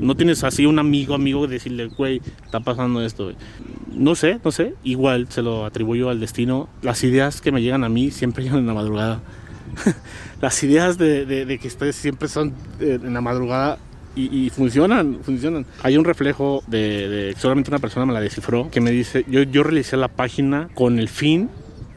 no 0.00 0.16
tienes 0.16 0.42
así 0.42 0.66
un 0.66 0.78
amigo, 0.80 1.14
amigo, 1.14 1.46
de 1.46 1.54
decirle, 1.54 1.86
güey, 1.86 2.20
está 2.44 2.60
pasando 2.60 3.00
esto. 3.04 3.24
güey". 3.24 3.36
No 3.92 4.14
sé, 4.16 4.40
no 4.44 4.50
sé, 4.50 4.74
igual 4.82 5.26
se 5.30 5.40
lo 5.42 5.64
atribuyo 5.64 6.10
al 6.10 6.18
destino. 6.18 6.68
Las 6.82 7.04
ideas 7.04 7.40
que 7.40 7.52
me 7.52 7.62
llegan 7.62 7.84
a 7.84 7.88
mí 7.88 8.10
siempre 8.10 8.42
llegan 8.44 8.58
en 8.60 8.66
la 8.66 8.74
madrugada. 8.74 9.20
Las 10.40 10.62
ideas 10.64 10.98
de, 10.98 11.58
que 11.60 11.68
ustedes 11.68 11.94
siempre 11.96 12.28
son 12.28 12.52
eh, 12.80 12.98
en 13.02 13.14
la 13.14 13.20
madrugada 13.20 13.78
y, 14.16 14.46
y 14.46 14.50
funcionan, 14.50 15.18
funcionan. 15.22 15.64
Hay 15.82 15.96
un 15.96 16.04
reflejo 16.04 16.64
de, 16.66 17.08
de- 17.08 17.34
solamente 17.38 17.70
una 17.70 17.78
persona 17.78 18.04
me 18.06 18.12
la 18.14 18.20
descifró 18.20 18.70
que 18.70 18.80
me 18.80 18.90
dice, 18.90 19.24
yo, 19.28 19.42
yo 19.42 19.62
realicé 19.62 19.96
la 19.96 20.08
página 20.08 20.68
con 20.74 20.98
el 20.98 21.08
fin 21.08 21.50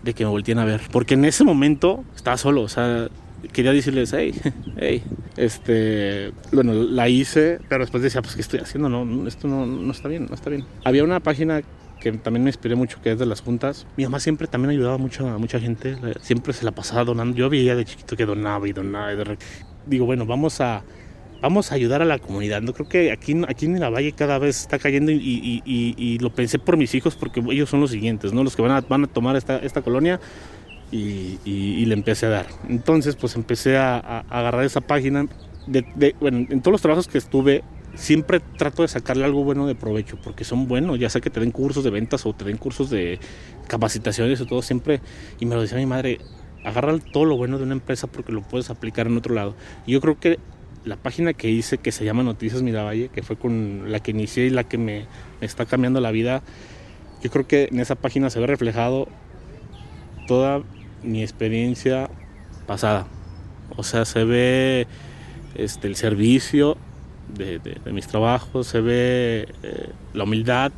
de 0.03 0.13
que 0.13 0.23
me 0.23 0.29
volteen 0.29 0.59
a 0.59 0.65
ver. 0.65 0.81
Porque 0.91 1.15
en 1.15 1.25
ese 1.25 1.43
momento 1.43 2.03
estaba 2.15 2.37
solo, 2.37 2.61
o 2.61 2.69
sea, 2.69 3.09
quería 3.51 3.71
decirles, 3.71 4.13
hey, 4.13 4.33
hey, 4.77 5.03
este, 5.37 6.31
bueno, 6.51 6.73
la 6.73 7.09
hice, 7.09 7.59
pero 7.69 7.83
después 7.83 8.03
decía, 8.03 8.21
pues, 8.21 8.35
¿qué 8.35 8.41
estoy 8.41 8.59
haciendo? 8.59 8.89
No, 8.89 9.27
esto 9.27 9.47
no, 9.47 9.65
no 9.65 9.91
está 9.91 10.07
bien, 10.07 10.27
no 10.27 10.35
está 10.35 10.49
bien. 10.49 10.65
Había 10.83 11.03
una 11.03 11.19
página 11.19 11.61
que 11.99 12.11
también 12.13 12.43
me 12.43 12.49
inspiré 12.49 12.75
mucho, 12.75 13.01
que 13.01 13.11
es 13.11 13.19
de 13.19 13.25
las 13.25 13.41
juntas. 13.41 13.85
Mi 13.97 14.05
mamá 14.05 14.19
siempre 14.19 14.47
también 14.47 14.71
ayudaba 14.71 14.97
mucho 14.97 15.27
a 15.27 15.37
mucha 15.37 15.59
gente, 15.59 15.97
siempre 16.21 16.53
se 16.53 16.65
la 16.65 16.71
pasaba 16.71 17.03
donando. 17.03 17.35
Yo 17.35 17.49
veía 17.49 17.75
de 17.75 17.85
chiquito 17.85 18.15
que 18.15 18.25
donaba 18.25 18.67
y 18.67 18.73
donaba. 18.73 19.13
y 19.13 19.17
de 19.17 19.37
Digo, 19.85 20.05
bueno, 20.05 20.25
vamos 20.25 20.61
a, 20.61 20.83
vamos 21.41 21.71
a 21.71 21.75
ayudar 21.75 22.01
a 22.01 22.05
la 22.05 22.19
comunidad. 22.19 22.61
No 22.61 22.73
creo 22.73 22.87
que 22.89 23.11
aquí, 23.11 23.35
aquí 23.47 23.65
en 23.65 23.79
la 23.79 23.89
Valle 23.89 24.11
cada 24.13 24.37
vez 24.39 24.61
está 24.61 24.79
cayendo 24.79 25.11
y, 25.11 25.15
y- 25.15 25.61
y- 25.65 25.95
y 25.97 26.19
lo 26.19 26.29
pensé 26.33 26.59
por 26.59 26.77
mis 26.77 26.93
hijos 26.95 27.15
porque 27.15 27.41
ellos 27.51 27.69
son 27.69 27.81
los 27.81 27.91
siguientes, 27.91 28.33
¿no? 28.33 28.43
Los 28.43 28.55
que 28.55 28.61
van 28.61 28.71
a, 28.71 28.81
van 28.81 29.03
a 29.03 29.07
tomar 29.07 29.35
esta, 29.35 29.57
esta 29.59 29.81
colonia 29.81 30.19
y, 30.91 31.85
le 31.85 31.93
empecé 31.93 32.25
a 32.25 32.29
dar. 32.29 32.47
Entonces, 32.67 33.15
pues 33.15 33.35
empecé 33.35 33.77
a, 33.77 33.97
a- 33.97 34.25
a 34.29 34.39
agarrar 34.39 34.63
esa 34.65 34.81
página. 34.81 35.27
De, 35.67 35.85
de- 35.95 36.15
bueno, 36.19 36.45
en 36.49 36.61
todos 36.61 36.71
los 36.73 36.81
trabajos 36.81 37.07
que 37.07 37.17
estuve, 37.19 37.63
siempre 37.95 38.39
trato 38.57 38.81
de 38.81 38.87
sacarle 38.87 39.23
algo 39.25 39.43
bueno 39.43 39.67
de 39.67 39.75
provecho, 39.75 40.17
porque 40.23 40.43
son 40.43 40.67
buenos, 40.67 40.97
ya 40.99 41.09
sea 41.09 41.21
que 41.21 41.29
te 41.29 41.39
den 41.39 41.51
cursos 41.51 41.83
de 41.83 41.89
ventas 41.91 42.25
o 42.25 42.33
te 42.33 42.45
den 42.45 42.57
cursos 42.57 42.89
de 42.89 43.19
capacitaciones 43.67 44.41
o 44.41 44.45
todo, 44.45 44.61
siempre, 44.61 44.99
y 45.39 45.45
me 45.45 45.55
lo 45.55 45.61
decía 45.61 45.77
mi 45.77 45.85
madre, 45.85 46.19
agarra 46.63 46.97
todo 47.11 47.25
lo 47.25 47.37
bueno 47.37 47.57
de 47.57 47.63
una 47.65 47.73
empresa 47.73 48.07
porque 48.07 48.31
lo 48.31 48.41
puedes 48.41 48.69
aplicar 48.69 49.07
en 49.07 49.17
otro 49.17 49.35
lado. 49.35 49.55
Y 49.85 49.91
yo 49.93 50.01
creo 50.01 50.19
que 50.19 50.39
la 50.85 50.95
página 50.95 51.33
que 51.33 51.49
hice, 51.49 51.77
que 51.77 51.91
se 51.91 52.05
llama 52.05 52.23
Noticias 52.23 52.61
Miravalle, 52.61 53.09
que 53.09 53.23
fue 53.23 53.35
con 53.35 53.91
la 53.91 53.99
que 53.99 54.11
inicié 54.11 54.45
y 54.45 54.49
la 54.49 54.63
que 54.63 54.77
me, 54.77 55.05
está 55.41 55.65
cambiando 55.65 55.99
la 56.01 56.11
vida, 56.11 56.41
yo 57.21 57.29
creo 57.29 57.47
que 57.47 57.69
en 57.71 57.79
esa 57.79 57.95
página 57.95 58.29
se 58.29 58.39
ve 58.39 58.47
reflejado 58.47 59.07
toda 60.27 60.63
mi 61.03 61.21
experiencia 61.21 62.09
pasada. 62.65 63.07
O 63.75 63.83
sea, 63.83 64.05
se 64.05 64.23
ve 64.23 64.87
este, 65.55 65.87
el 65.87 65.95
servicio 65.95 66.77
de 67.35 67.59
mis 67.91 68.07
trabajos, 68.07 68.67
se 68.67 68.81
ve 68.81 69.47
eh, 69.63 69.89
la 70.13 70.23
humildad. 70.23 70.71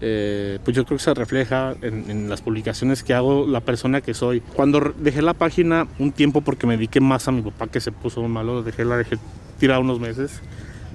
Eh, 0.00 0.58
pues 0.64 0.76
yo 0.76 0.84
creo 0.84 0.98
que 0.98 1.04
se 1.04 1.14
refleja 1.14 1.74
en, 1.82 2.10
en 2.10 2.28
las 2.28 2.42
publicaciones 2.42 3.02
que 3.02 3.14
hago 3.14 3.46
la 3.46 3.60
persona 3.60 4.00
que 4.00 4.14
soy. 4.14 4.40
Cuando 4.40 4.92
dejé 4.98 5.22
la 5.22 5.34
página 5.34 5.86
un 5.98 6.12
tiempo 6.12 6.40
porque 6.42 6.66
me 6.66 6.76
dediqué 6.76 7.00
más 7.00 7.28
a 7.28 7.32
mi 7.32 7.42
papá 7.42 7.66
que 7.68 7.80
se 7.80 7.92
puso 7.92 8.22
malo, 8.28 8.62
dejé 8.62 8.84
la 8.84 8.96
dejé 8.96 9.16
tirada 9.58 9.80
unos 9.80 9.98
meses, 10.00 10.42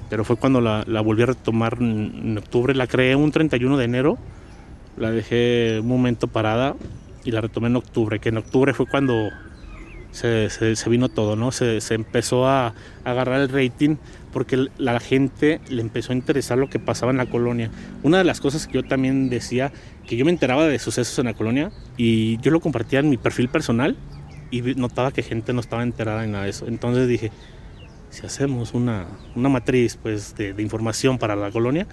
pero 0.10 0.24
fue 0.24 0.36
cuando 0.36 0.62
la, 0.62 0.84
la 0.88 1.02
volví 1.02 1.24
a 1.24 1.28
retomar 1.28 1.78
en, 1.80 2.12
en 2.24 2.38
octubre. 2.38 2.76
La 2.76 2.86
creé 2.88 3.16
un 3.16 3.32
31 3.32 3.78
de 3.78 3.86
enero, 3.86 4.18
la 4.98 5.10
dejé 5.12 5.80
un 5.82 5.88
momento 5.88 6.28
parada 6.28 6.76
y 7.24 7.32
la 7.32 7.42
retomé 7.42 7.68
en 7.68 7.78
octubre, 7.78 8.20
que 8.20 8.30
en 8.30 8.38
octubre 8.38 8.74
fue 8.74 8.86
cuando 8.86 9.30
se, 10.12 10.50
se- 10.50 10.76
se 10.76 10.90
vino 10.90 11.08
todo, 11.10 11.36
¿no? 11.36 11.52
Se, 11.52 11.82
se 11.82 11.94
empezó 11.96 12.46
a, 12.48 12.68
a 12.68 12.74
agarrar 13.06 13.42
el 13.42 13.50
rating 13.50 13.96
porque 14.32 14.68
la 14.78 15.00
gente 15.00 15.60
le 15.70 15.82
empezó 15.82 16.14
a 16.14 16.16
interesar 16.16 16.58
lo 16.58 16.70
que 16.70 16.80
pasaba 16.80 17.12
en 17.12 17.18
la 17.18 17.26
colonia. 17.26 17.70
Una 18.04 18.18
de 18.18 18.24
las 18.24 18.40
cosas 18.42 18.68
que 18.68 18.74
yo 18.74 18.84
también 18.84 19.30
decía, 19.30 19.72
que 20.08 20.16
yo 20.18 20.26
me 20.26 20.32
enteraba 20.32 20.66
de 20.68 20.80
sucesos 20.80 21.18
en 21.20 21.26
la 21.26 21.34
colonia 21.34 21.72
y 21.98 22.38
yo 22.42 22.52
lo 22.52 22.60
compartía 22.60 23.00
en 23.00 23.10
mi 23.10 23.18
perfil 23.18 23.50
personal 23.50 23.96
y 24.50 24.62
notaba 24.62 25.12
que 25.12 25.24
gente 25.24 25.54
no 25.54 25.60
estaba 25.62 25.84
enterada 25.84 26.24
en 26.24 26.32
nada 26.34 26.44
de 26.46 26.50
eso. 26.50 26.68
Entonces 26.68 27.08
dije, 27.08 27.32
si 28.10 28.26
hacemos 28.26 28.74
una, 28.74 29.06
una 29.36 29.50
matriz 29.50 29.98
pues, 30.02 30.36
de, 30.36 30.54
de 30.54 30.62
información 30.62 31.18
para 31.18 31.36
la 31.36 31.52
colonia, 31.52 31.88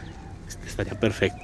este, 0.48 0.66
estaría 0.66 0.98
perfecto. 0.98 1.38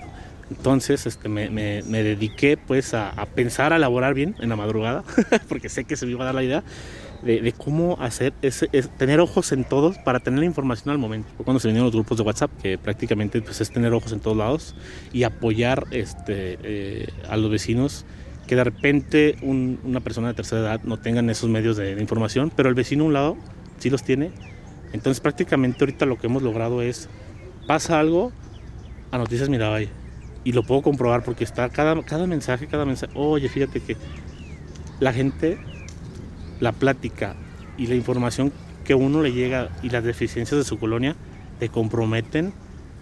Entonces 0.50 1.06
este, 1.06 1.28
me, 1.28 1.48
me- 1.50 1.82
me 1.84 2.02
dediqué 2.02 2.56
pues 2.58 2.92
a, 2.94 3.10
a 3.10 3.26
pensar, 3.26 3.72
a 3.72 3.76
elaborar 3.76 4.12
bien 4.14 4.34
en 4.40 4.48
la 4.50 4.56
madrugada, 4.56 5.02
porque 5.48 5.68
sé 5.68 5.84
que 5.84 5.96
se 5.96 6.04
me 6.06 6.12
iba 6.12 6.22
a 6.22 6.26
dar 6.26 6.34
la 6.34 6.42
idea 6.42 6.62
de, 7.22 7.40
de 7.40 7.52
cómo 7.52 7.96
hacer, 8.00 8.32
ese, 8.42 8.68
es 8.72 8.88
tener 8.96 9.20
ojos 9.20 9.52
en 9.52 9.64
todos 9.64 9.98
para 9.98 10.20
tener 10.20 10.40
la 10.40 10.46
información 10.46 10.90
al 10.90 10.98
momento. 10.98 11.28
Cuando 11.44 11.60
se 11.60 11.68
vinieron 11.68 11.86
los 11.86 11.94
grupos 11.94 12.18
de 12.18 12.24
WhatsApp, 12.24 12.50
que 12.62 12.78
prácticamente 12.78 13.40
pues, 13.42 13.60
es 13.60 13.70
tener 13.70 13.92
ojos 13.92 14.12
en 14.12 14.20
todos 14.20 14.36
lados 14.36 14.74
y 15.12 15.22
apoyar 15.24 15.84
este, 15.90 16.58
eh, 16.62 17.08
a 17.28 17.36
los 17.36 17.50
vecinos 17.50 18.04
que 18.46 18.56
de 18.56 18.64
repente 18.64 19.36
un- 19.40 19.80
una 19.84 20.00
persona 20.00 20.28
de 20.28 20.34
tercera 20.34 20.60
edad 20.60 20.80
no 20.84 20.98
tengan 20.98 21.30
esos 21.30 21.48
medios 21.48 21.76
de, 21.78 21.94
de 21.94 22.00
información, 22.00 22.52
pero 22.54 22.68
el 22.68 22.74
vecino 22.74 23.04
a 23.04 23.06
un 23.06 23.12
lado 23.14 23.36
sí 23.78 23.88
los 23.88 24.02
tiene. 24.02 24.32
Entonces 24.92 25.20
prácticamente 25.20 25.78
ahorita 25.80 26.04
lo 26.06 26.18
que 26.18 26.26
hemos 26.26 26.42
logrado 26.42 26.82
es, 26.82 27.08
pasa 27.66 27.98
algo 27.98 28.32
a 29.10 29.18
Noticias 29.18 29.48
Miravalle 29.48 29.88
y 30.44 30.52
lo 30.52 30.62
puedo 30.62 30.82
comprobar 30.82 31.22
porque 31.24 31.42
está 31.42 31.70
cada, 31.70 32.02
cada 32.02 32.26
mensaje, 32.26 32.66
cada 32.66 32.84
mensaje, 32.84 33.12
oye, 33.16 33.48
fíjate 33.48 33.80
que 33.80 33.96
la 35.00 35.12
gente, 35.12 35.58
la 36.64 36.72
plática 36.72 37.36
y 37.78 37.86
la 37.86 37.94
información 37.94 38.52
que 38.84 38.94
uno 38.96 39.22
le 39.22 39.32
llega 39.32 39.68
y 39.82 39.90
las 39.90 40.02
deficiencias 40.02 40.58
de 40.58 40.64
su 40.64 40.78
colonia 40.78 41.14
te 41.60 41.68
comprometen 41.68 42.52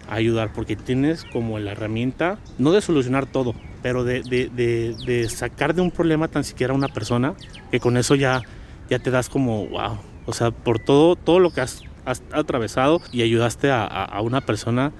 a 0.09 0.15
ayudar 0.15 0.51
porque 0.53 0.75
tienes 0.75 1.23
como 1.33 1.57
la 1.59 1.71
herramienta, 1.71 2.37
no 2.59 2.71
de 2.71 2.81
solucionar 2.81 3.25
todo, 3.25 3.55
pero 3.81 4.03
de, 4.03 4.21
de- 4.21 4.49
de- 4.49 5.29
sacar 5.29 5.73
de 5.73 5.81
un 5.81 5.91
problema 5.91 6.27
tan 6.27 6.43
siquiera 6.43 6.73
una 6.73 6.87
persona 6.89 7.33
que 7.71 7.79
con 7.79 7.97
eso 7.97 8.15
ya, 8.15 8.41
ya 8.89 8.99
te 8.99 9.11
das 9.11 9.29
como, 9.29 9.65
wow, 9.67 9.97
o 10.25 10.33
sea, 10.33 10.51
por 10.51 10.79
todo, 10.79 11.15
todo 11.15 11.39
lo 11.39 11.51
que 11.51 11.61
has, 11.61 11.83
has 12.05 12.21
atravesado 12.33 13.01
y 13.11 13.21
ayudaste 13.23 13.71
a- 13.71 13.85
a- 13.85 14.21
una 14.21 14.41
persona 14.41 14.91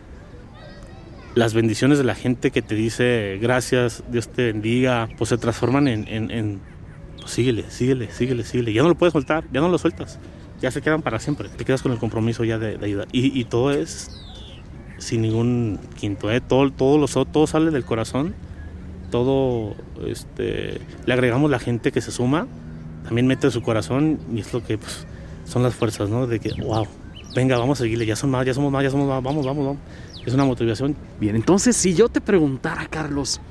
las 1.36 1.54
bendiciones 1.54 1.98
de 1.98 2.04
la 2.04 2.16
gente 2.16 2.52
que 2.52 2.62
te 2.62 2.76
dice 2.76 3.40
gracias, 3.42 4.04
Dios 4.10 4.30
te 4.30 4.52
bendiga, 4.52 5.10
pues 5.18 5.30
se 5.30 5.38
transforman 5.38 5.88
en, 5.88 6.08
pues 7.24 7.34
síguele, 7.34 7.64
síguele, 7.70 8.12
síguele, 8.12 8.44
síguele. 8.44 8.74
Ya 8.74 8.84
no 8.84 8.90
lo 8.90 8.96
puedes 8.96 9.14
soltar, 9.14 9.46
ya 9.52 9.62
no 9.62 9.70
lo 9.70 9.78
sueltas, 9.78 10.20
ya 10.62 10.72
se 10.72 10.82
quedan 10.82 11.02
para 11.02 11.20
siempre. 11.20 11.50
Te 11.50 11.64
quedas 11.64 11.82
con 11.82 11.92
el 11.92 11.98
compromiso 11.98 12.44
ya 12.44 12.60
de, 12.60 12.78
de 12.78 12.86
ayudar. 12.86 13.08
Y, 13.12 13.40
y 13.40 13.46
todo 13.46 13.72
es 13.72 14.12
sin 14.98 15.22
ningún 15.22 15.80
quinto, 16.00 16.32
¿eh? 16.32 16.42
todo, 16.42 16.72
todo, 16.72 16.98
lo, 16.98 17.08
todo 17.08 17.48
sale 17.48 17.72
del 17.72 17.86
corazón, 17.86 18.34
todo 19.12 19.76
este, 20.06 20.82
le 21.06 21.14
agregamos 21.14 21.52
la 21.52 21.60
gente 21.60 21.92
que 21.92 22.02
se 22.02 22.12
suma, 22.12 22.48
también 23.04 23.28
mete 23.28 23.52
su 23.52 23.62
corazón 23.62 24.20
y 24.34 24.40
es 24.40 24.54
lo 24.54 24.64
que 24.64 24.78
pues, 24.78 25.06
son 25.46 25.64
las 25.64 25.76
fuerzas, 25.76 26.10
¿no? 26.10 26.28
De 26.28 26.40
que, 26.40 26.54
wow, 26.62 26.88
venga, 27.36 27.58
vamos 27.58 27.80
a 27.80 27.84
seguirle, 27.84 28.06
ya 28.06 28.16
son 28.16 28.32
más, 28.32 28.46
ya 28.46 28.54
somos 28.54 28.72
más, 28.72 28.84
ya 28.84 28.90
somos 28.90 29.08
más, 29.08 29.22
vamos, 29.22 29.46
vamos, 29.46 29.66
vamos. 29.66 29.82
Es 30.26 30.34
una 30.34 30.46
motivación 30.46 30.96
Bien, 31.20 31.36
entonces 31.36 31.76
si 31.76 31.94
yo 31.94 32.08
te 32.08 32.22
preguntara, 32.22 32.88
Carlos, 32.88 33.42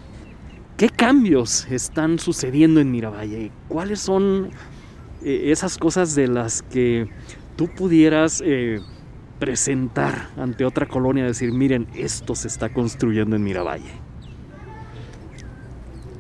¿qué 0.77 0.89
cambios 0.89 1.67
están 1.71 2.19
sucediendo 2.19 2.81
en 2.81 2.91
Miravalle? 2.91 3.51
¿Cuáles 3.69 4.01
son 4.01 4.51
eh, 5.25 5.51
esas 5.53 5.79
cosas 5.79 6.15
de 6.15 6.29
las 6.29 6.63
que 6.63 7.09
tú 7.57 7.69
pudieras 7.69 8.43
eh, 8.45 8.81
presentar 9.39 10.29
ante 10.37 10.65
otra 10.65 10.87
colonia? 10.87 11.25
Decir, 11.25 11.53
miren, 11.53 11.87
esto 11.95 12.35
se 12.35 12.49
está 12.49 12.73
construyendo 12.73 13.37
en 13.37 13.45
Miravalle. 13.45 13.91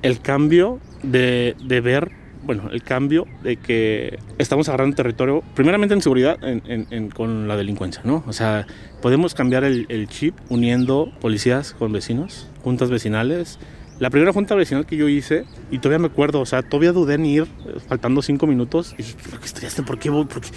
el 0.02 0.20
cambio 0.20 0.80
de, 1.04 1.54
de 1.64 1.80
ver, 1.80 2.10
bueno, 2.44 2.70
el 2.72 2.82
cambio 2.82 3.24
de 3.44 3.56
que 3.56 4.18
estamos 4.38 4.68
agarrando 4.68 4.96
territorio, 4.96 5.44
primeramente 5.54 5.94
en 5.94 6.02
seguridad, 6.02 6.38
en- 6.42 7.10
con 7.10 7.46
la 7.46 7.56
delincuencia, 7.56 8.02
¿no? 8.04 8.24
O 8.26 8.32
sea, 8.32 8.66
podemos 9.00 9.32
cambiar 9.34 9.62
el 9.62 10.08
chip 10.08 10.34
uniendo 10.48 11.12
policías 11.20 11.72
con 11.74 11.92
vecinos, 11.92 12.48
juntas 12.64 12.90
vecinales. 12.90 13.60
La 13.98 14.10
primera 14.10 14.32
junta 14.32 14.54
vecinal 14.54 14.86
que 14.86 14.96
yo 14.96 15.08
hice, 15.08 15.44
y 15.70 15.78
todavía 15.78 16.00
me 16.00 16.06
acuerdo, 16.06 16.40
o 16.40 16.46
sea, 16.46 16.62
todavía 16.62 16.92
dudé 16.92 17.14
en 17.14 17.26
ir, 17.26 17.46
faltando 17.88 18.20
cinco 18.22 18.46
minutos, 18.46 18.94
y 18.94 19.02
dije, 19.02 19.16
¿por 19.30 19.38
qué 19.38 19.46
estudiaste? 19.46 19.82
¿Por 19.82 19.98
qué 19.98 20.10
voy? 20.10 20.24
¿Por 20.24 20.40
qué? 20.40 20.48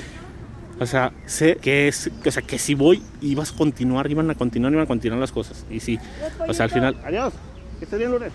O 0.80 0.86
sea, 0.86 1.13
sé 1.26 1.58
que 1.62 1.88
es, 1.88 2.09
o 2.26 2.32
sea, 2.32 2.41
que 2.41 2.57
si 2.57 2.74
voy, 2.74 3.01
ibas 3.22 3.53
a 3.53 3.55
continuar, 3.55 4.09
iban 4.09 4.30
a 4.32 4.36
continuar, 4.36 4.74
iban 4.74 4.86
a 4.86 4.88
continuar 4.88 5.20
las 5.20 5.32
cosas. 5.32 5.66
Y 5.70 5.80
sí, 5.80 5.99
o 6.47 6.53
sea, 6.53 6.66
al 6.66 6.72
final, 6.72 6.97
adiós, 7.05 7.34
que 7.80 7.86
estés 7.86 7.99
bien, 7.99 8.12
Lourdes 8.12 8.34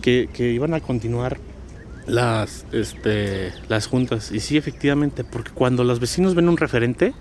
que, 0.00 0.28
que 0.32 0.52
iban 0.52 0.74
a 0.74 0.80
continuar 0.80 1.38
las, 2.06 2.66
este, 2.72 3.52
las 3.68 3.86
juntas. 3.86 4.30
Y 4.32 4.40
sí, 4.40 4.56
efectivamente, 4.56 5.24
porque 5.24 5.50
cuando 5.52 5.84
los 5.84 6.00
vecinos 6.00 6.34
ven 6.34 6.48
un 6.48 6.56
referente, 6.56 7.14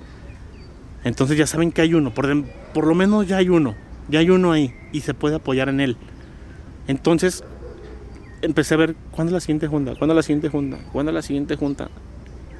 Entonces 1.03 1.37
ya 1.37 1.47
saben 1.47 1.71
que 1.71 1.81
hay 1.81 1.93
uno, 1.93 2.13
por, 2.13 2.27
por 2.73 2.85
lo 2.85 2.95
menos 2.95 3.27
ya 3.27 3.37
hay 3.37 3.49
uno, 3.49 3.75
ya 4.09 4.19
hay 4.19 4.29
uno 4.29 4.51
ahí 4.51 4.73
y 4.91 5.01
se 5.01 5.13
puede 5.13 5.35
apoyar 5.35 5.69
en 5.69 5.79
él. 5.79 5.97
Entonces 6.87 7.43
empecé 8.41 8.73
a 8.75 8.77
ver 8.77 8.95
cuándo 9.11 9.33
la 9.33 9.39
siguiente 9.39 9.67
junta, 9.67 9.95
cuándo 9.95 10.13
la 10.13 10.23
siguiente 10.23 10.49
junta, 10.49 10.77
cuándo 10.91 11.11
la 11.11 11.21
siguiente 11.21 11.55
junta. 11.55 11.89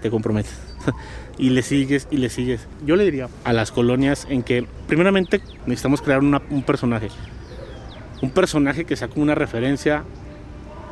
Te 0.01 0.11
comprometes 0.11 0.53
y 1.39 1.49
le 1.49 1.63
sigues 1.63 2.07
y 2.11 2.17
le 2.17 2.29
sigues. 2.29 2.67
Yo 2.85 2.95
le 2.95 3.03
diría 3.03 3.29
a 3.43 3.53
las 3.53 3.71
colonias 3.71 4.27
en 4.29 4.43
que 4.43 4.65
primeramente 4.87 5.41
necesitamos 5.65 6.01
crear 6.01 6.21
un 6.21 6.63
personaje. 6.63 7.09
Un 8.21 8.29
personaje 8.31 8.85
que 8.85 8.95
sea 8.95 9.07
como 9.07 9.23
una 9.23 9.35
referencia 9.35 10.03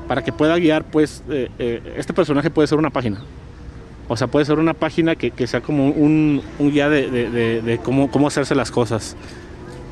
para 0.08 0.24
que 0.24 0.32
pueda 0.32 0.58
guiar, 0.58 0.84
pues, 0.86 1.24
eh, 1.30 1.50
eh, 1.58 1.96
este 1.98 2.14
personaje 2.14 2.50
puede 2.50 2.68
ser 2.68 2.78
una 2.78 2.90
página. 2.90 3.22
O 4.08 4.16
sea, 4.16 4.28
puede 4.28 4.46
ser 4.46 4.60
una 4.60 4.76
página 4.76 5.16
que, 5.16 5.48
sea 5.48 5.62
como 5.62 5.90
un, 5.90 6.44
guía 6.60 6.90
de, 6.90 7.80
cómo 7.84 8.28
hacerse 8.28 8.54
las 8.54 8.70
cosas. 8.70 9.16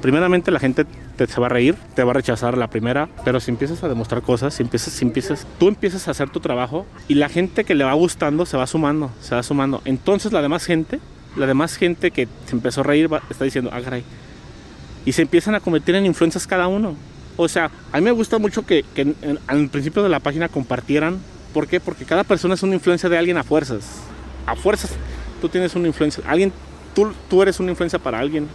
Primeramente 0.03 0.51
la 0.51 0.59
gente 0.59 0.83
te, 1.15 1.27
se 1.27 1.39
va 1.39 1.45
a 1.45 1.49
reír, 1.49 1.75
te 1.95 2.03
va 2.03 2.11
a 2.11 2.13
rechazar 2.13 2.57
la 2.57 2.67
primera, 2.67 3.07
pero 3.23 3.39
si 3.39 3.51
empiezas 3.51 3.83
a 3.85 3.87
demostrar 3.87 4.21
cosas, 4.21 4.53
si 4.53 4.61
empiezas, 4.61 4.91
si 4.91 5.05
empiezas, 5.05 5.47
tú 5.57 5.69
empiezas 5.69 6.09
a 6.09 6.11
hacer 6.11 6.29
tu 6.29 6.41
trabajo 6.41 6.85
y 7.07 7.13
la 7.15 7.29
gente 7.29 7.63
que 7.63 7.73
le 7.73 7.85
va 7.85 7.93
gustando 7.93 8.45
se 8.45 8.57
va 8.57 8.67
sumando, 8.67 9.11
se 9.21 9.33
va 9.33 9.41
sumando. 9.43 9.81
Entonces 9.85 10.33
la 10.33 10.41
demás 10.41 10.65
gente, 10.65 10.99
la 11.37 11.47
demás 11.47 11.77
gente 11.77 12.11
que 12.11 12.27
se 12.47 12.53
empezó 12.53 12.81
a 12.81 12.83
reír 12.83 13.11
va- 13.13 13.23
está 13.29 13.45
diciendo, 13.45 13.69
ah, 13.73 13.79
caray. 13.79 14.03
Y 15.05 15.13
se 15.13 15.21
empiezan 15.21 15.55
a 15.55 15.61
convertir 15.61 15.95
en 15.95 16.05
influencias 16.05 16.45
cada 16.47 16.67
uno. 16.67 16.97
O 17.37 17.47
sea, 17.47 17.71
a 17.93 17.97
mí 17.99 18.03
me 18.03 18.11
gusta 18.11 18.37
mucho 18.39 18.65
que, 18.65 18.83
que 18.93 19.03
en- 19.03 19.15
en- 19.21 19.39
al 19.47 19.69
principio 19.69 20.03
de 20.03 20.09
la 20.09 20.19
página 20.19 20.49
compartieran. 20.49 21.17
¿Por 21.53 21.65
qué? 21.65 21.79
Porque 21.79 22.03
cada 22.03 22.25
persona 22.25 22.55
es 22.55 22.63
una 22.63 22.73
influencia 22.73 23.07
de 23.07 23.17
alguien 23.17 23.37
a 23.37 23.43
fuerzas. 23.45 24.01
A 24.47 24.55
fuerzas 24.57 24.91
tú 25.39 25.47
tienes 25.47 25.73
una 25.75 25.87
influencia. 25.87 26.21
Alguien, 26.27 26.51
tú, 26.93 27.13
tú 27.29 27.41
eres 27.41 27.57
una 27.61 27.69
influencia 27.71 27.99
para 27.99 28.19
alguien. 28.19 28.49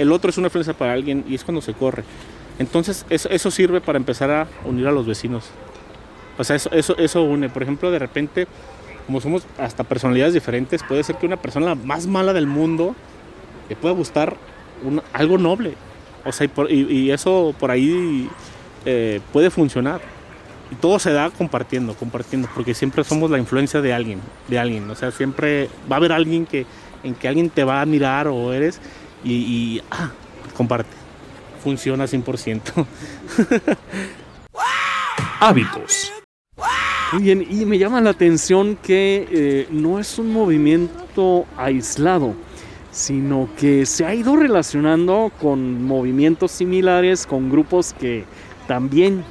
El 0.00 0.12
otro 0.12 0.30
es 0.30 0.38
una 0.38 0.46
influencia 0.46 0.72
para 0.72 0.94
alguien 0.94 1.24
y 1.28 1.34
es 1.34 1.44
cuando 1.44 1.60
se 1.60 1.74
corre. 1.74 2.04
Entonces 2.58 3.04
eso, 3.10 3.50
sirve 3.50 3.82
para 3.82 3.98
empezar 3.98 4.30
a 4.30 4.48
unir 4.64 4.86
a 4.86 4.92
los 4.92 5.06
vecinos. 5.06 5.50
O 6.38 6.44
sea, 6.44 6.56
eso, 6.56 6.70
eso, 6.72 6.96
eso 6.96 7.22
une. 7.22 7.50
Por 7.50 7.62
ejemplo, 7.62 7.90
de 7.90 7.98
repente, 7.98 8.46
como 9.04 9.20
somos 9.20 9.44
hasta 9.58 9.84
personalidades 9.84 10.32
diferentes, 10.32 10.82
puede 10.82 11.02
ser 11.02 11.16
que 11.16 11.26
una 11.26 11.36
persona 11.36 11.74
más 11.74 12.06
mala 12.06 12.32
del 12.32 12.46
mundo 12.46 12.96
le 13.68 13.76
pueda 13.76 13.94
gustar 13.94 14.38
algo 15.12 15.36
noble. 15.36 15.74
O 16.24 16.32
sea, 16.32 16.48
y 16.70 17.10
eso 17.10 17.54
por 17.60 17.70
ahí 17.70 18.26
eh, 18.86 19.20
puede 19.34 19.50
funcionar. 19.50 20.00
Y 20.70 20.76
todo 20.76 20.98
se 20.98 21.12
da 21.12 21.28
compartiendo, 21.28 21.94
compartiendo, 21.94 22.48
porque 22.54 22.72
siempre 22.72 23.04
somos 23.04 23.30
la 23.30 23.36
influencia 23.36 23.82
de 23.82 23.92
alguien, 23.92 24.20
de 24.48 24.58
alguien. 24.58 24.88
O 24.88 24.94
sea, 24.94 25.10
siempre 25.10 25.68
va 25.92 25.96
a 25.96 25.98
haber 25.98 26.12
alguien 26.12 26.46
que, 26.46 26.64
en 27.02 27.14
que 27.14 27.28
alguien 27.28 27.50
te 27.50 27.64
va 27.64 27.80
a 27.80 27.82
admirar 27.82 28.28
o 28.28 28.50
eres 28.54 28.80
y, 29.24 29.32
y, 29.32 29.82
ah, 29.90 30.10
comparte. 30.56 30.90
Funciona 31.62 32.04
100%. 32.04 32.60
Hábitos. 35.40 36.12
Muy 37.12 37.22
bien, 37.22 37.46
y 37.50 37.64
me 37.64 37.76
llama 37.76 38.00
la 38.00 38.10
atención 38.10 38.76
que 38.76 39.26
eh, 39.30 39.66
no 39.70 39.98
es 39.98 40.18
un 40.18 40.32
movimiento 40.32 41.44
aislado, 41.56 42.34
sino 42.92 43.48
que 43.58 43.84
se 43.84 44.04
ha 44.06 44.14
ido 44.14 44.36
relacionando 44.36 45.32
con 45.40 45.82
movimientos 45.82 46.52
similares, 46.52 47.26
con 47.26 47.50
grupos 47.50 47.94
que 47.98 48.24
también 48.68 49.24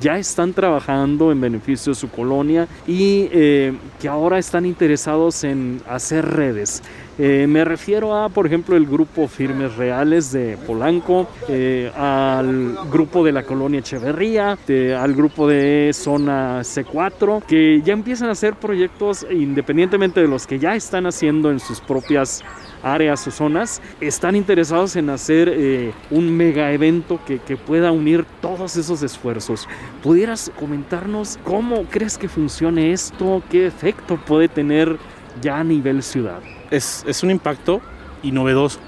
ya 0.00 0.18
están 0.18 0.52
trabajando 0.52 1.30
en 1.30 1.40
beneficio 1.40 1.92
de 1.92 1.98
su 1.98 2.10
colonia 2.10 2.66
y 2.86 3.28
eh, 3.30 3.72
que 4.00 4.08
ahora 4.08 4.38
están 4.38 4.66
interesados 4.66 5.44
en 5.44 5.80
hacer 5.88 6.24
redes. 6.24 6.82
Eh, 7.18 7.46
me 7.46 7.62
refiero 7.64 8.16
a, 8.16 8.30
por 8.30 8.46
ejemplo, 8.46 8.74
el 8.74 8.86
grupo 8.86 9.28
Firmes 9.28 9.76
Reales 9.76 10.32
de 10.32 10.56
Polanco, 10.66 11.28
eh, 11.46 11.92
al 11.94 12.74
grupo 12.90 13.22
de 13.22 13.32
la 13.32 13.42
colonia 13.42 13.80
Echeverría, 13.80 14.56
de- 14.66 14.94
al 14.96 15.12
grupo 15.14 15.46
de 15.46 15.90
Zona 15.92 16.62
C4, 16.64 17.42
que 17.46 17.82
ya 17.84 17.92
empiezan 17.92 18.28
a 18.28 18.32
hacer 18.32 18.54
proyectos 18.54 19.26
independientemente 19.30 20.20
de 20.22 20.26
los 20.28 20.46
que 20.46 20.58
ya 20.58 20.74
están 20.74 21.04
haciendo 21.06 21.50
en 21.50 21.60
sus 21.60 21.80
propias 21.82 22.42
áreas 22.82 23.26
o 23.26 23.30
zonas, 23.30 23.82
están 24.00 24.34
interesados 24.34 24.96
en 24.96 25.10
hacer 25.10 25.50
eh, 25.54 25.92
un 26.10 26.34
mega 26.34 26.72
evento 26.72 27.20
que, 27.26 27.38
que 27.40 27.58
pueda 27.58 27.92
unir 27.92 28.24
todos 28.40 28.76
esos 28.76 29.02
esfuerzos. 29.02 29.68
¿Pudieras 30.02 30.50
comentarnos 30.58 31.38
cómo 31.44 31.84
crees 31.90 32.16
que 32.16 32.28
funcione 32.28 32.90
esto? 32.92 33.42
¿Qué 33.50 33.66
efecto 33.66 34.16
puede 34.16 34.48
tener 34.48 34.96
ya 35.40 35.58
a 35.60 35.64
nivel 35.64 36.02
ciudad? 36.02 36.40
es, 36.72 37.04
es 37.06 37.22
un 37.22 37.30
impacto 37.30 37.80
y 38.22 38.32
novedoso, 38.32 38.80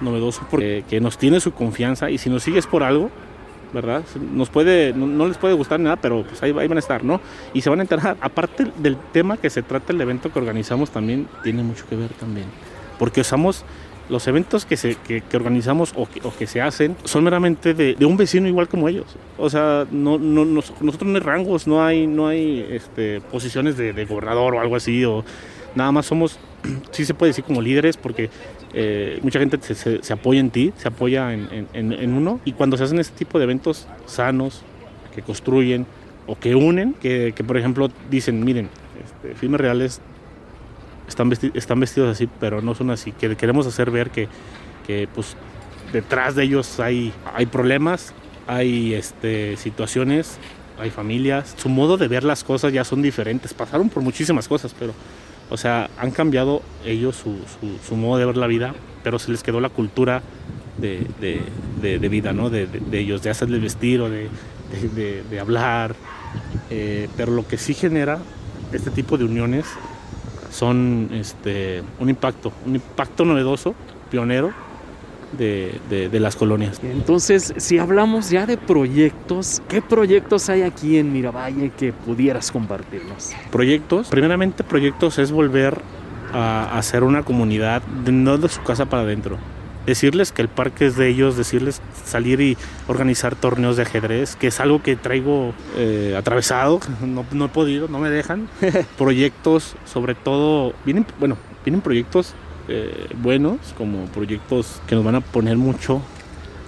novedoso 0.00 0.46
porque 0.50 0.84
que 0.88 1.00
nos 1.00 1.18
tiene 1.18 1.38
su 1.40 1.52
confianza 1.52 2.10
y 2.10 2.18
si 2.18 2.30
nos 2.30 2.42
sigues 2.42 2.66
por 2.66 2.82
algo, 2.82 3.10
¿verdad? 3.72 4.02
Nos 4.32 4.48
puede, 4.48 4.92
no, 4.94 5.28
les 5.28 5.36
puede 5.36 5.54
gustar 5.54 5.78
nada, 5.78 5.96
pero 5.96 6.24
pues 6.24 6.42
ahí, 6.42 6.52
van 6.52 6.72
a 6.72 6.78
estar, 6.78 7.04
¿no? 7.04 7.20
Y 7.52 7.60
se 7.60 7.70
van 7.70 7.80
a 7.80 7.82
enterar. 7.82 8.16
Aparte 8.20 8.72
del 8.78 8.96
tema 9.12 9.36
que 9.36 9.50
se 9.50 9.62
trata 9.62 9.92
el 9.92 10.00
evento 10.00 10.32
que 10.32 10.38
organizamos 10.38 10.90
también 10.90 11.28
tiene 11.42 11.62
mucho 11.62 11.86
que 11.88 11.96
ver 11.96 12.10
también, 12.10 12.46
porque 12.98 13.20
usamos 13.20 13.64
los 14.08 14.26
eventos 14.28 14.64
que, 14.64 14.76
se, 14.76 14.94
que, 14.94 15.22
organizamos 15.34 15.92
o 15.96 16.06
que, 16.30 16.46
se 16.46 16.60
hacen 16.62 16.96
son 17.02 17.24
meramente 17.24 17.74
de, 17.74 17.96
un 18.06 18.16
vecino 18.16 18.46
igual 18.46 18.68
como 18.68 18.88
ellos. 18.88 19.16
O 19.36 19.50
sea, 19.50 19.84
no, 19.90 20.16
no, 20.16 20.44
nos- 20.44 20.72
nosotros 20.80 21.10
no 21.10 21.16
hay 21.16 21.24
rangos, 21.24 21.66
no 21.66 21.84
hay, 21.84 22.06
no 22.06 22.28
hay 22.28 22.64
este, 22.70 23.20
posiciones 23.20 23.76
de, 23.76 24.04
gobernador 24.04 24.54
o 24.54 24.60
algo 24.60 24.76
así, 24.76 25.04
nada 25.76 25.92
más 25.92 26.06
somos, 26.06 26.38
sí 26.90 27.04
se 27.04 27.14
puede 27.14 27.30
decir 27.30 27.44
como 27.44 27.62
líderes, 27.62 27.96
porque 27.96 28.28
eh, 28.74 29.20
mucha 29.22 29.38
gente 29.38 29.58
se, 29.60 29.74
se- 29.74 30.02
se 30.02 30.12
apoya 30.12 30.40
en 30.40 30.50
ti, 30.50 30.72
se 30.76 30.88
apoya 30.88 31.32
en, 31.32 31.68
en- 31.72 31.92
en- 31.92 32.12
uno, 32.14 32.40
y 32.44 32.52
cuando 32.52 32.76
se 32.76 32.82
hacen 32.84 32.98
este 32.98 33.16
tipo 33.16 33.38
de 33.38 33.44
eventos 33.44 33.86
sanos, 34.06 34.62
que 35.14 35.22
construyen 35.22 35.86
o 36.26 36.38
que 36.38 36.54
unen, 36.54 36.92
que, 36.94 37.32
que, 37.36 37.44
por 37.44 37.56
ejemplo 37.56 37.88
dicen, 38.10 38.44
miren, 38.44 38.68
este, 39.04 39.34
Firmes 39.36 39.60
Reales 39.60 40.00
están, 41.08 41.30
vesti- 41.30 41.52
están 41.54 41.78
vestidos 41.80 42.10
así, 42.10 42.28
pero 42.40 42.60
no 42.60 42.74
son 42.74 42.90
así, 42.90 43.12
que 43.12 43.36
queremos 43.36 43.66
hacer 43.66 43.90
ver 43.90 44.10
que, 44.10 44.28
que, 44.86 45.08
pues 45.14 45.36
detrás 45.92 46.34
de 46.34 46.42
ellos 46.44 46.80
hay, 46.80 47.12
hay 47.34 47.46
problemas, 47.46 48.12
hay 48.46 48.92
este, 48.94 49.56
situaciones, 49.56 50.38
hay 50.78 50.90
familias, 50.90 51.54
su 51.56 51.68
modo 51.68 51.96
de 51.96 52.08
ver 52.08 52.24
las 52.24 52.44
cosas 52.44 52.72
ya 52.72 52.84
son 52.84 53.00
diferentes, 53.02 53.54
pasaron 53.54 53.88
por 53.88 54.02
muchísimas 54.02 54.48
cosas, 54.48 54.74
pero, 54.78 54.92
o 55.50 55.56
sea, 55.56 55.90
han 55.98 56.10
cambiado 56.10 56.62
ellos 56.84 57.16
su, 57.16 57.36
su- 57.60 57.78
modo 57.96 58.18
de 58.18 58.26
ver 58.26 58.36
la 58.36 58.46
vida, 58.46 58.74
pero 59.02 59.18
se 59.18 59.30
les 59.30 59.42
quedó 59.42 59.60
la 59.60 59.68
cultura 59.68 60.22
de, 60.78 61.06
de- 61.20 61.40
de- 61.80 61.98
vida, 62.08 62.32
¿no? 62.32 62.50
De, 62.50 62.68
ellos, 62.92 63.22
de 63.22 63.30
hacerles 63.30 63.60
vestir 63.62 64.00
o 64.00 64.08
de 64.10 65.40
hablar, 65.40 65.94
Eh, 66.68 67.08
pero 67.16 67.32
lo 67.32 67.46
que 67.46 67.56
sí 67.56 67.72
genera 67.72 68.18
este 68.72 68.90
tipo 68.90 69.16
de 69.16 69.24
uniones 69.24 69.64
son 70.50 71.08
este, 71.12 71.82
un 72.00 72.08
impacto, 72.10 72.52
un 72.66 72.74
impacto 72.74 73.24
novedoso, 73.24 73.74
pionero 74.10 74.52
de, 75.32 75.80
de- 75.90 76.08
de 76.08 76.20
las 76.20 76.36
colonias. 76.36 76.80
Entonces, 76.82 77.52
si 77.56 77.78
hablamos 77.78 78.30
ya 78.30 78.46
de 78.46 78.56
proyectos, 78.56 79.60
¿qué 79.68 79.82
proyectos 79.82 80.48
hay 80.48 80.62
aquí 80.62 80.98
en 80.98 81.12
Miravalle 81.12 81.70
que 81.76 81.92
pudieras 81.92 82.50
compartirnos? 82.52 83.32
Proyectos, 83.50 84.08
primeramente 84.08 84.64
proyectos 84.64 85.18
es 85.18 85.30
volver 85.32 85.80
a 86.32 86.76
hacer 86.78 87.02
una 87.04 87.22
comunidad, 87.22 87.82
de- 87.82 88.12
no 88.12 88.38
de 88.38 88.48
su 88.48 88.62
casa 88.62 88.86
para 88.86 89.02
adentro. 89.02 89.38
Decirles 89.86 90.32
que 90.32 90.42
el 90.42 90.48
parque 90.48 90.86
es 90.86 90.96
de 90.96 91.08
ellos, 91.08 91.36
decirles 91.36 91.80
salir 92.04 92.40
y 92.40 92.56
organizar 92.88 93.36
torneos 93.36 93.76
de 93.76 93.82
ajedrez, 93.82 94.34
que 94.34 94.48
es 94.48 94.58
algo 94.58 94.82
que 94.82 94.96
traigo 94.96 95.54
eh, 95.76 96.16
atravesado, 96.18 96.80
no, 97.04 97.24
no 97.30 97.44
he 97.44 97.48
podido, 97.48 97.86
no 97.86 98.00
me 98.00 98.10
dejan. 98.10 98.48
proyectos, 98.98 99.76
sobre 99.84 100.16
todo, 100.16 100.72
vienen, 100.84 101.06
bueno, 101.20 101.36
vienen 101.64 101.80
proyectos 101.82 102.34
eh, 102.68 103.08
buenos, 103.22 103.58
como 103.76 104.06
proyectos 104.06 104.80
que 104.86 104.94
nos 104.94 105.04
van 105.04 105.16
a 105.16 105.20
poner 105.20 105.56
mucho 105.56 106.02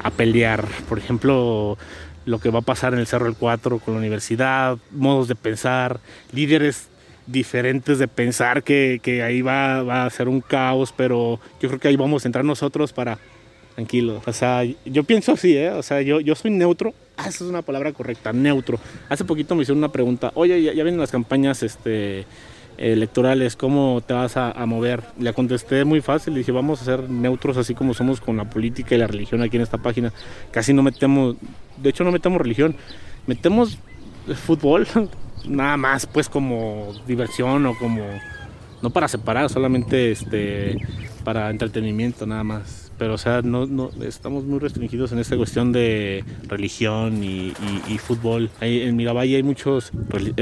a 0.02 0.10
pelear. 0.10 0.64
Por 0.88 0.98
ejemplo, 0.98 1.76
lo 2.24 2.38
que 2.38 2.50
va 2.50 2.60
a 2.60 2.62
pasar 2.62 2.92
en 2.92 3.00
el 3.00 3.06
Cerro 3.06 3.26
del 3.26 3.34
4 3.34 3.78
con 3.78 3.94
la 3.94 3.98
universidad, 4.00 4.78
modos 4.90 5.28
de 5.28 5.34
pensar, 5.34 6.00
líderes 6.32 6.88
diferentes 7.26 7.98
de 7.98 8.08
pensar 8.08 8.62
que, 8.62 9.00
que 9.02 9.22
ahí 9.22 9.42
va, 9.42 9.82
va 9.82 10.04
a 10.04 10.10
ser 10.10 10.28
un 10.28 10.40
caos, 10.40 10.92
pero 10.96 11.40
yo 11.60 11.68
creo 11.68 11.80
que 11.80 11.88
ahí 11.88 11.96
vamos 11.96 12.24
a 12.24 12.28
entrar 12.28 12.44
nosotros 12.44 12.92
para 12.92 13.18
tranquilos. 13.74 14.22
O 14.26 14.32
sea, 14.32 14.62
yo 14.84 15.04
pienso 15.04 15.32
así, 15.32 15.56
¿eh? 15.56 15.70
O 15.70 15.82
sea, 15.82 16.02
yo, 16.02 16.20
yo 16.20 16.34
soy 16.34 16.50
neutro. 16.50 16.94
Ah, 17.16 17.28
esa 17.28 17.44
es 17.44 17.50
una 17.50 17.62
palabra 17.62 17.92
correcta, 17.92 18.32
neutro. 18.32 18.78
Hace 19.08 19.24
poquito 19.24 19.54
me 19.54 19.62
hicieron 19.62 19.78
una 19.78 19.92
pregunta, 19.92 20.32
oye, 20.34 20.60
ya, 20.62 20.72
ya 20.72 20.82
vienen 20.82 21.00
las 21.00 21.10
campañas 21.10 21.62
este, 21.62 22.24
electorales, 22.78 23.56
¿cómo 23.56 24.00
te 24.06 24.14
vas 24.14 24.36
a, 24.36 24.52
mover? 24.66 25.02
Le 25.18 25.32
contesté 25.32 25.84
muy 25.84 26.00
fácil, 26.00 26.34
le 26.34 26.38
dije, 26.40 26.52
vamos 26.52 26.80
a 26.80 26.84
ser 26.84 27.10
neutros 27.10 27.56
así 27.56 27.74
como 27.74 27.92
somos 27.94 28.20
con 28.20 28.36
la 28.36 28.48
política 28.48 28.94
y 28.94 28.98
la 28.98 29.06
religión 29.06 29.42
aquí 29.42 29.56
en 29.56 29.62
esta 29.62 29.78
página. 29.78 30.12
Casi 30.50 30.72
no 30.72 30.82
metemos, 30.82 31.36
de 31.76 31.90
hecho 31.90 32.04
no 32.04 32.12
metemos 32.12 32.40
religión, 32.40 32.74
metemos 33.26 33.78
fútbol, 34.46 34.86
nada 35.48 35.76
más 35.76 36.06
pues 36.06 36.28
como 36.28 36.92
diversión 37.06 37.66
o 37.66 37.74
como, 37.78 38.02
no 38.82 38.90
para 38.90 39.08
separar, 39.08 39.50
solamente 39.50 40.12
este, 40.12 40.78
para 41.24 41.50
entretenimiento 41.50 42.26
nada 42.26 42.44
más. 42.44 42.84
Pero, 42.98 43.14
o 43.14 43.18
sea, 43.18 43.42
no, 43.42 43.64
no 43.64 43.90
estamos 44.02 44.42
muy 44.42 44.58
restringidos 44.58 45.12
en 45.12 45.20
esta 45.20 45.36
cuestión 45.36 45.70
de 45.70 46.24
religión 46.48 47.22
y, 47.22 47.52
y- 47.52 47.82
y 47.94 47.98
fútbol. 47.98 48.50
En 48.60 48.96
Miravalle 48.96 49.36
hay 49.36 49.42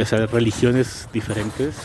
sea, 0.07 0.25
religiones 0.27 1.07
diferentes. 1.13 1.77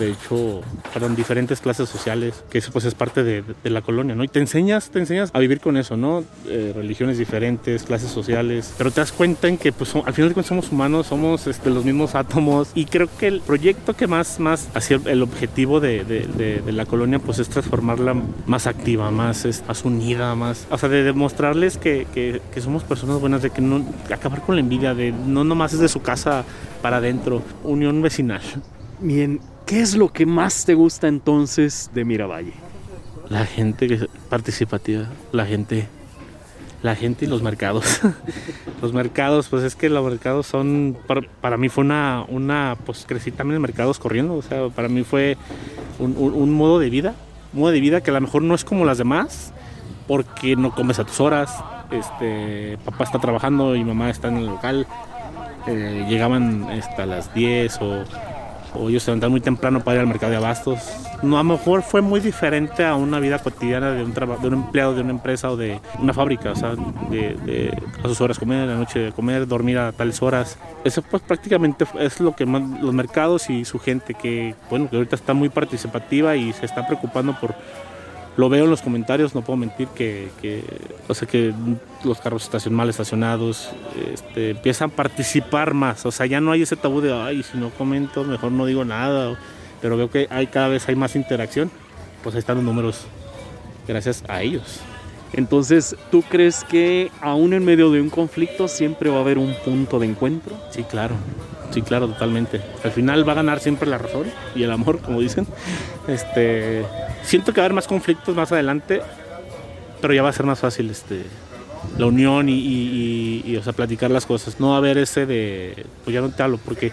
De 0.00 0.10
hecho, 0.12 0.62
perdón, 0.94 1.14
diferentes 1.14 1.60
clases 1.60 1.88
sociales, 1.90 2.42
que 2.50 2.56
eso 2.58 2.72
pues 2.72 2.86
es 2.86 2.94
parte 2.94 3.22
de, 3.22 3.44
de 3.62 3.70
la 3.70 3.82
colonia, 3.82 4.14
¿no? 4.14 4.24
Y 4.24 4.28
te 4.28 4.38
enseñas, 4.40 4.88
te 4.90 4.98
enseñas 4.98 5.30
a 5.34 5.38
vivir 5.38 5.60
con 5.60 5.76
eso, 5.76 5.96
¿no? 5.98 6.24
Eh, 6.46 6.72
religiones 6.74 7.18
diferentes, 7.18 7.82
clases 7.82 8.10
sociales, 8.10 8.72
pero 8.78 8.90
te 8.90 9.00
das 9.02 9.12
cuenta 9.12 9.46
en 9.46 9.58
que 9.58 9.72
pues 9.72 9.94
al 9.94 10.14
final 10.14 10.30
de 10.30 10.34
cuentas 10.34 10.46
somos 10.48 10.72
humanos, 10.72 11.06
somos 11.08 11.46
este, 11.46 11.68
los 11.68 11.84
mismos 11.84 12.14
átomos 12.14 12.70
y 12.74 12.86
creo 12.86 13.08
que 13.18 13.26
el 13.28 13.42
proyecto 13.42 13.94
que 13.94 14.06
más, 14.06 14.40
más 14.40 14.68
hacia 14.74 14.98
el 15.04 15.22
objetivo 15.22 15.80
de, 15.80 16.02
de- 16.04 16.26
de- 16.64 16.72
la 16.72 16.86
colonia 16.86 17.18
pues 17.18 17.38
es 17.38 17.50
transformarla 17.50 18.14
más 18.46 18.66
activa, 18.66 19.10
más, 19.10 19.44
es- 19.44 19.62
más 19.68 19.84
unida, 19.84 20.34
más, 20.34 20.66
o 20.70 20.78
sea, 20.78 20.88
de 20.88 21.02
demostrarles 21.02 21.76
que, 21.76 22.06
que- 22.14 22.40
que 22.54 22.60
somos 22.62 22.84
personas 22.84 23.20
buenas, 23.20 23.42
de 23.42 23.50
que 23.50 23.60
no, 23.60 23.84
acabar 24.10 24.40
con 24.40 24.54
la 24.54 24.62
envidia, 24.62 24.94
de 24.94 25.12
no 25.12 25.44
nomás 25.44 25.74
es 25.74 25.80
de 25.80 25.88
su 25.88 26.00
casa 26.00 26.44
para 26.80 26.96
adentro, 26.96 27.42
unión 27.64 28.00
vecinal. 28.00 28.40
Bien, 29.02 29.40
¿qué 29.70 29.80
es 29.80 29.94
lo 29.96 30.12
que 30.12 30.26
más 30.26 30.64
te 30.64 30.74
gusta 30.74 31.06
entonces 31.06 31.90
de 31.94 32.04
Miravalle? 32.04 32.52
La 33.28 33.46
gente 33.46 34.08
participativa, 34.28 35.04
la 35.30 35.46
gente, 35.46 35.86
la 36.82 36.96
gente 36.96 37.24
y 37.24 37.28
los 37.28 37.40
mercados. 37.40 38.00
los 38.82 38.92
mercados, 38.92 39.48
pues 39.48 39.62
es 39.62 39.76
que 39.76 39.88
los 39.88 40.04
mercados 40.04 40.48
son, 40.48 40.96
para, 41.40 41.56
mí 41.56 41.68
fue 41.68 41.84
una, 41.84 42.24
una, 42.28 42.76
pues 42.84 43.04
crecí 43.06 43.30
también 43.30 43.56
en 43.56 43.62
mercados 43.62 44.00
corriendo, 44.00 44.34
o 44.34 44.42
sea, 44.42 44.68
para 44.70 44.88
mí 44.88 45.04
fue 45.04 45.36
un, 46.00 46.16
un- 46.18 46.34
un 46.34 46.50
modo 46.52 46.80
de 46.80 46.90
vida, 46.90 47.14
un 47.52 47.60
modo 47.60 47.70
de 47.70 47.80
vida 47.80 48.00
que 48.00 48.10
a 48.10 48.14
lo 48.14 48.20
mejor 48.20 48.42
no 48.42 48.56
es 48.56 48.64
como 48.64 48.84
las 48.84 48.98
demás, 48.98 49.52
porque 50.08 50.56
no 50.56 50.74
comes 50.74 50.98
a 50.98 51.04
tus 51.04 51.20
horas, 51.20 51.54
este, 51.92 52.76
papá 52.84 53.04
está 53.04 53.20
trabajando 53.20 53.76
y 53.76 53.84
mamá 53.84 54.10
está 54.10 54.26
en 54.26 54.38
el 54.38 54.46
local, 54.46 54.88
eh, 55.68 56.06
llegaban 56.08 56.64
hasta 56.64 57.06
las 57.06 57.32
10 57.32 57.78
o, 57.82 58.04
o 58.74 58.88
ellos 58.88 59.02
se 59.02 59.10
levantaban 59.10 59.32
muy 59.32 59.40
temprano 59.40 59.80
para 59.80 59.96
ir 59.96 60.00
al 60.00 60.06
mercado 60.06 60.30
de 60.30 60.38
abastos. 60.38 60.78
No, 61.22 61.38
a 61.38 61.42
lo 61.42 61.50
mejor 61.50 61.82
fue 61.82 62.00
muy 62.00 62.20
diferente 62.20 62.84
a 62.84 62.94
una 62.94 63.20
vida 63.20 63.38
cotidiana 63.38 63.90
de 63.92 64.04
un, 64.04 64.14
de 64.14 64.48
un 64.48 64.54
empleado 64.54 64.94
de 64.94 65.02
una 65.02 65.10
empresa 65.10 65.50
o 65.50 65.56
de 65.56 65.80
una 65.98 66.14
fábrica, 66.14 66.52
o 66.52 66.56
sea, 66.56 66.74
de, 67.10 67.34
de 67.44 67.78
a 68.02 68.08
sus 68.08 68.20
horas 68.20 68.38
comer, 68.38 68.62
a 68.62 68.66
la 68.66 68.76
noche 68.76 69.12
comer, 69.12 69.46
dormir 69.46 69.78
a 69.78 69.92
tales 69.92 70.22
horas. 70.22 70.58
Eso 70.84 71.02
pues 71.02 71.22
prácticamente 71.22 71.84
es 71.98 72.20
lo 72.20 72.34
que 72.34 72.46
más 72.46 72.62
los 72.80 72.94
mercados 72.94 73.50
y 73.50 73.64
su 73.64 73.78
gente 73.78 74.14
que, 74.14 74.54
bueno, 74.70 74.88
que 74.88 74.96
ahorita 74.96 75.16
está 75.16 75.34
muy 75.34 75.48
participativa 75.48 76.36
y 76.36 76.52
se 76.52 76.66
está 76.66 76.86
preocupando 76.86 77.38
por 77.38 77.54
lo 78.36 78.48
veo 78.48 78.64
en 78.64 78.70
los 78.70 78.82
comentarios, 78.82 79.34
no 79.34 79.42
puedo 79.42 79.56
mentir 79.56 79.88
que, 79.88 80.30
que, 80.40 80.62
o 81.08 81.14
sea, 81.14 81.26
que 81.26 81.52
los 82.04 82.20
carros 82.20 82.44
estacion 82.44 82.74
mal 82.74 82.88
estacionados 82.88 83.70
este, 84.12 84.50
empiezan 84.50 84.90
a 84.90 84.94
participar 84.94 85.74
más. 85.74 86.06
O 86.06 86.10
sea, 86.10 86.26
ya 86.26 86.40
no 86.40 86.52
hay 86.52 86.62
ese 86.62 86.76
tabú 86.76 87.00
de, 87.00 87.12
ay, 87.12 87.42
si 87.42 87.58
no 87.58 87.70
comento, 87.70 88.24
mejor 88.24 88.52
no 88.52 88.66
digo 88.66 88.84
nada. 88.84 89.36
Pero 89.82 89.96
veo 89.96 90.10
que 90.10 90.26
hay 90.30 90.46
cada 90.46 90.68
vez 90.68 90.88
hay 90.88 90.96
más 90.96 91.16
interacción. 91.16 91.70
Pues 92.22 92.34
ahí 92.34 92.40
están 92.40 92.56
los 92.56 92.64
números 92.64 93.06
gracias 93.86 94.22
a 94.28 94.42
ellos. 94.42 94.80
Entonces, 95.32 95.96
¿tú 96.10 96.22
crees 96.22 96.64
que 96.64 97.10
aún 97.20 97.52
en 97.52 97.64
medio 97.64 97.90
de 97.90 98.00
un 98.00 98.10
conflicto 98.10 98.68
siempre 98.68 99.10
va 99.10 99.18
a 99.18 99.20
haber 99.20 99.38
un 99.38 99.54
punto 99.64 99.98
de 99.98 100.06
encuentro? 100.06 100.56
Sí, 100.70 100.82
claro. 100.82 101.14
Sí, 101.70 101.82
claro, 101.82 102.08
totalmente. 102.08 102.60
Al 102.82 102.90
final 102.90 103.26
va 103.28 103.32
a 103.32 103.36
ganar 103.36 103.60
siempre 103.60 103.88
la 103.88 103.96
razón 103.98 104.26
y 104.56 104.62
el 104.64 104.70
amor, 104.72 105.00
como 105.00 105.20
dicen. 105.20 105.46
Este, 106.08 106.84
siento 107.22 107.52
que 107.52 107.60
va 107.60 107.64
a 107.64 107.66
haber 107.66 107.74
más 107.74 107.86
conflictos 107.86 108.34
más 108.34 108.50
adelante, 108.50 109.00
pero 110.00 110.12
ya 110.12 110.22
va 110.22 110.30
a 110.30 110.32
ser 110.32 110.46
más 110.46 110.58
fácil 110.58 110.90
este, 110.90 111.22
la 111.96 112.06
unión 112.06 112.46
y, 112.48 113.56
o 113.56 113.62
sea, 113.62 113.72
platicar 113.72 114.10
las 114.10 114.26
cosas. 114.26 114.58
No 114.58 114.70
va 114.70 114.74
a 114.74 114.78
haber 114.78 114.98
ese 114.98 115.26
de, 115.26 115.86
pues 116.04 116.12
ya 116.14 116.20
no 116.20 116.30
te 116.30 116.42
hablo, 116.42 116.58
porque 116.64 116.92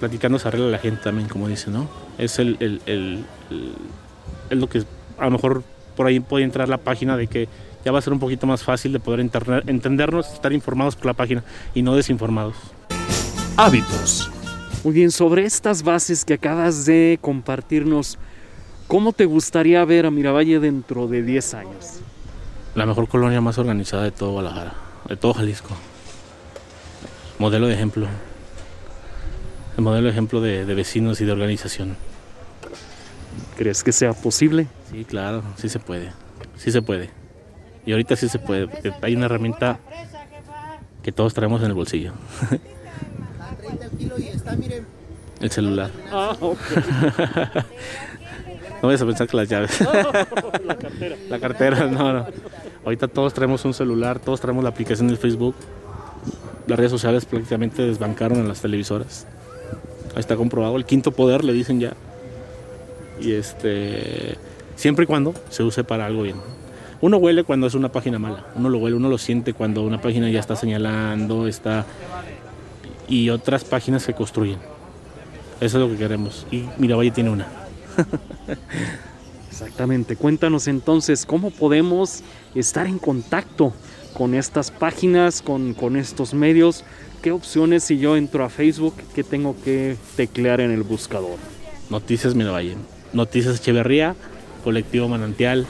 platicando 0.00 0.38
se 0.40 0.48
arregla 0.48 0.66
la 0.68 0.78
gente 0.78 1.00
también, 1.04 1.28
como 1.28 1.46
dicen, 1.48 1.72
¿no? 1.74 1.88
Es 2.18 2.38
el, 2.40 2.56
el- 2.60 2.80
el- 2.86 3.24
es 4.50 4.58
lo 4.58 4.68
que 4.68 4.82
a 5.18 5.24
lo 5.26 5.30
mejor 5.30 5.62
por 5.96 6.06
ahí 6.06 6.20
puede 6.20 6.44
entrar 6.44 6.68
la 6.68 6.78
página 6.78 7.16
de 7.16 7.26
que 7.28 7.48
ya 7.84 7.92
va 7.92 7.98
a 7.98 8.02
ser 8.02 8.12
un 8.12 8.18
poquito 8.18 8.46
más 8.46 8.62
fácil 8.62 8.92
de 8.92 8.98
poder 9.00 9.20
entendernos, 9.20 10.32
estar 10.32 10.52
informados 10.52 10.96
por 10.96 11.06
la 11.06 11.12
página 11.14 11.44
y 11.74 11.82
no 11.82 11.94
desinformados. 11.94 12.54
Hábitos. 13.60 14.30
Muy 14.84 14.94
bien, 14.94 15.10
sobre 15.10 15.44
estas 15.44 15.82
bases 15.82 16.24
que 16.24 16.34
acabas 16.34 16.86
de 16.86 17.18
compartirnos, 17.20 18.16
¿cómo 18.86 19.12
te 19.12 19.24
gustaría 19.24 19.84
ver 19.84 20.06
a 20.06 20.12
Miravalle 20.12 20.60
dentro 20.60 21.08
de 21.08 21.24
10 21.24 21.54
años? 21.54 21.98
La 22.76 22.86
mejor 22.86 23.08
colonia 23.08 23.40
más 23.40 23.58
organizada 23.58 24.04
de 24.04 24.12
todo 24.12 24.30
Guadalajara, 24.30 24.74
de 25.08 25.16
todo 25.16 25.34
Jalisco. 25.34 25.70
Modelo 27.40 27.66
de 27.66 27.74
ejemplo. 27.74 28.06
El 29.76 29.82
modelo 29.82 30.04
de 30.04 30.12
ejemplo 30.12 30.40
de, 30.40 30.64
de 30.64 30.74
vecinos 30.76 31.20
y 31.20 31.24
de 31.24 31.32
organización. 31.32 31.96
¿Crees 33.56 33.82
que 33.82 33.90
sea 33.90 34.12
posible? 34.12 34.68
Sí, 34.92 35.04
claro, 35.04 35.42
sí 35.56 35.68
se 35.68 35.80
puede. 35.80 36.12
Sí 36.56 36.70
se 36.70 36.80
puede. 36.80 37.10
Y 37.84 37.90
ahorita 37.90 38.14
sí 38.14 38.28
se 38.28 38.38
puede, 38.38 38.68
hay 39.02 39.16
una 39.16 39.24
herramienta 39.24 39.80
que 41.02 41.10
todos 41.10 41.34
traemos 41.34 41.60
en 41.62 41.66
el 41.66 41.74
bolsillo. 41.74 42.12
El 45.40 45.50
celular. 45.50 45.90
Ah, 46.10 46.36
ok. 46.40 46.58
No 48.80 48.86
vayas 48.88 49.02
a 49.02 49.06
pensar 49.06 49.26
que 49.26 49.36
las 49.36 49.48
llaves. 49.48 49.80
La 50.64 50.76
cartera. 50.76 51.16
La 51.28 51.40
cartera, 51.40 51.86
no, 51.86 52.12
no. 52.12 52.26
Ahorita 52.84 53.08
todos 53.08 53.34
traemos 53.34 53.64
un 53.64 53.74
celular, 53.74 54.18
todos 54.20 54.40
traemos 54.40 54.62
la 54.62 54.70
aplicación 54.70 55.08
del 55.08 55.18
Facebook. 55.18 55.54
Las 56.66 56.78
redes 56.78 56.92
sociales 56.92 57.24
prácticamente 57.24 57.82
desbancaron 57.82 58.40
a 58.40 58.44
las 58.44 58.60
televisoras. 58.60 59.26
Ahí 60.14 60.20
está 60.20 60.36
comprobado. 60.36 60.76
El 60.76 60.84
quinto 60.84 61.10
poder 61.12 61.44
le 61.44 61.52
dicen 61.52 61.80
ya. 61.80 61.92
Y 63.20 63.32
este. 63.32 64.36
Siempre 64.76 65.04
y 65.04 65.06
cuando 65.06 65.34
se 65.50 65.64
use 65.64 65.82
para 65.82 66.06
algo 66.06 66.22
bien. 66.22 66.36
Uno 67.00 67.16
huele 67.16 67.44
cuando 67.44 67.66
es 67.66 67.74
una 67.74 67.90
página 67.90 68.18
mala. 68.18 68.46
Uno 68.54 68.68
lo 68.68 68.78
huele, 68.78 68.96
uno 68.96 69.08
lo 69.08 69.18
siente 69.18 69.54
cuando 69.54 69.82
una 69.82 70.00
página 70.00 70.30
ya 70.30 70.40
está 70.40 70.56
señalando, 70.56 71.48
está. 71.48 71.84
Y 73.08 73.30
otras 73.30 73.64
páginas 73.64 74.02
se 74.02 74.14
construyen. 74.14 74.58
Eso 75.60 75.78
es 75.78 75.84
lo 75.84 75.90
que 75.90 75.96
queremos. 75.96 76.46
Y 76.50 76.64
Miravalle 76.78 77.10
tiene 77.10 77.30
una. 77.30 77.48
Exactamente. 79.50 80.14
Cuéntanos 80.14 80.68
entonces 80.68 81.26
cómo 81.26 81.50
podemos 81.50 82.22
estar 82.54 82.86
en 82.86 82.98
contacto 82.98 83.72
con 84.14 84.34
estas 84.34 84.70
páginas, 84.70 85.42
con, 85.42 85.74
con 85.74 85.96
estos 85.96 86.34
medios. 86.34 86.84
¿Qué 87.22 87.32
opciones 87.32 87.82
si 87.82 87.98
yo 87.98 88.16
entro 88.16 88.44
a 88.44 88.48
Facebook, 88.48 88.94
qué 89.14 89.24
tengo 89.24 89.56
que 89.64 89.96
teclear 90.16 90.60
en 90.60 90.70
el 90.70 90.84
buscador? 90.84 91.36
Noticias 91.90 92.34
Miravalle, 92.34 92.76
Noticias 93.12 93.56
Echeverría, 93.56 94.14
Colectivo 94.62 95.08
Manantial. 95.08 95.66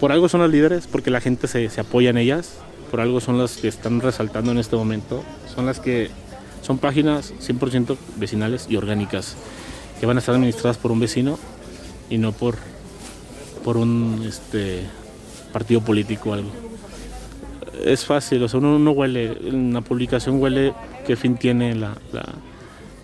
Por 0.00 0.12
algo 0.12 0.28
son 0.28 0.40
las 0.40 0.50
líderes, 0.50 0.86
porque 0.86 1.10
la 1.10 1.20
gente 1.20 1.48
se, 1.48 1.68
se 1.68 1.80
apoya 1.80 2.10
en 2.10 2.18
ellas. 2.18 2.54
Por 2.90 3.00
algo 3.00 3.20
son 3.20 3.36
las 3.36 3.58
que 3.58 3.68
están 3.68 4.00
resaltando 4.00 4.52
en 4.52 4.58
este 4.58 4.76
momento. 4.76 5.22
Son 5.58 5.66
las 5.66 5.80
que 5.80 6.08
son 6.62 6.78
páginas 6.78 7.34
100% 7.40 7.96
vecinales 8.14 8.68
y 8.70 8.76
orgánicas, 8.76 9.34
que 9.98 10.06
van 10.06 10.16
a 10.16 10.20
estar 10.20 10.36
administradas 10.36 10.78
por 10.78 10.92
un 10.92 11.00
vecino 11.00 11.36
y 12.08 12.18
no 12.18 12.30
por, 12.30 12.54
por 13.64 13.76
un 13.76 14.24
este, 14.24 14.84
partido 15.52 15.80
político 15.80 16.30
o 16.30 16.34
algo. 16.34 16.48
Es 17.84 18.04
fácil, 18.04 18.40
o 18.44 18.48
sea, 18.48 18.60
uno, 18.60 18.76
uno 18.76 18.92
huele, 18.92 19.36
en 19.48 19.72
publicación 19.82 20.40
huele 20.40 20.74
qué 21.04 21.16
fin 21.16 21.36
tiene 21.36 21.74
la, 21.74 21.96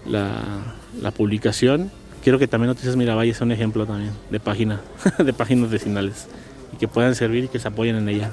la 0.06 1.10
publicación. 1.10 1.90
Quiero 2.22 2.38
que 2.38 2.46
también 2.46 2.68
Noticias 2.68 2.94
Miravalle 2.94 3.34
sea 3.34 3.46
un 3.46 3.50
ejemplo 3.50 3.84
también 3.84 4.12
de 4.30 4.38
página, 4.38 4.80
de 5.18 5.32
páginas 5.32 5.70
vecinales 5.70 6.28
y 6.72 6.76
que 6.76 6.86
puedan 6.86 7.16
servir 7.16 7.46
y 7.46 7.48
que 7.48 7.58
se 7.58 7.66
apoyen 7.66 7.96
en 7.96 8.08
ella. 8.08 8.32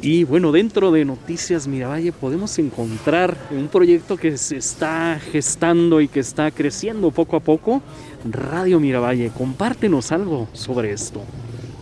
Y 0.00 0.24
bueno, 0.24 0.52
dentro 0.52 0.92
de 0.92 1.04
Noticias 1.04 1.66
Miravalle 1.66 2.12
podemos 2.12 2.56
encontrar 2.58 3.36
un 3.50 3.66
proyecto 3.68 4.16
que 4.16 4.36
se 4.36 4.56
está 4.56 5.18
gestando 5.32 6.00
y 6.00 6.06
que 6.06 6.20
está 6.20 6.50
creciendo 6.52 7.10
poco 7.10 7.36
a 7.36 7.40
poco. 7.40 7.82
Radio 8.30 8.78
Miravalle, 8.78 9.30
compártenos 9.36 10.12
algo 10.12 10.48
sobre 10.52 10.92
esto. 10.92 11.22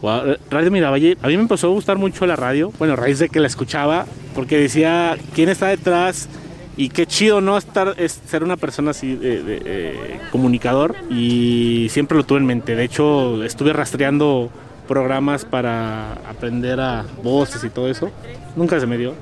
Eh, 0.03 0.37
Radio 0.51 0.71
Miravalle, 0.71 1.19
a 1.21 1.29
mí 1.29 1.37
me 1.37 1.43
empezó 1.43 1.67
a 1.67 1.71
gustar 1.71 1.99
mucho 1.99 2.27
la 2.27 2.37
radio, 2.37 2.73
bueno, 2.79 2.95
a 2.95 2.97
raíz 2.97 3.19
de 3.19 3.29
que 3.29 3.41
la 3.41 3.49
escuchaba, 3.49 4.07
porque 4.35 4.57
decía 4.57 5.17
quién 5.35 5.51
está 5.51 5.69
detrás 5.69 6.29
y 6.77 6.91
qué 6.91 7.07
chido 7.07 7.41
no 7.41 7.57
estar 7.57 7.95
es 7.99 8.21
ser 8.27 8.45
una 8.45 8.57
persona 8.57 8.91
así 8.91 9.15
de, 9.15 9.43
de, 9.43 9.63
eh, 9.65 10.21
comunicador 10.31 10.95
y 11.11 11.89
siempre 11.91 12.17
lo 12.17 12.25
tuve 12.25 12.39
en 12.39 12.47
mente. 12.47 12.77
De 12.77 12.85
hecho, 12.85 13.43
estuve 13.45 13.73
rastreando 13.73 14.51
programas 14.87 15.45
para 15.45 16.13
aprender 16.29 16.81
a 16.81 17.05
voces 17.23 17.63
y 17.65 17.71
todo 17.71 17.89
eso. 17.89 18.11
Nunca 18.55 18.81
se 18.81 18.87
me 18.87 18.97
dio. 18.97 19.15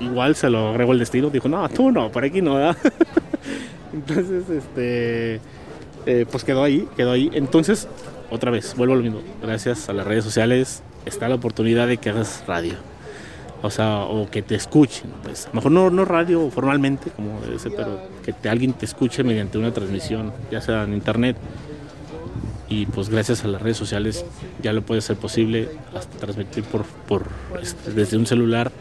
Igual 0.00 0.34
se 0.34 0.50
lo 0.50 0.68
agregó 0.68 0.92
el 0.92 0.98
destino. 0.98 1.30
Dijo, 1.30 1.48
no, 1.48 1.68
tú 1.68 1.90
no, 1.90 2.10
por 2.10 2.24
aquí 2.24 2.42
no. 2.42 2.56
¿verdad?". 2.56 2.76
Entonces, 3.92 4.48
este, 4.48 5.40
eh, 6.06 6.26
pues 6.30 6.44
quedó 6.44 6.64
ahí, 6.64 6.88
quedó 6.96 7.12
ahí. 7.12 7.30
Entonces, 7.34 7.88
otra 8.30 8.50
vez, 8.50 8.74
vuelvo 8.76 8.94
a 8.94 8.96
lo 8.96 9.02
mismo. 9.02 9.20
Gracias 9.42 9.88
a 9.88 9.92
las 9.92 10.06
redes 10.06 10.24
sociales 10.24 10.82
está 11.04 11.28
la 11.28 11.34
oportunidad 11.34 11.86
de 11.86 11.98
que 11.98 12.10
hagas 12.10 12.42
radio. 12.46 12.74
O 13.62 13.70
sea, 13.70 14.00
o 14.00 14.28
que 14.28 14.42
te 14.42 14.54
escuchen. 14.54 15.10
Pues, 15.22 15.46
a 15.46 15.48
lo 15.50 15.54
mejor 15.56 15.72
no, 15.72 15.90
no 15.90 16.04
radio 16.04 16.50
formalmente, 16.50 17.10
como 17.10 17.40
debe 17.40 17.58
ser, 17.58 17.72
pero 17.76 18.00
que 18.24 18.48
alguien 18.48 18.72
te 18.72 18.86
escuche 18.86 19.22
mediante 19.22 19.56
una 19.58 19.72
transmisión, 19.72 20.32
ya 20.50 20.60
sea 20.60 20.82
en 20.82 20.94
internet. 20.94 21.36
Y 22.72 22.86
pues 22.86 23.10
gracias 23.10 23.44
a 23.44 23.48
las 23.48 23.60
redes 23.60 23.76
sociales 23.76 24.24
ya 24.62 24.72
lo 24.72 24.80
puede 24.80 25.02
ser 25.02 25.16
posible 25.16 25.68
hasta 25.94 26.16
transmitir 26.16 26.64
por, 26.64 26.84
por 26.84 27.26
este, 27.60 27.92
desde 27.92 28.16
un 28.16 28.24
celular, 28.24 28.72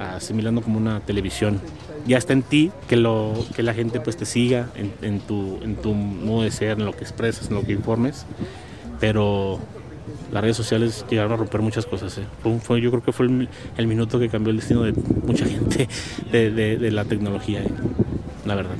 asimilando 0.00 0.62
como 0.62 0.78
una 0.78 0.98
televisión. 0.98 1.60
Ya 2.08 2.18
está 2.18 2.32
en 2.32 2.42
ti 2.42 2.72
que, 2.88 2.96
lo, 2.96 3.34
que 3.54 3.62
la 3.62 3.72
gente 3.72 4.00
pues 4.00 4.16
te 4.16 4.26
siga 4.26 4.70
en, 4.74 5.20
tu, 5.20 5.60
en 5.62 5.76
tu 5.76 5.94
modo 5.94 6.42
de 6.42 6.50
ser, 6.50 6.80
en 6.80 6.84
lo 6.84 6.92
que 6.92 7.04
expresas, 7.04 7.46
en 7.48 7.54
lo 7.54 7.62
que 7.62 7.70
informes. 7.70 8.26
Pero 8.98 9.60
las 10.32 10.42
redes 10.42 10.56
sociales 10.56 11.04
llegaron 11.08 11.30
a 11.30 11.36
romper 11.36 11.60
muchas 11.60 11.86
cosas. 11.86 12.18
¿eh? 12.18 12.24
Fue, 12.60 12.80
yo 12.80 12.90
creo 12.90 13.04
que 13.04 13.12
fue 13.12 13.26
el, 13.76 13.86
minuto 13.86 14.18
que 14.18 14.28
cambió 14.28 14.50
el 14.50 14.56
destino 14.56 14.82
de 14.82 14.92
mucha 15.24 15.46
gente 15.46 15.88
de, 16.32 16.90
la 16.90 17.04
tecnología, 17.04 17.62
¿eh? 17.62 17.70
la 18.44 18.56
verdad. 18.56 18.74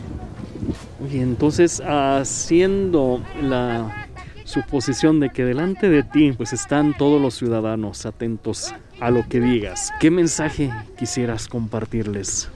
Oye, 1.04 1.22
entonces 1.22 1.80
haciendo 1.86 3.22
la 3.42 4.09
suposición 4.50 5.20
de 5.20 5.30
que 5.30 5.44
delante 5.44 5.88
de 5.88 6.02
ti 6.02 6.32
pues 6.32 6.52
están 6.52 6.96
todos 6.96 7.22
los 7.22 7.34
ciudadanos 7.34 8.04
atentos 8.04 8.74
a 9.00 9.10
lo 9.10 9.26
que 9.28 9.40
digas, 9.40 9.92
¿qué 10.00 10.10
mensaje 10.10 10.70
quisieras 10.98 11.48
compartirles 11.48 12.48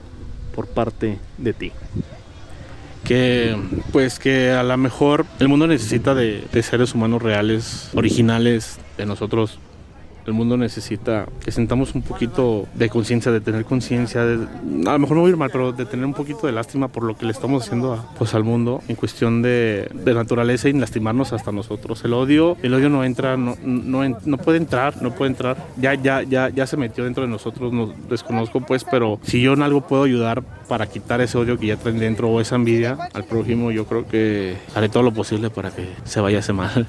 por 0.55 0.67
parte 0.67 1.19
de 1.39 1.53
ti? 1.53 1.73
que 3.05 3.55
pues 3.93 4.19
que 4.19 4.51
a 4.51 4.63
lo 4.63 4.77
mejor 4.79 5.27
el 5.39 5.49
mundo 5.49 5.67
necesita 5.67 6.15
de, 6.15 6.43
de 6.51 6.63
seres 6.63 6.95
humanos 6.95 7.23
reales, 7.23 7.91
originales, 7.95 8.79
de 8.97 9.05
nosotros. 9.07 9.59
El 10.27 10.33
mundo 10.33 10.57
necesita 10.57 11.27
que 11.45 11.51
sentamos 11.53 11.95
un 11.95 12.03
poquito 12.03 12.67
de 12.75 12.89
conciencia, 12.89 13.31
de 13.31 13.41
tener 13.41 13.65
conciencia, 13.65 14.23
a 14.23 14.25
lo 14.25 14.99
mejor 14.99 15.17
no 15.17 15.21
voy 15.23 15.29
a 15.29 15.33
ir 15.33 15.37
mal, 15.37 15.51
pero 15.51 15.73
de 15.73 15.85
tener 15.85 16.07
un 16.07 16.15
poquito 16.15 16.47
de 16.47 16.53
lástima 16.53 16.89
por 16.89 17.03
lo 17.03 17.17
que 17.17 17.27
le 17.27 17.33
estamos 17.33 17.65
haciendo 17.65 18.05
pues, 18.17 18.35
al 18.35 18.45
mundo 18.45 18.83
en 18.89 18.97
cuestión 18.97 19.43
de, 19.43 19.89
de 19.93 20.15
naturaleza 20.15 20.69
y 20.69 20.73
lastimarnos 20.73 21.33
hasta 21.33 21.53
nosotros. 21.53 22.05
El 22.05 22.15
odio, 22.15 22.57
el 22.63 22.73
odio 22.75 22.89
no 22.89 23.05
entra, 23.05 23.37
no, 23.37 23.57
no, 23.63 24.03
no 24.25 24.39
puede 24.39 24.59
entrar, 24.59 25.03
no 25.03 25.15
puede 25.15 25.31
entrar. 25.31 25.57
Ya, 25.77 25.95
ya, 25.95 26.23
ya, 26.23 26.49
ya 26.49 26.67
se 26.67 26.77
metió 26.77 27.05
dentro 27.05 27.25
de 27.25 27.29
nosotros, 27.29 27.73
no 27.73 27.93
desconozco 28.09 28.61
pues, 28.61 28.85
pero 28.85 29.19
si 29.23 29.41
yo 29.41 29.53
en 29.53 29.63
algo 29.63 29.83
puedo 29.83 30.05
ayudar 30.05 30.43
para 30.69 30.87
quitar 30.87 31.21
ese 31.21 31.37
odio 31.39 31.59
que 31.59 31.67
ya 31.67 31.77
traen 31.77 31.99
dentro 31.99 32.29
o 32.29 32.41
esa 32.41 32.57
envidia 32.57 32.99
al 33.13 33.25
prójimo, 33.25 33.71
yo 33.71 33.87
creo 33.87 34.07
que 34.07 34.57
haré 34.75 34.89
todo 34.89 35.03
lo 35.03 35.13
posible 35.13 35.51
para 35.51 35.71
que 35.71 35.89
se 36.05 36.21
vaya 36.21 36.39
ese 36.39 36.53
mal. 36.53 36.87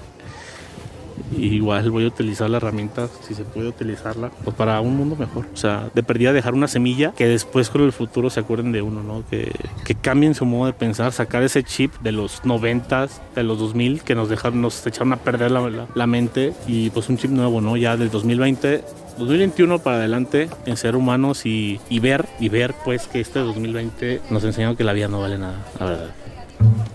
Igual 1.37 1.91
voy 1.91 2.05
a 2.05 2.07
utilizar 2.07 2.49
la 2.49 2.57
herramienta, 2.57 3.07
si 3.27 3.33
se 3.33 3.43
puede 3.43 3.67
utilizarla, 3.67 4.31
pues 4.43 4.55
para 4.55 4.79
un 4.81 4.95
mundo 4.95 5.15
mejor. 5.15 5.45
O 5.53 5.57
sea, 5.57 5.89
de 5.93 6.03
perdida 6.03 6.33
dejar 6.33 6.53
una 6.53 6.67
semilla 6.67 7.11
que 7.13 7.27
después 7.27 7.69
con 7.69 7.81
el 7.83 7.91
futuro 7.91 8.29
se 8.29 8.39
acuerden 8.39 8.71
de 8.71 8.81
uno, 8.81 9.03
¿no? 9.03 9.23
Que, 9.29 9.51
que 9.83 9.95
cambien 9.95 10.35
su 10.35 10.45
modo 10.45 10.67
de 10.67 10.73
pensar, 10.73 11.11
sacar 11.11 11.43
ese 11.43 11.63
chip 11.63 11.93
de 12.01 12.11
los 12.11 12.43
90, 12.45 13.07
de 13.35 13.43
los 13.43 13.59
2000, 13.59 14.01
que 14.01 14.15
nos 14.15 14.29
dejaron, 14.29 14.61
nos 14.61 14.85
echaron 14.87 15.13
a 15.13 15.17
perder 15.17 15.51
la, 15.51 15.69
la- 15.69 15.87
la 15.93 16.07
mente 16.07 16.53
y 16.67 16.89
pues 16.91 17.09
un 17.09 17.17
chip 17.17 17.31
nuevo, 17.31 17.61
¿no? 17.61 17.77
Ya 17.77 17.97
del 17.97 18.09
2020 18.09 18.83
2021 19.17 19.79
para 19.79 19.95
adelante 19.95 20.49
en 20.65 20.75
ser 20.75 20.97
humanos 20.97 21.45
y, 21.45 21.79
y 21.89 21.99
ver 21.99 22.25
y 22.39 22.49
ver 22.49 22.73
pues 22.83 23.07
que 23.07 23.21
este 23.21 23.39
2020 23.39 24.19
nos 24.29 24.43
enseñó 24.43 24.75
que 24.75 24.83
la 24.83 24.91
vida 24.91 25.07
no 25.07 25.21
vale 25.21 25.37
nada, 25.37 25.65
la 25.79 25.85
verdad. 25.85 26.09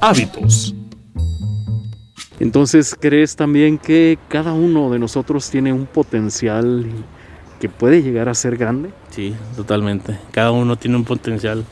Hábitos. 0.01 0.75
Entonces, 2.41 2.97
¿crees 2.99 3.37
también 3.37 3.79
que 3.79 4.19
cada 4.29 4.53
uno 4.55 4.91
de 4.91 4.99
nosotros 4.99 5.51
tiene 5.51 5.73
un 5.73 5.87
potencial 5.87 6.87
que 7.61 7.69
puede 7.69 8.03
llegar 8.03 8.29
a 8.31 8.35
ser 8.35 8.57
grande? 8.57 8.91
Sí, 9.11 9.35
totalmente. 9.57 10.19
Cada 10.33 10.51
uno 10.51 10.77
tiene 10.77 10.97
un 10.97 11.05
potencial 11.05 11.65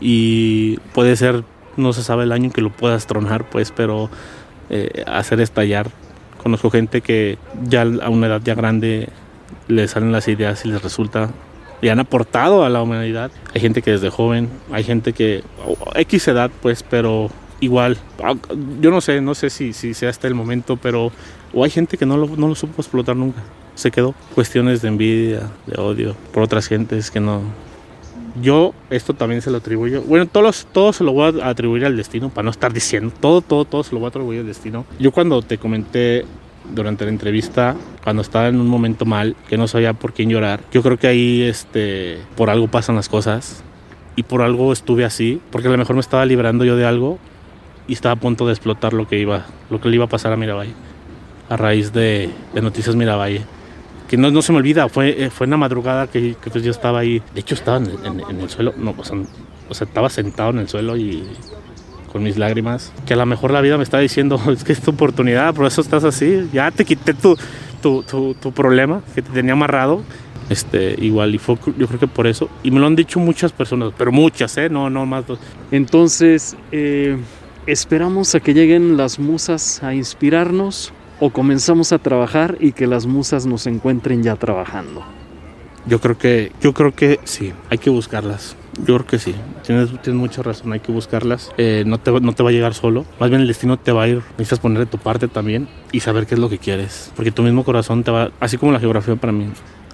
y 0.00 0.76
puede 0.94 1.16
ser, 1.16 1.42
no 1.76 1.92
se 1.92 2.02
sabe 2.02 2.24
el 2.24 2.32
año 2.32 2.50
que 2.50 2.60
lo 2.62 2.70
puedas 2.70 3.06
tronar, 3.06 3.50
pues, 3.50 3.72
pero 3.72 4.08
eh, 4.70 5.04
hacer 5.06 5.40
estallar. 5.40 5.90
Conozco 6.42 6.70
gente 6.70 7.00
que 7.00 7.36
ya 7.64 7.82
a 7.82 8.08
una 8.08 8.28
edad 8.28 8.40
ya 8.42 8.54
grande 8.54 9.08
le 9.68 9.88
salen 9.88 10.12
las 10.12 10.28
ideas 10.28 10.64
y 10.64 10.68
les 10.68 10.82
resulta 10.82 11.30
y 11.82 11.88
han 11.88 11.98
aportado 11.98 12.64
a 12.64 12.68
la 12.68 12.80
humanidad. 12.82 13.30
Hay 13.54 13.60
gente 13.60 13.82
que 13.82 13.90
desde 13.90 14.10
joven, 14.10 14.48
hay 14.72 14.84
gente 14.84 15.12
que 15.12 15.42
o- 15.66 15.76
X 15.98 16.28
edad, 16.28 16.50
pues, 16.62 16.82
pero 16.82 17.30
igual, 17.60 17.96
ah, 18.22 18.34
yo 18.80 18.90
no 18.90 19.00
sé, 19.00 19.20
no 19.20 19.34
sé 19.34 19.50
si, 19.50 19.72
si 19.72 19.94
sea 19.94 20.10
hasta 20.10 20.26
el 20.26 20.34
momento, 20.34 20.76
pero 20.76 21.12
o 21.52 21.64
hay 21.64 21.70
gente 21.70 21.96
que 21.96 22.06
no 22.06 22.16
lo, 22.16 22.26
no 22.36 22.48
lo 22.48 22.54
supo 22.54 22.80
explotar 22.80 23.16
nunca. 23.16 23.42
Se 23.74 23.90
quedó. 23.90 24.14
Cuestiones 24.34 24.82
de 24.82 24.88
envidia, 24.88 25.50
de 25.66 25.80
odio 25.80 26.16
por 26.32 26.42
otras 26.42 26.66
gentes 26.66 27.10
que 27.10 27.20
no. 27.20 27.42
Yo 28.40 28.72
esto 28.90 29.14
también 29.14 29.42
se 29.42 29.50
lo 29.50 29.58
atribuyo. 29.58 30.02
Bueno, 30.02 30.26
todos, 30.26 30.66
todo 30.72 30.92
se 30.92 31.02
lo 31.02 31.12
voy 31.12 31.40
a 31.40 31.48
atribuir 31.48 31.84
al 31.84 31.96
destino, 31.96 32.28
para 32.28 32.44
no 32.44 32.50
estar 32.50 32.72
diciendo. 32.72 33.12
Todo, 33.20 33.40
todo, 33.40 33.64
todo 33.64 33.82
se 33.82 33.92
lo 33.92 33.98
voy 33.98 34.06
a 34.06 34.08
atribuir 34.08 34.40
al 34.40 34.46
destino. 34.46 34.84
Yo 34.98 35.10
cuando 35.10 35.42
te 35.42 35.58
comenté 35.58 36.24
durante 36.72 37.04
la 37.04 37.10
entrevista, 37.10 37.74
cuando 38.04 38.22
estaba 38.22 38.48
en 38.48 38.60
un 38.60 38.68
momento 38.68 39.04
mal, 39.04 39.34
que 39.48 39.56
no 39.56 39.66
sabía 39.66 39.94
por 39.94 40.12
quién 40.12 40.28
llorar, 40.28 40.60
yo 40.72 40.82
creo 40.82 40.96
que 40.96 41.08
ahí 41.08 41.42
este, 41.42 42.18
por 42.36 42.50
algo 42.50 42.68
pasan 42.68 42.94
las 42.94 43.08
cosas. 43.08 43.64
Y 44.16 44.22
por 44.24 44.42
algo 44.42 44.72
estuve 44.72 45.04
así, 45.04 45.40
porque 45.50 45.68
a 45.68 45.70
lo 45.70 45.78
mejor 45.78 45.94
me 45.94 46.00
estaba 46.00 46.26
librando 46.26 46.64
yo 46.64 46.76
de 46.76 46.84
algo 46.84 47.18
y 47.90 47.94
estaba 47.94 48.12
a 48.12 48.16
punto 48.16 48.46
de 48.46 48.52
explotar 48.52 48.92
lo 48.92 49.08
que 49.08 49.18
iba, 49.18 49.46
lo 49.68 49.80
que 49.80 49.88
le 49.88 49.96
iba 49.96 50.04
a 50.04 50.08
pasar 50.08 50.32
a 50.32 50.36
Miravalle 50.36 50.72
a 51.48 51.56
raíz 51.56 51.92
de, 51.92 52.30
Noticias 52.54 52.94
Miravalle. 52.94 53.42
Que 54.08 54.16
no, 54.16 54.30
no 54.30 54.42
se 54.42 54.52
me 54.52 54.58
olvida, 54.58 54.88
fue, 54.88 55.24
eh, 55.24 55.30
fue 55.30 55.44
en 55.46 55.50
la 55.50 55.56
madrugada 55.56 56.06
que, 56.06 56.36
que, 56.40 56.50
pues 56.50 56.64
yo 56.64 56.70
estaba 56.70 57.00
ahí. 57.00 57.20
De 57.34 57.40
hecho, 57.40 57.54
estaba 57.54 57.78
en, 57.78 58.40
el 58.40 58.48
suelo, 58.48 58.72
no, 58.76 58.94
o 58.96 59.74
sea, 59.74 59.86
estaba 59.86 60.08
sentado 60.08 60.50
en 60.50 60.58
el 60.58 60.68
suelo 60.68 60.96
y 60.96 61.24
con 62.12 62.22
mis 62.22 62.38
lágrimas. 62.38 62.92
Que 63.06 63.14
a 63.14 63.16
lo 63.16 63.26
mejor 63.26 63.50
la 63.50 63.60
vida 63.60 63.76
me 63.76 63.82
está 63.82 63.98
diciendo, 63.98 64.40
es 64.52 64.62
que 64.62 64.72
es 64.72 64.80
tu 64.80 64.92
oportunidad, 64.92 65.52
por 65.52 65.66
eso 65.66 65.80
estás 65.80 66.04
así. 66.04 66.48
Ya 66.52 66.70
te 66.70 66.84
quité 66.84 67.14
tu, 67.14 67.36
tu, 67.82 68.04
tu, 68.04 68.34
tu 68.34 68.52
problema 68.52 69.02
que 69.14 69.22
te 69.22 69.30
tenía 69.30 69.52
amarrado. 69.52 70.02
Este, 70.48 70.96
igual, 70.98 71.32
y 71.34 71.38
fue, 71.38 71.56
yo 71.78 71.86
creo 71.86 72.00
que 72.00 72.08
por 72.08 72.26
eso. 72.26 72.48
Y 72.64 72.72
me 72.72 72.80
lo 72.80 72.86
han 72.86 72.96
dicho 72.96 73.20
muchas 73.20 73.52
personas, 73.52 73.92
pero 73.96 74.10
muchas, 74.10 74.56
¿eh? 74.58 74.68
No, 74.68 74.90
no 74.90 75.06
más 75.06 75.26
dos. 75.26 75.38
Entonces, 75.70 76.56
eh, 76.72 77.16
¿esperamos 77.66 78.34
a 78.34 78.40
que 78.40 78.54
lleguen 78.54 78.96
las 78.96 79.18
musas 79.18 79.82
a 79.82 79.94
inspirarnos 79.94 80.92
o 81.18 81.30
comenzamos 81.30 81.92
a 81.92 81.98
trabajar 81.98 82.56
y 82.60 82.72
que 82.72 82.86
las 82.86 83.06
musas 83.06 83.46
nos 83.46 83.66
encuentren 83.66 84.22
ya 84.22 84.36
trabajando? 84.36 85.04
Yo 85.86 86.00
creo 86.00 86.18
que, 86.18 86.52
yo 86.60 86.74
creo 86.74 86.94
que 86.94 87.20
sí, 87.24 87.52
hay 87.70 87.78
que 87.78 87.90
buscarlas. 87.90 88.56
Yo 88.86 88.94
creo 88.96 89.06
que 89.06 89.18
sí, 89.18 89.34
tienes, 89.64 89.90
tienes 90.02 90.20
mucha 90.20 90.42
razón, 90.42 90.72
hay 90.72 90.80
que 90.80 90.92
buscarlas. 90.92 91.50
Eh, 91.58 91.84
no, 91.86 91.98
te, 91.98 92.12
no 92.12 92.32
te 92.32 92.42
va 92.42 92.50
a 92.50 92.52
llegar 92.52 92.74
solo, 92.74 93.04
más 93.18 93.28
bien 93.28 93.42
el 93.42 93.48
destino 93.48 93.78
te 93.78 93.92
va 93.92 94.04
a 94.04 94.08
ir. 94.08 94.22
Necesitas 94.32 94.60
poner 94.60 94.78
de 94.78 94.86
tu 94.86 94.98
parte 94.98 95.28
también 95.28 95.68
y 95.92 96.00
saber 96.00 96.26
qué 96.26 96.34
es 96.34 96.40
lo 96.40 96.48
que 96.48 96.58
quieres. 96.58 97.12
Porque 97.16 97.32
tu 97.32 97.42
mismo 97.42 97.64
corazón 97.64 98.04
te 98.04 98.10
va, 98.10 98.30
así 98.40 98.58
como 98.58 98.72
la 98.72 98.80
geografía 98.80 99.16
para 99.16 99.32
mí. 99.32 99.48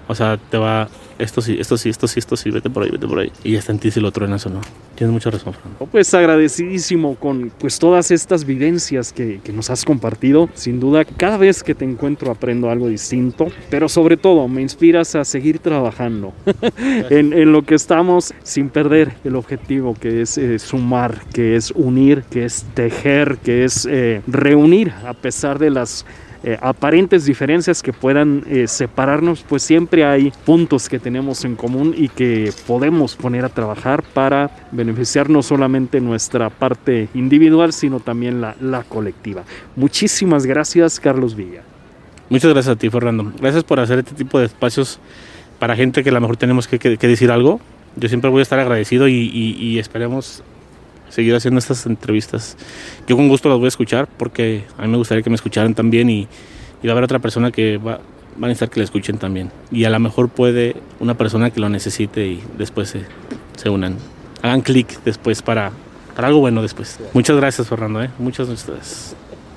O 0.09 0.15
sea, 0.15 0.37
te 0.37 0.57
va, 0.57 0.89
esto 1.19 1.41
sí, 1.41 1.57
esto 1.59 1.77
sí, 1.77 1.89
esto 1.89 2.07
sí, 2.07 2.19
esto 2.19 2.37
sí, 2.37 2.51
vete 2.51 2.71
por 2.71 2.83
ahí, 2.83 2.91
vete 2.91 3.07
por 3.07 3.19
ahí. 3.19 3.33
Y 3.43 3.57
está 3.57 3.73
en 3.73 3.79
ti 3.79 3.91
si 3.91 4.01
lo 4.01 4.13
truenas 4.13 4.47
o 4.47 4.51
no. 4.51 4.61
Tienes 4.95 5.13
mucha 5.13 5.31
razón, 5.31 5.53
Fernando. 5.53 5.87
Pues 5.87 6.13
agradecidísimo 6.15 7.17
con 7.17 7.51
pues 7.59 7.79
todas 7.79 8.11
estas 8.11 8.45
vivencias 8.45 9.13
que, 9.13 9.41
que 9.43 9.53
nos 9.53 9.71
has 9.71 9.85
compartido. 9.85 10.49
Sin 10.55 10.81
duda, 10.81 11.05
cada 11.05 11.37
vez 11.37 11.63
que 11.63 11.75
te 11.75 11.85
encuentro 11.85 12.31
aprendo 12.31 12.71
algo 12.71 12.89
distinto, 12.89 13.49
pero 13.69 13.89
sobre 13.89 14.17
todo 14.17 14.49
me 14.49 14.63
inspiras 14.63 15.15
a 15.15 15.25
seguir 15.25 15.59
trabajando 15.59 16.33
en, 17.11 17.33
en 17.33 17.53
lo 17.53 17.63
que 17.63 17.75
estamos 17.75 18.33
sin 18.43 18.69
perder 18.69 19.15
el 19.25 19.37
objetivo 19.37 19.95
que 19.95 20.23
es 20.23 20.39
eh, 20.39 20.59
sumar, 20.59 21.21
que 21.33 21.57
es 21.57 21.71
unir, 21.73 22.23
que 22.31 22.45
es 22.45 22.65
tejer, 22.75 23.39
que 23.39 23.65
es 23.65 23.87
eh, 23.91 24.23
reunir 24.27 24.93
a 25.05 25.15
pesar 25.15 25.59
de 25.59 25.71
las 25.71 26.05
eh, 26.45 26.57
aparentes 26.61 27.25
diferencias 27.25 27.83
que 27.83 27.93
puedan 27.93 28.45
eh, 28.49 28.67
separarnos, 28.69 29.45
pues 29.49 29.63
siempre 29.63 30.05
hay 30.05 30.33
puntos 30.45 30.89
que 30.89 30.99
tenemos 30.99 31.45
en 31.45 31.57
común 31.57 31.95
y 31.97 32.09
que 32.09 32.53
podemos 32.67 33.17
poner 33.17 33.45
a 33.45 33.49
trabajar 33.49 34.03
para 34.03 34.51
beneficiar 34.73 35.29
no 35.31 35.43
solamente 35.43 36.01
nuestra 36.01 36.51
parte 36.51 37.09
individual, 37.15 37.73
sino 37.73 38.01
también 38.01 38.41
la, 38.41 38.55
la 38.61 38.83
colectiva. 38.83 39.45
Muchísimas 39.77 40.47
gracias, 40.47 41.01
Carlos 41.01 41.35
Villa. 41.35 41.63
Muchas 42.29 42.53
gracias 42.53 42.75
a 42.75 42.79
ti, 42.79 42.91
Fernando. 42.91 43.33
Gracias 43.41 43.65
por 43.65 43.79
hacer 43.81 44.01
este 44.01 44.15
tipo 44.15 44.39
de 44.39 44.47
espacios 44.47 44.99
para 45.59 45.77
gente 45.77 46.03
que 46.03 46.11
a 46.11 46.13
lo 46.13 46.21
mejor 46.21 46.37
tenemos 46.37 46.67
que, 46.69 46.79
decir 46.79 47.31
algo. 47.31 47.61
Yo 47.97 48.09
siempre 48.09 48.31
voy 48.31 48.41
a 48.41 48.43
estar 48.43 48.59
agradecido 48.59 49.09
y- 49.09 49.15
y 49.59 49.79
esperemos 49.79 50.43
seguir 51.09 51.35
haciendo 51.35 51.59
estas 51.59 51.87
entrevistas. 51.87 52.57
Yo 53.07 53.17
con 53.17 53.29
gusto 53.29 53.49
las 53.49 53.59
voy 53.59 53.67
a 53.67 53.69
escuchar 53.69 54.09
porque 54.17 54.65
a 54.79 54.83
mí 54.83 54.89
me 54.89 54.97
gustaría 54.97 55.23
que 55.23 55.31
me 55.31 55.37
escucharan 55.37 55.75
también 55.75 56.11
y, 56.11 56.29
y 56.83 56.87
va 56.87 56.91
a 56.91 56.93
haber 56.93 57.05
otra 57.05 57.19
persona 57.19 57.51
que 57.51 57.79
va, 57.79 57.93
va 57.93 58.47
a 58.47 58.49
necesitar 58.49 58.71
que 58.71 58.81
la 58.81 58.85
escuchen 58.85 59.19
también. 59.19 59.51
Y 59.71 59.85
a 59.85 59.91
lo 59.91 59.99
mejor 59.99 60.29
puede 60.29 60.77
una 61.01 61.15
persona 61.15 61.51
que 61.51 61.61
lo 61.61 61.69
necesite 61.69 62.27
y 62.27 62.43
después 62.59 62.91
se, 62.91 63.05
se 63.57 63.71
unan. 63.71 63.97
Hagan 64.43 64.61
clic 64.61 65.03
después 65.05 65.43
para, 65.43 65.73
para 66.15 66.29
algo 66.29 66.41
bueno 66.41 66.63
después. 66.63 66.99
Muchas 67.15 67.37
gracias, 67.37 67.69
Fernando. 67.69 68.03
¿eh? 68.03 68.11
Muchas 68.19 68.49
gracias. 68.49 69.17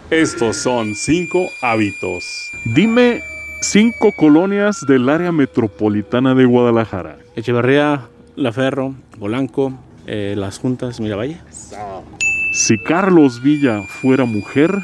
Estos 0.10 0.58
son 0.58 0.96
cinco 0.96 1.50
hábitos. 1.62 2.52
Dime 2.74 3.22
cinco 3.62 4.12
colonias 4.18 4.86
del 4.88 5.08
área 5.08 5.32
metropolitana 5.32 6.34
de 6.34 6.46
Guadalajara. 6.46 7.20
Echeverría, 7.36 8.08
La 8.36 8.52
Ferro, 8.52 8.96
Polanco, 9.20 9.74
eh, 10.12 10.36
Las 10.36 10.58
Juntas, 10.60 11.00
Miravalle. 11.00 11.38
Si 12.54 12.78
Carlos 12.80 13.42
Villa 13.44 13.84
fuera 13.84 14.26
mujer, 14.26 14.84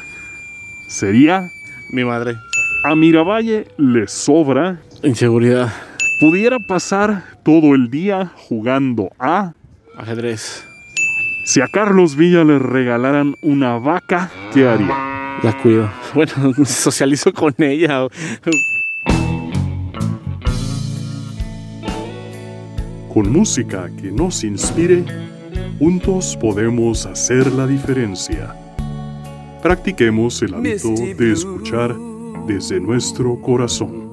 sería 0.88 1.50
Mi 1.92 2.04
madre. 2.04 2.36
a 2.84 2.94
Miravalle 2.94 3.66
le 3.76 4.06
sobra. 4.06 4.80
Inseguridad. 5.02 5.72
Pudiera 6.20 6.58
pasar 6.58 7.24
todo 7.44 7.74
el 7.74 7.90
día 7.90 8.32
jugando 8.48 9.10
a... 9.18 9.52
Ajedrez. 9.98 10.64
Si 11.44 11.60
a 11.60 11.66
Carlos 11.68 12.16
Villa 12.16 12.44
le 12.44 12.58
regalaran 12.58 13.34
una 13.42 13.78
vaca, 13.78 14.30
¿qué 14.52 14.66
haría? 14.68 14.94
La 15.42 15.56
cuido. 15.62 15.90
Bueno, 16.14 16.32
socializo 16.64 17.32
con 17.32 17.54
ella. 17.58 18.06
Con 23.16 23.32
música 23.32 23.90
que 23.98 24.12
nos 24.12 24.44
inspire, 24.44 25.02
juntos 25.78 26.36
podemos 26.38 27.06
hacer 27.06 27.50
la 27.50 27.66
diferencia. 27.66 28.54
Practiquemos 29.62 30.42
el 30.42 30.52
hábito 30.52 30.90
de 30.90 31.32
escuchar 31.32 31.96
desde 32.46 32.78
nuestro 32.78 33.40
corazón. 33.40 34.05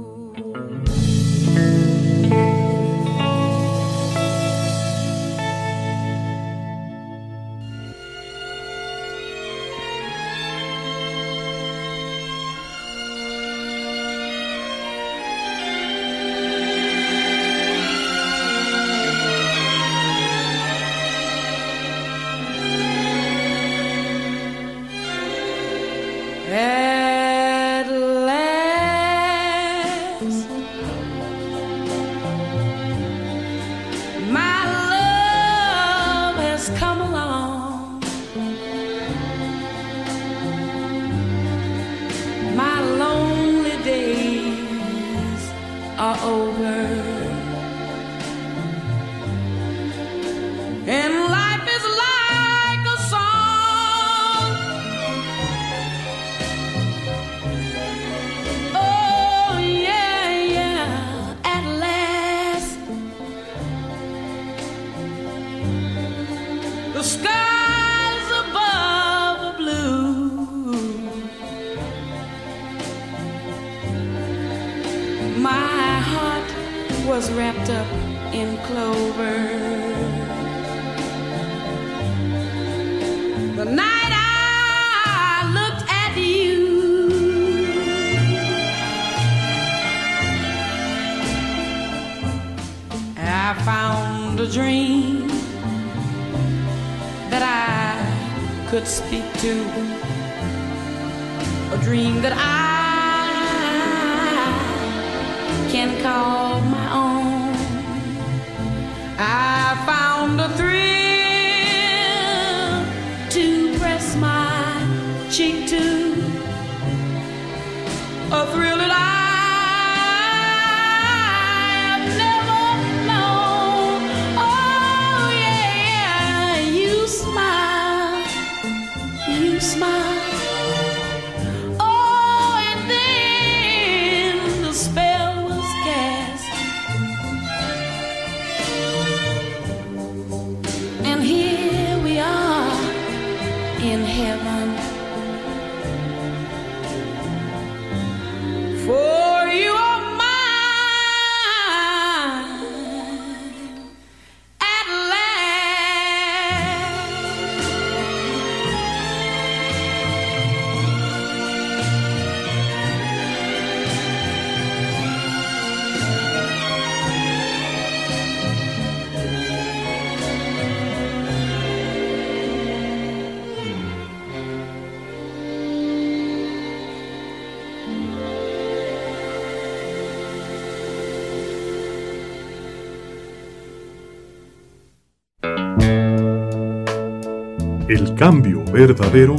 El 187.93 188.15
cambio 188.15 188.65
verdadero 188.73 189.35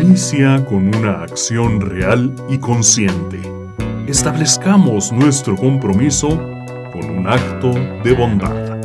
inicia 0.00 0.64
con 0.66 0.94
una 0.94 1.24
acción 1.24 1.80
real 1.80 2.32
y 2.48 2.58
consciente. 2.58 3.40
Establezcamos 4.06 5.10
nuestro 5.10 5.56
compromiso 5.56 6.28
con 6.92 7.10
un 7.10 7.26
acto 7.26 7.72
de 8.04 8.12
bondad. 8.12 8.78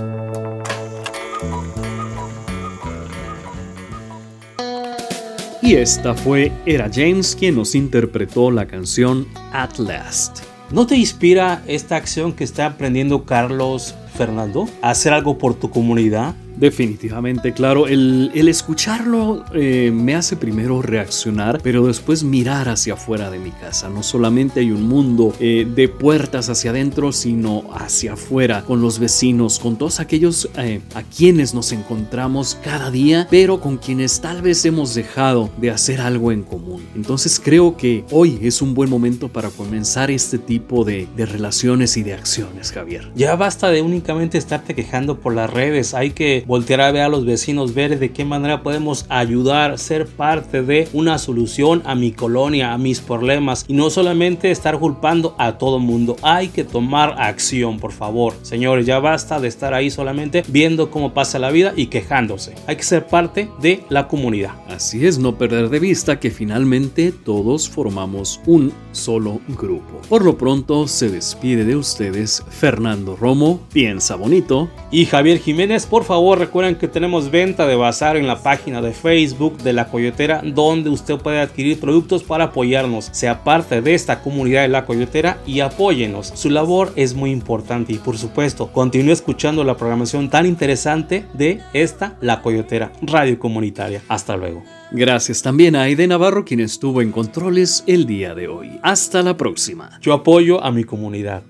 Y 5.61 5.75
esta 5.75 6.15
fue 6.15 6.51
Era 6.65 6.89
James 6.91 7.35
quien 7.35 7.57
nos 7.57 7.75
interpretó 7.75 8.49
la 8.49 8.65
canción 8.65 9.27
At 9.53 9.77
Last. 9.77 10.39
¿No 10.71 10.87
te 10.87 10.95
inspira 10.95 11.61
esta 11.67 11.97
acción 11.97 12.33
que 12.33 12.43
está 12.43 12.65
aprendiendo 12.65 13.25
Carlos 13.25 13.93
Fernando? 14.15 14.67
¿A 14.81 14.89
hacer 14.89 15.13
algo 15.13 15.37
por 15.37 15.53
tu 15.53 15.69
comunidad? 15.69 16.33
Definitivamente, 16.61 17.53
claro. 17.53 17.87
El, 17.87 18.29
escucharlo 18.47 19.43
eh, 19.55 19.91
me 19.91 20.13
hace 20.13 20.35
primero 20.35 20.83
reaccionar, 20.83 21.59
pero 21.63 21.87
después 21.87 22.23
mirar 22.23 22.69
hacia 22.69 22.93
afuera 22.93 23.31
de 23.31 23.39
mi 23.39 23.49
casa. 23.49 23.89
No 23.89 24.03
solamente 24.03 24.59
hay 24.59 24.69
un 24.69 24.87
mundo 24.87 25.33
eh, 25.39 25.65
de 25.67 25.87
puertas 25.89 26.49
hacia 26.49 26.69
adentro, 26.69 27.13
sino 27.13 27.63
hacia 27.73 28.13
afuera, 28.13 28.61
con 28.61 28.79
los 28.79 28.99
vecinos, 28.99 29.57
con 29.57 29.75
todos 29.75 29.99
aquellos 29.99 30.49
eh, 30.55 30.81
a 30.93 31.01
quienes 31.01 31.55
nos 31.55 31.71
encontramos 31.71 32.55
cada 32.63 32.91
día, 32.91 33.25
pero 33.31 33.59
con 33.59 33.77
quienes 33.77 34.21
tal 34.21 34.43
vez 34.43 34.63
hemos 34.63 34.93
dejado 34.93 35.49
de 35.57 35.71
hacer 35.71 35.99
algo 35.99 36.31
en 36.31 36.43
común. 36.43 36.83
Entonces 36.95 37.41
creo 37.43 37.75
que 37.75 38.05
hoy 38.11 38.37
es 38.43 38.61
un 38.61 38.75
buen 38.75 38.89
momento 38.91 39.29
para 39.29 39.49
comenzar 39.49 40.11
este 40.11 40.37
tipo 40.37 40.83
de, 40.83 41.07
de 41.15 41.25
relaciones 41.25 41.97
y 41.97 42.03
de 42.03 42.13
acciones, 42.13 42.71
Javier. 42.71 43.11
Ya 43.15 43.35
basta 43.35 43.71
de 43.71 43.81
únicamente 43.81 44.37
estarte 44.37 44.75
quejando 44.75 45.19
por 45.19 45.33
las 45.33 45.49
redes. 45.49 45.95
Hay 45.95 46.11
que 46.11 46.45
voltear 46.51 46.81
a 46.81 46.91
ver 46.91 47.03
a 47.03 47.07
los 47.07 47.23
vecinos, 47.23 47.73
ver 47.73 47.97
de 47.97 48.11
qué 48.11 48.25
manera 48.25 48.61
podemos 48.61 49.05
ayudar, 49.07 49.79
ser 49.79 50.05
parte 50.05 50.61
de 50.61 50.89
una 50.91 51.17
solución 51.17 51.81
a 51.85 51.95
mi 51.95 52.11
colonia, 52.11 52.73
a 52.73 52.77
mis 52.77 52.99
problemas 52.99 53.63
y 53.69 53.73
no 53.73 53.89
solamente 53.89 54.51
estar 54.51 54.77
culpando 54.77 55.33
a 55.37 55.57
todo 55.57 55.79
mundo. 55.79 56.17
Hay 56.21 56.49
que 56.49 56.65
tomar 56.65 57.15
acción, 57.19 57.79
por 57.79 57.93
favor. 57.93 58.33
Señores, 58.41 58.85
ya 58.85 58.99
basta 58.99 59.39
de 59.39 59.47
estar 59.47 59.73
ahí 59.73 59.89
solamente 59.89 60.43
viendo 60.49 60.91
cómo 60.91 61.13
pasa 61.13 61.39
la 61.39 61.51
vida 61.51 61.71
y 61.77 61.85
quejándose. 61.85 62.53
Hay 62.67 62.75
que 62.75 62.83
ser 62.83 63.07
parte 63.07 63.47
de 63.61 63.85
la 63.87 64.09
comunidad. 64.09 64.51
Así 64.67 65.07
es, 65.07 65.19
no 65.19 65.37
perder 65.37 65.69
de 65.69 65.79
vista 65.79 66.19
que 66.19 66.31
finalmente 66.31 67.13
todos 67.13 67.69
formamos 67.69 68.41
un 68.45 68.73
solo 68.91 69.39
grupo. 69.47 70.01
Por 70.09 70.25
lo 70.25 70.37
pronto 70.37 70.89
se 70.89 71.07
despide 71.07 71.63
de 71.63 71.77
ustedes 71.77 72.43
Fernando 72.49 73.15
Romo, 73.15 73.61
piensa 73.71 74.17
bonito. 74.17 74.69
Y 74.91 75.05
Javier 75.05 75.39
Jiménez, 75.39 75.85
por 75.85 76.03
favor 76.03 76.40
recuerden 76.41 76.75
que 76.75 76.87
tenemos 76.87 77.31
venta 77.31 77.67
de 77.67 77.75
bazar 77.75 78.17
en 78.17 78.27
la 78.27 78.41
página 78.41 78.81
de 78.81 78.91
Facebook 78.91 79.59
de 79.59 79.73
La 79.73 79.87
Coyotera 79.87 80.41
donde 80.43 80.89
usted 80.89 81.17
puede 81.17 81.39
adquirir 81.39 81.79
productos 81.79 82.23
para 82.23 82.45
apoyarnos. 82.45 83.09
Sea 83.11 83.43
parte 83.43 83.81
de 83.81 83.93
esta 83.93 84.21
comunidad 84.21 84.63
de 84.63 84.67
La 84.67 84.85
Coyotera 84.85 85.37
y 85.45 85.59
apóyenos. 85.59 86.33
Su 86.35 86.49
labor 86.49 86.91
es 86.95 87.13
muy 87.13 87.31
importante 87.31 87.93
y 87.93 87.97
por 87.97 88.17
supuesto 88.17 88.71
continúe 88.71 89.11
escuchando 89.11 89.63
la 89.63 89.77
programación 89.77 90.29
tan 90.29 90.45
interesante 90.45 91.25
de 91.33 91.61
esta 91.73 92.17
La 92.21 92.41
Coyotera 92.41 92.91
Radio 93.01 93.37
Comunitaria. 93.37 94.01
Hasta 94.07 94.35
luego. 94.35 94.63
Gracias 94.91 95.41
también 95.41 95.75
a 95.75 95.83
Aide 95.83 96.07
Navarro 96.07 96.43
quien 96.43 96.59
estuvo 96.59 97.01
en 97.01 97.11
controles 97.11 97.83
el 97.87 98.05
día 98.05 98.33
de 98.33 98.47
hoy. 98.47 98.79
Hasta 98.81 99.21
la 99.21 99.37
próxima. 99.37 99.99
Yo 100.01 100.13
apoyo 100.13 100.63
a 100.63 100.71
mi 100.71 100.83
comunidad. 100.83 101.43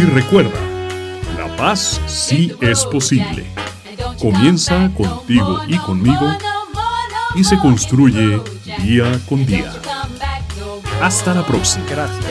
Y 0.00 0.04
recuerda, 0.04 0.58
la 1.36 1.54
paz 1.58 2.00
sí 2.06 2.50
es 2.62 2.86
posible. 2.86 3.44
Comienza 4.18 4.90
contigo 4.96 5.60
y 5.68 5.76
conmigo 5.76 6.26
y 7.34 7.44
se 7.44 7.58
construye 7.58 8.40
día 8.78 9.20
con 9.28 9.44
día. 9.44 9.70
Hasta 11.02 11.34
la 11.34 11.44
próxima. 11.46 11.84
Gracias. 11.84 12.24